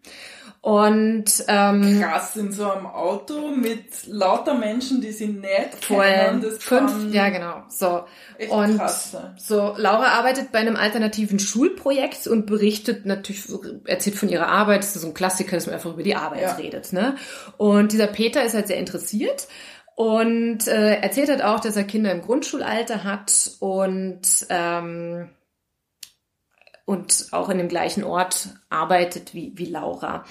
Und 0.66 1.26
ähm, 1.48 2.02
krass 2.02 2.36
in 2.38 2.52
so 2.52 2.72
einem 2.72 2.88
Auto 2.88 3.50
mit 3.50 4.08
lauter 4.08 4.56
Menschen, 4.56 5.00
die 5.00 5.12
sie 5.12 5.28
nicht 5.28 5.76
voll 5.86 6.04
kennen. 6.04 6.42
Das 6.42 6.58
fünf, 6.58 7.14
ja 7.14 7.30
genau. 7.30 7.62
So 7.70 8.06
und 8.50 8.80
krass. 8.80 9.16
so 9.38 9.76
Laura 9.78 10.18
arbeitet 10.18 10.52
bei 10.52 10.58
einem 10.58 10.76
alternativen 10.76 11.38
Schulprojekt 11.38 12.26
und 12.26 12.48
berichtet 12.48 13.06
natürlich, 13.06 13.46
erzählt 13.86 14.16
von 14.16 14.28
ihrer 14.28 14.48
Arbeit. 14.48 14.80
Das 14.80 14.96
ist 14.96 15.04
so 15.04 15.10
ein 15.10 15.14
Klassiker, 15.14 15.56
dass 15.56 15.68
man 15.68 15.76
einfach 15.76 15.94
über 15.94 16.02
die 16.02 16.16
Arbeit 16.16 16.42
ja. 16.42 16.54
redet. 16.54 16.94
Ne? 16.94 17.14
Und 17.58 17.92
dieser 17.92 18.08
Peter 18.08 18.44
ist 18.44 18.56
halt 18.56 18.66
sehr 18.66 18.78
interessiert 18.78 19.48
und 19.94 20.68
äh, 20.68 20.96
erzählt 20.96 21.30
halt 21.30 21.44
auch, 21.44 21.60
dass 21.60 21.76
er 21.76 21.84
Kinder 21.84 22.12
im 22.12 22.24
Grundschulalter 22.24 23.04
hat 23.04 23.52
und 23.60 24.48
ähm, 24.50 25.30
und 26.86 27.28
auch 27.32 27.50
in 27.50 27.58
dem 27.58 27.68
gleichen 27.68 28.04
Ort 28.04 28.50
arbeitet 28.70 29.34
wie, 29.34 29.52
wie 29.56 29.66
Laura. 29.66 30.24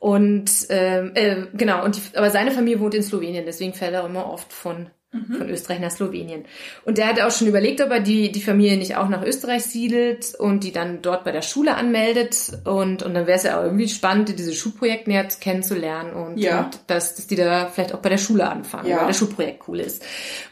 Und 0.00 0.50
ähm, 0.70 1.12
äh, 1.14 1.46
genau, 1.54 1.84
und 1.84 1.96
die, 1.96 2.16
aber 2.16 2.30
seine 2.30 2.52
Familie 2.52 2.80
wohnt 2.80 2.94
in 2.94 3.02
Slowenien, 3.02 3.44
deswegen 3.44 3.74
fährt 3.74 3.92
er 3.94 4.06
immer 4.06 4.30
oft 4.32 4.52
von 4.52 4.90
von 5.38 5.48
Österreich 5.48 5.80
nach 5.80 5.90
Slowenien. 5.92 6.44
Und 6.84 6.98
der 6.98 7.06
hat 7.06 7.18
auch 7.22 7.30
schon 7.30 7.46
überlegt, 7.46 7.80
ob 7.80 7.90
er 7.90 8.00
die, 8.00 8.30
die 8.32 8.42
Familie 8.42 8.76
nicht 8.76 8.96
auch 8.96 9.08
nach 9.08 9.22
Österreich 9.24 9.62
siedelt 9.62 10.34
und 10.38 10.62
die 10.62 10.72
dann 10.72 11.00
dort 11.00 11.24
bei 11.24 11.32
der 11.32 11.40
Schule 11.40 11.74
anmeldet. 11.74 12.58
Und, 12.64 13.02
und 13.02 13.14
dann 13.14 13.26
wäre 13.26 13.38
es 13.38 13.44
ja 13.44 13.58
auch 13.58 13.64
irgendwie 13.64 13.88
spannend, 13.88 14.36
diese 14.38 14.52
Schulprojekte 14.52 15.08
näher 15.08 15.26
kennenzulernen 15.40 16.12
und, 16.12 16.36
Ja. 16.36 16.64
und 16.64 16.80
dass, 16.88 17.14
dass 17.14 17.26
die 17.28 17.36
da 17.36 17.66
vielleicht 17.68 17.94
auch 17.94 18.00
bei 18.00 18.10
der 18.10 18.18
Schule 18.18 18.46
anfangen, 18.46 18.88
Ja. 18.90 18.98
weil 19.00 19.06
das 19.06 19.16
Schulprojekt 19.16 19.66
cool 19.68 19.80
ist. 19.80 20.04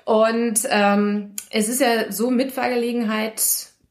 Und 0.06 0.60
ähm, 0.70 1.32
es 1.50 1.68
ist 1.68 1.82
ja 1.82 2.10
so 2.10 2.30
Mitfahrgelegenheit, 2.30 3.42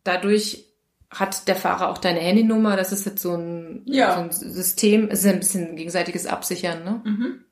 dadurch 0.03 0.66
hat 1.14 1.47
der 1.47 1.55
Fahrer 1.55 1.89
auch 1.89 1.97
deine 1.97 2.20
Handynummer. 2.20 2.76
Das 2.76 2.91
ist 2.91 3.05
jetzt 3.05 3.22
so 3.22 3.36
ein, 3.36 3.84
Ja. 3.86 4.16
so 4.16 4.22
ein 4.22 4.32
System. 4.32 5.09
Es 5.11 5.24
ist 5.24 5.32
ein 5.32 5.39
bisschen 5.39 5.76
gegenseitiges 5.76 6.26
Absichern, 6.28 6.84
ne? 6.84 7.01
Mhm. 7.05 7.45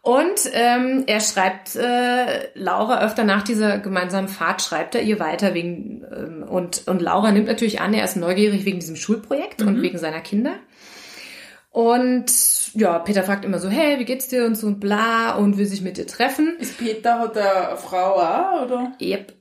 Und 0.00 0.40
ähm, 0.52 1.04
er 1.06 1.20
schreibt 1.20 1.74
äh, 1.76 2.48
Laura 2.54 3.04
öfter 3.04 3.24
nach 3.24 3.42
dieser 3.42 3.78
gemeinsamen 3.78 4.28
Fahrt, 4.28 4.62
schreibt 4.62 4.94
er 4.94 5.02
ihr 5.02 5.18
weiter 5.20 5.52
wegen 5.54 6.02
ähm, 6.10 6.42
und, 6.48 6.86
und 6.86 7.02
Laura 7.02 7.30
nimmt 7.32 7.46
natürlich 7.48 7.80
an, 7.80 7.92
er 7.92 8.04
ist 8.04 8.16
neugierig 8.16 8.64
wegen 8.64 8.78
diesem 8.78 8.96
Schulprojekt 8.96 9.60
und 9.60 9.82
wegen 9.82 9.98
seiner 9.98 10.20
Kinder. 10.20 10.54
Und 11.70 12.26
ja, 12.74 12.98
Peter 13.00 13.22
fragt 13.22 13.44
immer 13.44 13.58
so, 13.58 13.68
hey, 13.68 13.98
wie 13.98 14.04
geht's 14.04 14.28
dir 14.28 14.46
und 14.46 14.54
so 14.54 14.66
und 14.68 14.80
bla 14.80 15.34
und 15.34 15.58
will 15.58 15.66
sich 15.66 15.82
mit 15.82 15.96
dir 15.96 16.06
treffen. 16.06 16.56
Ist 16.58 16.78
Peter, 16.78 17.18
hat 17.18 17.36
er 17.36 17.68
eine 17.70 17.76
Frau 17.76 18.14
auch, 18.20 18.62
oder? 18.64 18.92
Yep. 19.00 19.32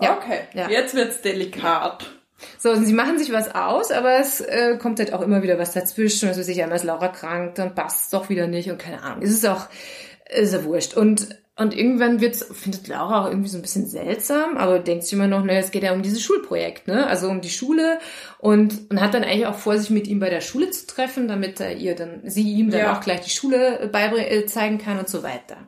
Ja. 0.00 0.16
Okay, 0.16 0.40
Ja. 0.54 0.68
jetzt 0.68 0.94
wird's 0.94 1.20
delikat. 1.20 2.10
So, 2.58 2.70
und 2.70 2.84
sie 2.84 2.92
machen 2.92 3.18
sich 3.18 3.32
was 3.32 3.54
aus, 3.54 3.90
aber 3.90 4.18
es 4.18 4.40
äh, 4.40 4.76
kommt 4.78 4.98
halt 4.98 5.12
auch 5.12 5.20
immer 5.22 5.42
wieder 5.42 5.58
was 5.58 5.72
dazwischen. 5.72 6.28
Also 6.28 6.42
sich 6.42 6.62
einmal 6.62 6.76
ist 6.76 6.84
Laura 6.84 7.08
krank, 7.08 7.54
dann 7.56 7.74
passt 7.74 8.04
es 8.04 8.10
doch 8.10 8.28
wieder 8.28 8.46
nicht 8.46 8.70
und 8.70 8.78
keine 8.78 9.02
Ahnung. 9.02 9.22
Es 9.22 9.30
ist 9.30 9.46
auch, 9.46 9.68
ist 10.30 10.52
ja 10.52 10.64
wurscht. 10.64 10.94
Und, 10.96 11.28
und 11.56 11.76
irgendwann 11.76 12.20
wird's, 12.20 12.42
findet 12.52 12.88
Laura 12.88 13.22
auch 13.24 13.28
irgendwie 13.28 13.48
so 13.50 13.58
ein 13.58 13.62
bisschen 13.62 13.86
seltsam, 13.86 14.56
aber 14.56 14.78
denkt 14.78 15.04
sich 15.04 15.12
immer 15.12 15.26
noch, 15.26 15.44
ne, 15.44 15.58
es 15.58 15.70
geht 15.70 15.82
ja 15.82 15.92
um 15.92 16.02
dieses 16.02 16.22
Schulprojekt, 16.22 16.88
ne? 16.88 17.06
Also 17.06 17.28
um 17.28 17.42
die 17.42 17.50
Schule 17.50 17.98
und, 18.38 18.90
und 18.90 19.00
hat 19.00 19.12
dann 19.12 19.24
eigentlich 19.24 19.46
auch 19.46 19.56
vor, 19.58 19.76
sich 19.76 19.90
mit 19.90 20.06
ihm 20.06 20.20
bei 20.20 20.30
der 20.30 20.40
Schule 20.40 20.70
zu 20.70 20.86
treffen, 20.86 21.28
damit 21.28 21.60
er 21.60 21.76
ihr 21.76 21.94
dann, 21.94 22.22
sie 22.24 22.50
ihm 22.54 22.70
dann 22.70 22.80
Ja. 22.80 22.96
auch 22.96 23.00
gleich 23.02 23.20
die 23.20 23.30
Schule 23.30 23.90
beibringen, 23.92 24.30
äh, 24.30 24.46
zeigen 24.46 24.78
kann 24.78 24.98
und 24.98 25.08
so 25.08 25.22
weiter. 25.22 25.58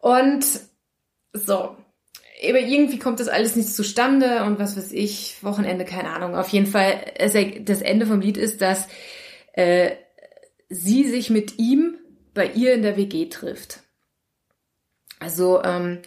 Und 0.00 0.44
so, 1.34 1.76
aber 2.42 2.60
irgendwie 2.60 2.98
kommt 2.98 3.20
das 3.20 3.28
alles 3.28 3.56
nicht 3.56 3.74
zustande 3.74 4.44
und 4.44 4.58
was 4.58 4.76
weiß 4.76 4.92
ich, 4.92 5.42
Wochenende, 5.42 5.84
keine 5.84 6.10
Ahnung. 6.10 6.34
Auf 6.34 6.48
jeden 6.48 6.66
Fall, 6.66 7.00
das 7.18 7.82
Ende 7.82 8.06
vom 8.06 8.20
Lied 8.20 8.36
ist, 8.36 8.60
dass 8.60 8.88
äh, 9.54 9.92
sie 10.68 11.04
sich 11.04 11.30
mit 11.30 11.58
ihm 11.58 11.98
bei 12.34 12.46
ihr 12.46 12.74
in 12.74 12.82
der 12.82 12.96
WG 12.96 13.26
trifft. 13.28 13.80
Also, 15.18 15.62
ähm, 15.64 16.00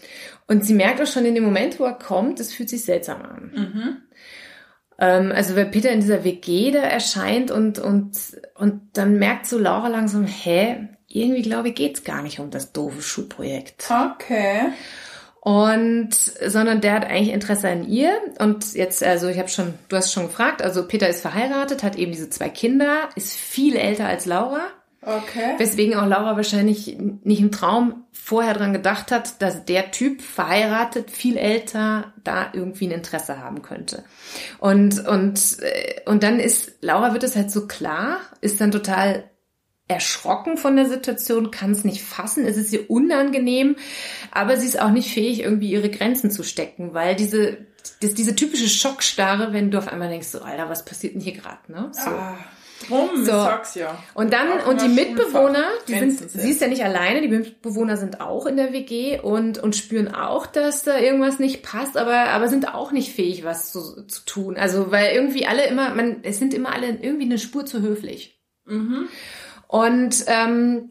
und 0.47 0.63
sie 0.63 0.75
merkt 0.75 1.01
auch 1.01 1.07
schon 1.07 1.25
in 1.25 1.33
dem 1.33 1.43
Moment, 1.43 1.79
wo 1.79 1.85
er 1.85 1.93
kommt, 1.93 2.39
es 2.39 2.53
fühlt 2.53 2.69
sich 2.69 2.83
seltsam 2.85 3.23
an. 3.23 3.51
Mhm. 3.55 3.97
Ähm, 4.99 5.31
also, 5.31 5.55
wenn 5.55 5.71
Peter 5.71 5.89
in 5.89 6.01
dieser 6.01 6.23
WG 6.23 6.69
da 6.71 6.81
erscheint 6.81 7.49
und, 7.49 7.79
und, 7.79 8.17
und 8.53 8.81
dann 8.93 9.17
merkt 9.17 9.47
so 9.47 9.57
Laura 9.57 9.87
langsam, 9.87 10.25
hä, 10.25 10.89
irgendwie 11.07 11.41
glaube 11.41 11.69
ich, 11.69 11.75
geht's 11.75 12.03
gar 12.03 12.21
nicht 12.21 12.39
um 12.39 12.51
das 12.51 12.71
doofe 12.71 13.01
Schulprojekt. 13.01 13.89
Okay. 13.89 14.73
Und 15.41 16.13
sondern 16.13 16.81
der 16.81 16.93
hat 16.93 17.05
eigentlich 17.05 17.33
Interesse 17.33 17.69
an 17.69 17.87
ihr. 17.87 18.11
Und 18.39 18.73
jetzt, 18.73 19.03
also 19.03 19.27
ich 19.29 19.39
habe 19.39 19.47
schon, 19.47 19.73
du 19.87 19.95
hast 19.95 20.11
schon 20.11 20.27
gefragt, 20.27 20.61
also 20.61 20.85
Peter 20.85 21.07
ist 21.07 21.21
verheiratet, 21.21 21.81
hat 21.83 21.95
eben 21.95 22.11
diese 22.11 22.29
zwei 22.29 22.49
Kinder, 22.49 23.09
ist 23.15 23.33
viel 23.33 23.75
älter 23.75 24.05
als 24.07 24.25
Laura, 24.25 24.67
Okay. 25.01 25.55
weswegen 25.57 25.95
auch 25.95 26.05
Laura 26.05 26.35
wahrscheinlich 26.35 26.97
nicht 27.23 27.39
im 27.39 27.51
Traum 27.51 28.03
vorher 28.11 28.53
dran 28.53 28.73
gedacht 28.73 29.11
hat, 29.11 29.41
dass 29.41 29.63
der 29.63 29.91
Typ 29.91 30.21
verheiratet, 30.21 31.09
viel 31.09 31.37
älter, 31.37 32.13
da 32.25 32.49
irgendwie 32.51 32.87
ein 32.87 32.91
Interesse 32.91 33.39
haben 33.39 33.61
könnte. 33.61 34.03
Und 34.59 35.07
und 35.07 35.57
äh, 35.61 36.01
und 36.05 36.23
dann 36.23 36.41
ist 36.41 36.73
Laura 36.81 37.13
wird 37.13 37.23
es 37.23 37.37
halt 37.37 37.49
so 37.49 37.65
klar, 37.65 38.17
ist 38.41 38.59
dann 38.59 38.71
total 38.71 39.23
erschrocken 39.89 40.57
von 40.57 40.75
der 40.75 40.85
Situation, 40.85 41.51
kann 41.51 41.71
es 41.71 41.83
nicht 41.83 42.03
fassen, 42.03 42.45
es 42.45 42.57
ist 42.57 42.71
ihr 42.71 42.89
unangenehm, 42.89 43.75
aber 44.31 44.55
sie 44.55 44.67
ist 44.67 44.79
auch 44.79 44.91
nicht 44.91 45.11
fähig, 45.11 45.41
irgendwie 45.41 45.71
ihre 45.71 45.89
Grenzen 45.89 46.29
zu 46.31 46.43
stecken, 46.43 46.93
weil 46.93 47.15
diese, 47.15 47.57
das, 47.99 48.13
diese 48.13 48.35
typische 48.35 48.69
Schockstarre, 48.69 49.51
wenn 49.51 49.71
du 49.71 49.79
auf 49.79 49.87
einmal 49.87 50.09
denkst, 50.09 50.27
so, 50.27 50.41
Alter, 50.41 50.69
was 50.69 50.85
passiert 50.85 51.15
denn 51.15 51.21
hier 51.21 51.33
gerade, 51.33 51.71
ne? 51.71 51.89
So. 51.91 52.07
Ah, 52.11 52.37
drum, 52.87 53.09
So. 53.25 53.31
sag's 53.31 53.73
ja. 53.73 53.97
Und 54.13 54.31
dann, 54.31 54.59
und 54.67 54.79
die 54.79 54.89
Mitbewohner, 54.89 55.65
die 55.87 55.95
sind, 55.97 56.29
sie 56.29 56.51
ist 56.51 56.61
ja 56.61 56.67
nicht 56.67 56.83
alleine, 56.83 57.21
die 57.21 57.27
Mitbewohner 57.27 57.97
sind 57.97 58.21
auch 58.21 58.45
in 58.45 58.57
der 58.57 58.71
WG 58.71 59.19
und, 59.19 59.57
und 59.57 59.75
spüren 59.75 60.13
auch, 60.13 60.45
dass 60.45 60.83
da 60.83 60.99
irgendwas 60.99 61.39
nicht 61.39 61.63
passt, 61.63 61.97
aber, 61.97 62.29
aber 62.29 62.47
sind 62.47 62.75
auch 62.75 62.91
nicht 62.91 63.11
fähig, 63.11 63.43
was 63.43 63.71
zu, 63.71 64.05
zu 64.05 64.23
tun. 64.23 64.55
Also, 64.55 64.91
weil 64.91 65.15
irgendwie 65.15 65.47
alle 65.47 65.65
immer, 65.65 65.95
man, 65.95 66.17
es 66.21 66.37
sind 66.37 66.53
immer 66.53 66.73
alle 66.73 66.89
irgendwie 67.01 67.25
eine 67.25 67.39
Spur 67.39 67.65
zu 67.65 67.81
höflich. 67.81 68.39
Mhm. 68.65 69.09
Und 69.69 70.25
ähm, 70.25 70.89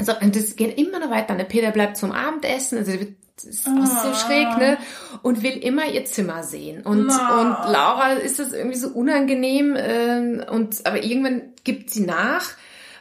so, 0.00 0.12
und 0.20 0.34
das 0.34 0.56
geht 0.56 0.76
immer 0.76 0.98
noch 0.98 1.10
weiter. 1.10 1.34
Ne? 1.36 1.44
Peter 1.44 1.70
bleibt 1.70 1.96
zum 1.96 2.10
Abendessen, 2.10 2.78
also 2.78 2.92
das 3.36 3.44
ist 3.44 3.68
auch 3.68 3.86
so 3.86 4.08
Ah. 4.08 4.14
schräg, 4.14 4.58
ne? 4.58 4.76
Und 5.22 5.42
will 5.44 5.56
immer 5.58 5.86
ihr 5.86 6.04
Zimmer 6.04 6.42
sehen. 6.42 6.82
Und, 6.82 7.04
und 7.04 7.10
Laura 7.10 8.14
ist 8.14 8.40
das 8.40 8.52
irgendwie 8.52 8.76
so 8.76 8.88
unangenehm. 8.88 9.76
Ähm, 9.78 10.44
und 10.50 10.84
aber 10.84 11.04
irgendwann 11.04 11.42
gibt 11.62 11.90
sie 11.90 12.04
nach. 12.04 12.44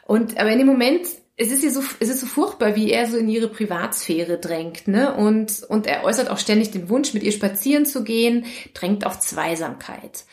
Und 0.04 0.38
aber 0.38 0.52
in 0.52 0.60
dem 0.60 0.68
Moment, 0.68 1.08
es 1.36 1.52
ist 1.52 1.64
ja 1.64 1.72
so, 1.72 1.82
es 2.00 2.10
ist 2.10 2.20
so 2.20 2.28
furchtbar, 2.28 2.76
wie 2.76 2.92
er 2.92 3.08
so 3.08 3.18
in 3.18 3.28
ihre 3.28 3.48
Privatsphäre 3.48 4.38
drängt, 4.38 4.88
ne? 4.88 5.16
Und 5.16 5.64
und 5.68 5.88
er 5.88 6.04
äußert 6.04 6.30
auch 6.30 6.38
ständig 6.38 6.70
den 6.72 6.90
Wunsch, 6.90 7.14
mit 7.16 7.24
ihr 7.24 7.32
spazieren 7.32 7.88
zu 7.88 8.04
gehen, 8.04 8.46
drängt 8.76 9.04
auf 9.06 9.20
Zweisamkeit. 9.20 10.26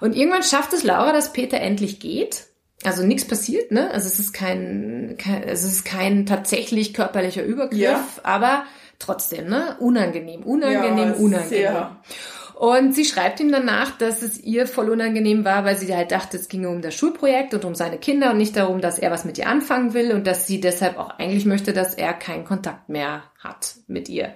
Und 0.00 0.16
irgendwann 0.16 0.42
schafft 0.42 0.72
es 0.72 0.82
Laura, 0.82 1.12
dass 1.12 1.32
Peter 1.32 1.60
endlich 1.60 2.00
geht. 2.00 2.46
Also 2.84 3.04
nichts 3.04 3.26
passiert, 3.26 3.70
ne? 3.72 3.90
Also 3.90 4.06
es 4.06 4.18
ist 4.18 4.32
kein, 4.32 5.16
kein 5.18 5.42
es 5.42 5.64
ist 5.64 5.84
kein 5.84 6.24
tatsächlich 6.24 6.94
körperlicher 6.94 7.42
Übergriff, 7.44 7.78
Ja. 7.78 8.04
aber 8.22 8.64
trotzdem, 8.98 9.48
ne? 9.48 9.76
Unangenehm, 9.80 10.42
unangenehm, 10.42 11.08
Ja, 11.10 11.14
unangenehm. 11.14 11.48
sehr. 11.48 11.96
Und 12.60 12.94
sie 12.94 13.06
schreibt 13.06 13.40
ihm 13.40 13.50
danach, 13.50 13.96
dass 13.96 14.20
es 14.20 14.38
ihr 14.38 14.66
voll 14.66 14.90
unangenehm 14.90 15.46
war, 15.46 15.64
weil 15.64 15.78
sie 15.78 15.96
halt 15.96 16.12
dachte, 16.12 16.36
es 16.36 16.50
ginge 16.50 16.68
um 16.68 16.82
das 16.82 16.94
Schulprojekt 16.94 17.54
und 17.54 17.64
um 17.64 17.74
seine 17.74 17.96
Kinder 17.96 18.32
und 18.32 18.36
nicht 18.36 18.54
darum, 18.54 18.82
dass 18.82 18.98
er 18.98 19.10
was 19.10 19.24
mit 19.24 19.38
ihr 19.38 19.48
anfangen 19.48 19.94
will 19.94 20.12
und 20.12 20.26
dass 20.26 20.46
sie 20.46 20.60
deshalb 20.60 20.98
auch 20.98 21.18
eigentlich 21.18 21.46
möchte, 21.46 21.72
dass 21.72 21.94
er 21.94 22.12
keinen 22.12 22.44
Kontakt 22.44 22.90
mehr 22.90 23.22
hat 23.38 23.76
mit 23.86 24.10
ihr. 24.10 24.34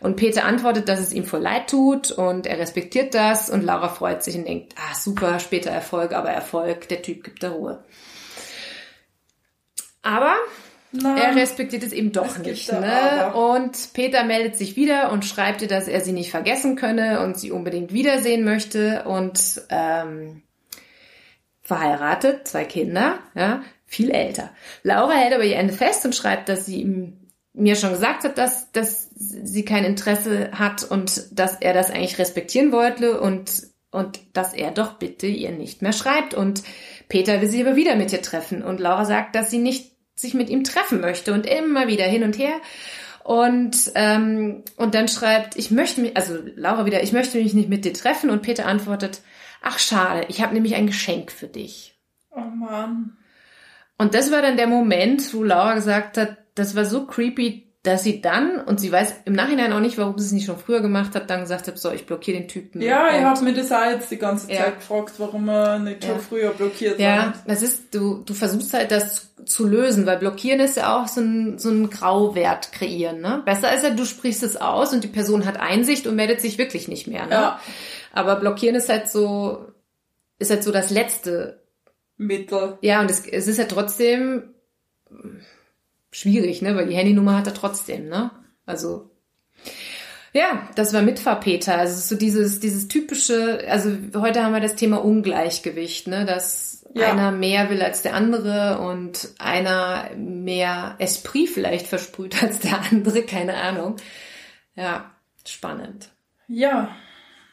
Und 0.00 0.16
Peter 0.16 0.46
antwortet, 0.46 0.88
dass 0.88 1.00
es 1.00 1.12
ihm 1.12 1.24
voll 1.24 1.42
leid 1.42 1.68
tut 1.68 2.10
und 2.10 2.46
er 2.46 2.58
respektiert 2.58 3.12
das 3.12 3.50
und 3.50 3.62
Laura 3.62 3.90
freut 3.90 4.22
sich 4.22 4.36
und 4.36 4.48
denkt, 4.48 4.74
ah 4.78 4.94
super, 4.94 5.38
später 5.38 5.70
Erfolg, 5.70 6.14
aber 6.14 6.30
Erfolg, 6.30 6.88
der 6.88 7.02
Typ 7.02 7.24
gibt 7.24 7.42
da 7.42 7.50
Ruhe. 7.50 7.84
Aber 10.00 10.34
Na, 10.92 11.18
er 11.18 11.36
respektiert 11.36 11.82
es 11.82 11.92
eben 11.92 12.12
doch 12.12 12.26
Es 12.26 12.38
nicht. 12.38 12.72
Ne? 12.72 13.32
Und 13.34 13.92
Peter 13.92 14.24
meldet 14.24 14.56
sich 14.56 14.76
wieder 14.76 15.12
und 15.12 15.24
schreibt 15.24 15.62
ihr, 15.62 15.68
dass 15.68 15.88
er 15.88 16.00
sie 16.00 16.12
nicht 16.12 16.30
vergessen 16.30 16.76
könne 16.76 17.20
und 17.20 17.38
sie 17.38 17.50
unbedingt 17.50 17.92
wiedersehen 17.92 18.44
möchte 18.44 19.04
und 19.04 19.62
ähm, 19.68 20.42
verheiratet, 21.62 22.48
zwei 22.48 22.64
Kinder, 22.64 23.18
ja, 23.34 23.62
viel 23.86 24.10
älter. 24.10 24.50
Laura 24.82 25.12
hält 25.12 25.34
aber 25.34 25.44
ihr 25.44 25.56
Ende 25.56 25.74
fest 25.74 26.04
und 26.04 26.14
schreibt, 26.14 26.48
dass 26.48 26.66
sie 26.66 26.80
ihm 26.82 27.26
mir 27.52 27.74
schon 27.74 27.92
gesagt 27.92 28.24
hat, 28.24 28.38
dass, 28.38 28.70
dass 28.72 29.08
sie 29.14 29.64
kein 29.64 29.84
Interesse 29.84 30.50
hat 30.52 30.84
und 30.84 31.38
dass 31.38 31.56
er 31.56 31.72
das 31.72 31.90
eigentlich 31.90 32.18
respektieren 32.18 32.70
wollte 32.70 33.18
und, 33.18 33.68
und 33.90 34.20
dass 34.34 34.52
er 34.52 34.70
doch 34.70 34.94
bitte 34.94 35.26
ihr 35.26 35.50
nicht 35.50 35.80
mehr 35.80 35.94
schreibt. 35.94 36.34
Und 36.34 36.62
Peter 37.08 37.40
will 37.40 37.48
sie 37.48 37.64
aber 37.64 37.76
wieder 37.76 37.96
mit 37.96 38.12
ihr 38.12 38.20
treffen. 38.20 38.62
Und 38.62 38.78
Laura 38.78 39.06
sagt, 39.06 39.34
dass 39.34 39.50
sie 39.50 39.58
nicht 39.58 39.95
sich 40.16 40.34
mit 40.34 40.48
ihm 40.48 40.64
treffen 40.64 41.00
möchte 41.00 41.32
und 41.32 41.46
immer 41.46 41.86
wieder 41.86 42.04
hin 42.04 42.24
und 42.24 42.38
her. 42.38 42.60
Und, 43.22 43.92
ähm, 43.96 44.62
und 44.76 44.94
dann 44.94 45.08
schreibt, 45.08 45.56
ich 45.56 45.70
möchte 45.70 46.00
mich, 46.00 46.16
also 46.16 46.38
Laura 46.54 46.86
wieder, 46.86 47.02
ich 47.02 47.12
möchte 47.12 47.38
mich 47.38 47.54
nicht 47.54 47.68
mit 47.68 47.84
dir 47.84 47.92
treffen. 47.92 48.30
Und 48.30 48.42
Peter 48.42 48.66
antwortet, 48.66 49.20
ach 49.62 49.78
schade, 49.78 50.26
ich 50.28 50.42
habe 50.42 50.54
nämlich 50.54 50.74
ein 50.74 50.86
Geschenk 50.86 51.32
für 51.32 51.48
dich. 51.48 51.98
Oh 52.30 52.40
Mann. 52.40 53.16
Und 53.98 54.14
das 54.14 54.30
war 54.30 54.42
dann 54.42 54.56
der 54.56 54.66
Moment, 54.66 55.34
wo 55.34 55.42
Laura 55.42 55.74
gesagt 55.74 56.18
hat, 56.18 56.36
das 56.54 56.76
war 56.76 56.84
so 56.84 57.06
creepy, 57.06 57.65
dass 57.86 58.02
sie 58.02 58.20
dann, 58.20 58.60
und 58.60 58.80
sie 58.80 58.90
weiß 58.90 59.14
im 59.24 59.32
Nachhinein 59.34 59.72
auch 59.72 59.80
nicht, 59.80 59.96
warum 59.98 60.18
sie 60.18 60.26
es 60.26 60.32
nicht 60.32 60.46
schon 60.46 60.58
früher 60.58 60.80
gemacht 60.80 61.14
hat, 61.14 61.30
dann 61.30 61.40
gesagt 61.42 61.68
hat, 61.68 61.78
so, 61.78 61.90
ich 61.92 62.06
blockiere 62.06 62.38
den 62.38 62.48
Typen. 62.48 62.80
Ja, 62.82 63.08
ich 63.16 63.22
habe 63.22 63.44
mir 63.44 63.54
das 63.54 63.70
auch 63.72 63.84
jetzt 63.90 64.10
die 64.10 64.16
ganze 64.18 64.50
Ja. 64.52 64.64
Zeit 64.64 64.78
gefragt, 64.80 65.12
warum 65.18 65.48
er 65.48 65.78
nicht 65.78 66.04
schon 66.04 66.14
Ja. 66.14 66.18
früher 66.20 66.50
blockiert 66.50 66.98
Ja, 66.98 67.26
hat. 67.26 67.34
das 67.46 67.62
ist, 67.62 67.94
du, 67.94 68.22
du 68.24 68.34
versuchst 68.34 68.74
halt 68.74 68.90
das 68.90 69.14
zu, 69.36 69.44
zu 69.44 69.66
lösen, 69.68 70.06
weil 70.06 70.18
blockieren 70.18 70.60
ist 70.60 70.76
ja 70.76 70.96
auch 71.00 71.06
so 71.08 71.20
ein, 71.20 71.58
so 71.58 71.70
ein 71.70 71.88
Grauwert 71.90 72.72
kreieren, 72.72 73.20
ne? 73.20 73.42
Besser 73.44 73.72
ist 73.74 73.84
ja, 73.84 73.90
du 73.90 74.04
sprichst 74.04 74.42
es 74.42 74.56
aus 74.56 74.92
und 74.92 75.04
die 75.04 75.08
Person 75.08 75.44
hat 75.46 75.60
Einsicht 75.60 76.06
und 76.06 76.16
meldet 76.16 76.40
sich 76.40 76.58
wirklich 76.58 76.88
nicht 76.88 77.06
mehr, 77.06 77.26
ne? 77.26 77.32
Ja. 77.32 77.60
Aber 78.12 78.36
blockieren 78.36 78.74
ist 78.76 78.88
halt 78.88 79.08
so, 79.08 79.66
ist 80.38 80.50
halt 80.50 80.64
so 80.64 80.72
das 80.72 80.90
Letzte. 80.90 81.62
Mittel. 82.16 82.78
Ja, 82.80 83.00
und 83.02 83.10
es, 83.10 83.26
es 83.26 83.46
ist 83.46 83.58
ja 83.58 83.64
trotzdem 83.66 84.54
schwierig, 86.16 86.62
ne? 86.62 86.74
Weil 86.76 86.86
die 86.86 86.96
Handynummer 86.96 87.36
hat 87.36 87.46
er 87.46 87.54
trotzdem, 87.54 88.08
ne? 88.08 88.30
Also 88.64 89.10
ja, 90.32 90.68
das 90.74 90.92
war 90.92 91.02
Mitfahrpeter. 91.02 91.78
Also 91.78 91.98
so 91.98 92.18
dieses, 92.18 92.60
dieses 92.60 92.88
typische, 92.88 93.64
also 93.68 93.96
heute 94.14 94.42
haben 94.42 94.52
wir 94.52 94.60
das 94.60 94.76
Thema 94.76 95.02
Ungleichgewicht, 95.02 96.08
ne? 96.08 96.24
Dass 96.24 96.84
ja. 96.94 97.10
einer 97.10 97.32
mehr 97.32 97.70
will 97.70 97.82
als 97.82 98.02
der 98.02 98.14
andere 98.14 98.78
und 98.78 99.28
einer 99.38 100.10
mehr 100.16 100.96
Esprit 100.98 101.48
vielleicht 101.48 101.86
versprüht 101.86 102.42
als 102.42 102.60
der 102.60 102.80
andere, 102.90 103.22
keine 103.22 103.54
Ahnung. 103.54 103.96
Ja, 104.74 105.10
spannend. 105.46 106.10
Ja, 106.48 106.94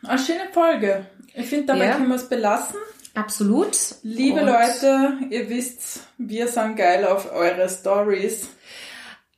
eine 0.06 0.20
schöne 0.20 0.50
Folge. 0.52 1.06
Ich 1.36 1.48
finde, 1.48 1.68
dabei 1.68 1.86
ja. 1.86 1.94
können 1.96 2.10
wir 2.10 2.16
es 2.16 2.30
belassen. 2.30 2.80
Absolut. 3.14 3.78
Liebe 4.02 4.42
und 4.42 4.48
Leute, 4.48 5.18
ihr 5.30 5.50
wisst, 5.50 6.08
wir 6.18 6.48
sind 6.48 6.76
geil 6.78 7.06
auf 7.06 7.32
eure 7.32 7.70
Stories. 7.70 8.50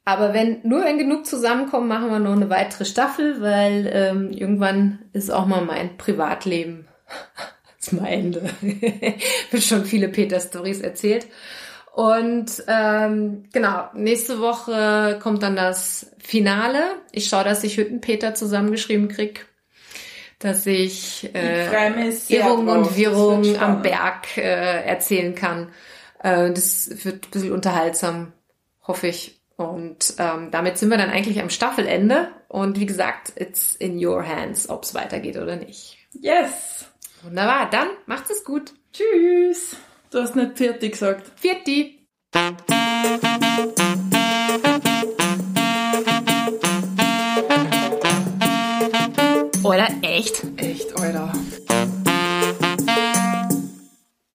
Aber 0.05 0.33
wenn 0.33 0.59
nur 0.63 0.85
wenn 0.85 0.97
genug 0.97 1.25
zusammenkommen, 1.25 1.87
machen 1.87 2.09
wir 2.09 2.19
noch 2.19 2.33
eine 2.33 2.49
weitere 2.49 2.85
Staffel, 2.85 3.41
weil 3.41 3.89
ähm, 3.91 4.31
irgendwann 4.31 4.99
ist 5.13 5.31
auch 5.31 5.47
mal 5.47 5.65
mein 5.65 5.97
Privatleben 5.97 6.87
ist 7.79 7.93
mal 7.93 8.07
Ende. 8.07 8.49
Wird 9.51 9.63
schon 9.63 9.85
viele 9.85 10.09
Peter-Stories 10.09 10.81
erzählt. 10.81 11.27
Und 11.91 12.63
ähm, 12.67 13.45
genau, 13.53 13.89
nächste 13.93 14.39
Woche 14.39 15.17
kommt 15.21 15.43
dann 15.43 15.55
das 15.55 16.11
Finale. 16.19 16.83
Ich 17.11 17.27
schaue, 17.27 17.45
dass 17.45 17.63
ich 17.63 17.77
Hüttenpeter 17.77 18.35
zusammengeschrieben 18.35 19.07
krieg, 19.07 19.47
dass 20.39 20.65
ich 20.65 21.33
äh, 21.33 21.67
Irrung 22.29 22.67
und 22.67 22.95
Wirrung 22.95 23.57
am 23.57 23.81
Berg 23.81 24.37
äh, 24.37 24.83
erzählen 24.83 25.35
kann. 25.35 25.69
Äh, 26.21 26.51
das 26.51 27.05
wird 27.05 27.27
ein 27.27 27.31
bisschen 27.31 27.51
unterhaltsam, 27.51 28.33
hoffe 28.81 29.07
ich. 29.07 29.39
Und 29.57 30.15
ähm, 30.17 30.51
damit 30.51 30.77
sind 30.77 30.89
wir 30.89 30.97
dann 30.97 31.09
eigentlich 31.09 31.39
am 31.41 31.49
Staffelende. 31.49 32.29
Und 32.49 32.79
wie 32.79 32.85
gesagt, 32.85 33.33
it's 33.35 33.75
in 33.75 34.05
your 34.05 34.27
hands, 34.27 34.69
ob 34.69 34.83
es 34.83 34.93
weitergeht 34.93 35.37
oder 35.37 35.55
nicht. 35.55 35.97
Yes! 36.11 36.85
Wunderbar, 37.23 37.69
dann 37.69 37.87
macht's 38.05 38.29
es 38.29 38.43
gut. 38.43 38.73
Tschüss! 38.91 39.77
Du 40.11 40.21
hast 40.21 40.35
nicht 40.35 40.57
fertig 40.57 40.91
gesagt. 40.93 41.31
Vierti! 41.39 42.05
Echt? 50.15 50.43
Echt, 50.55 50.93
Alter. 50.95 51.29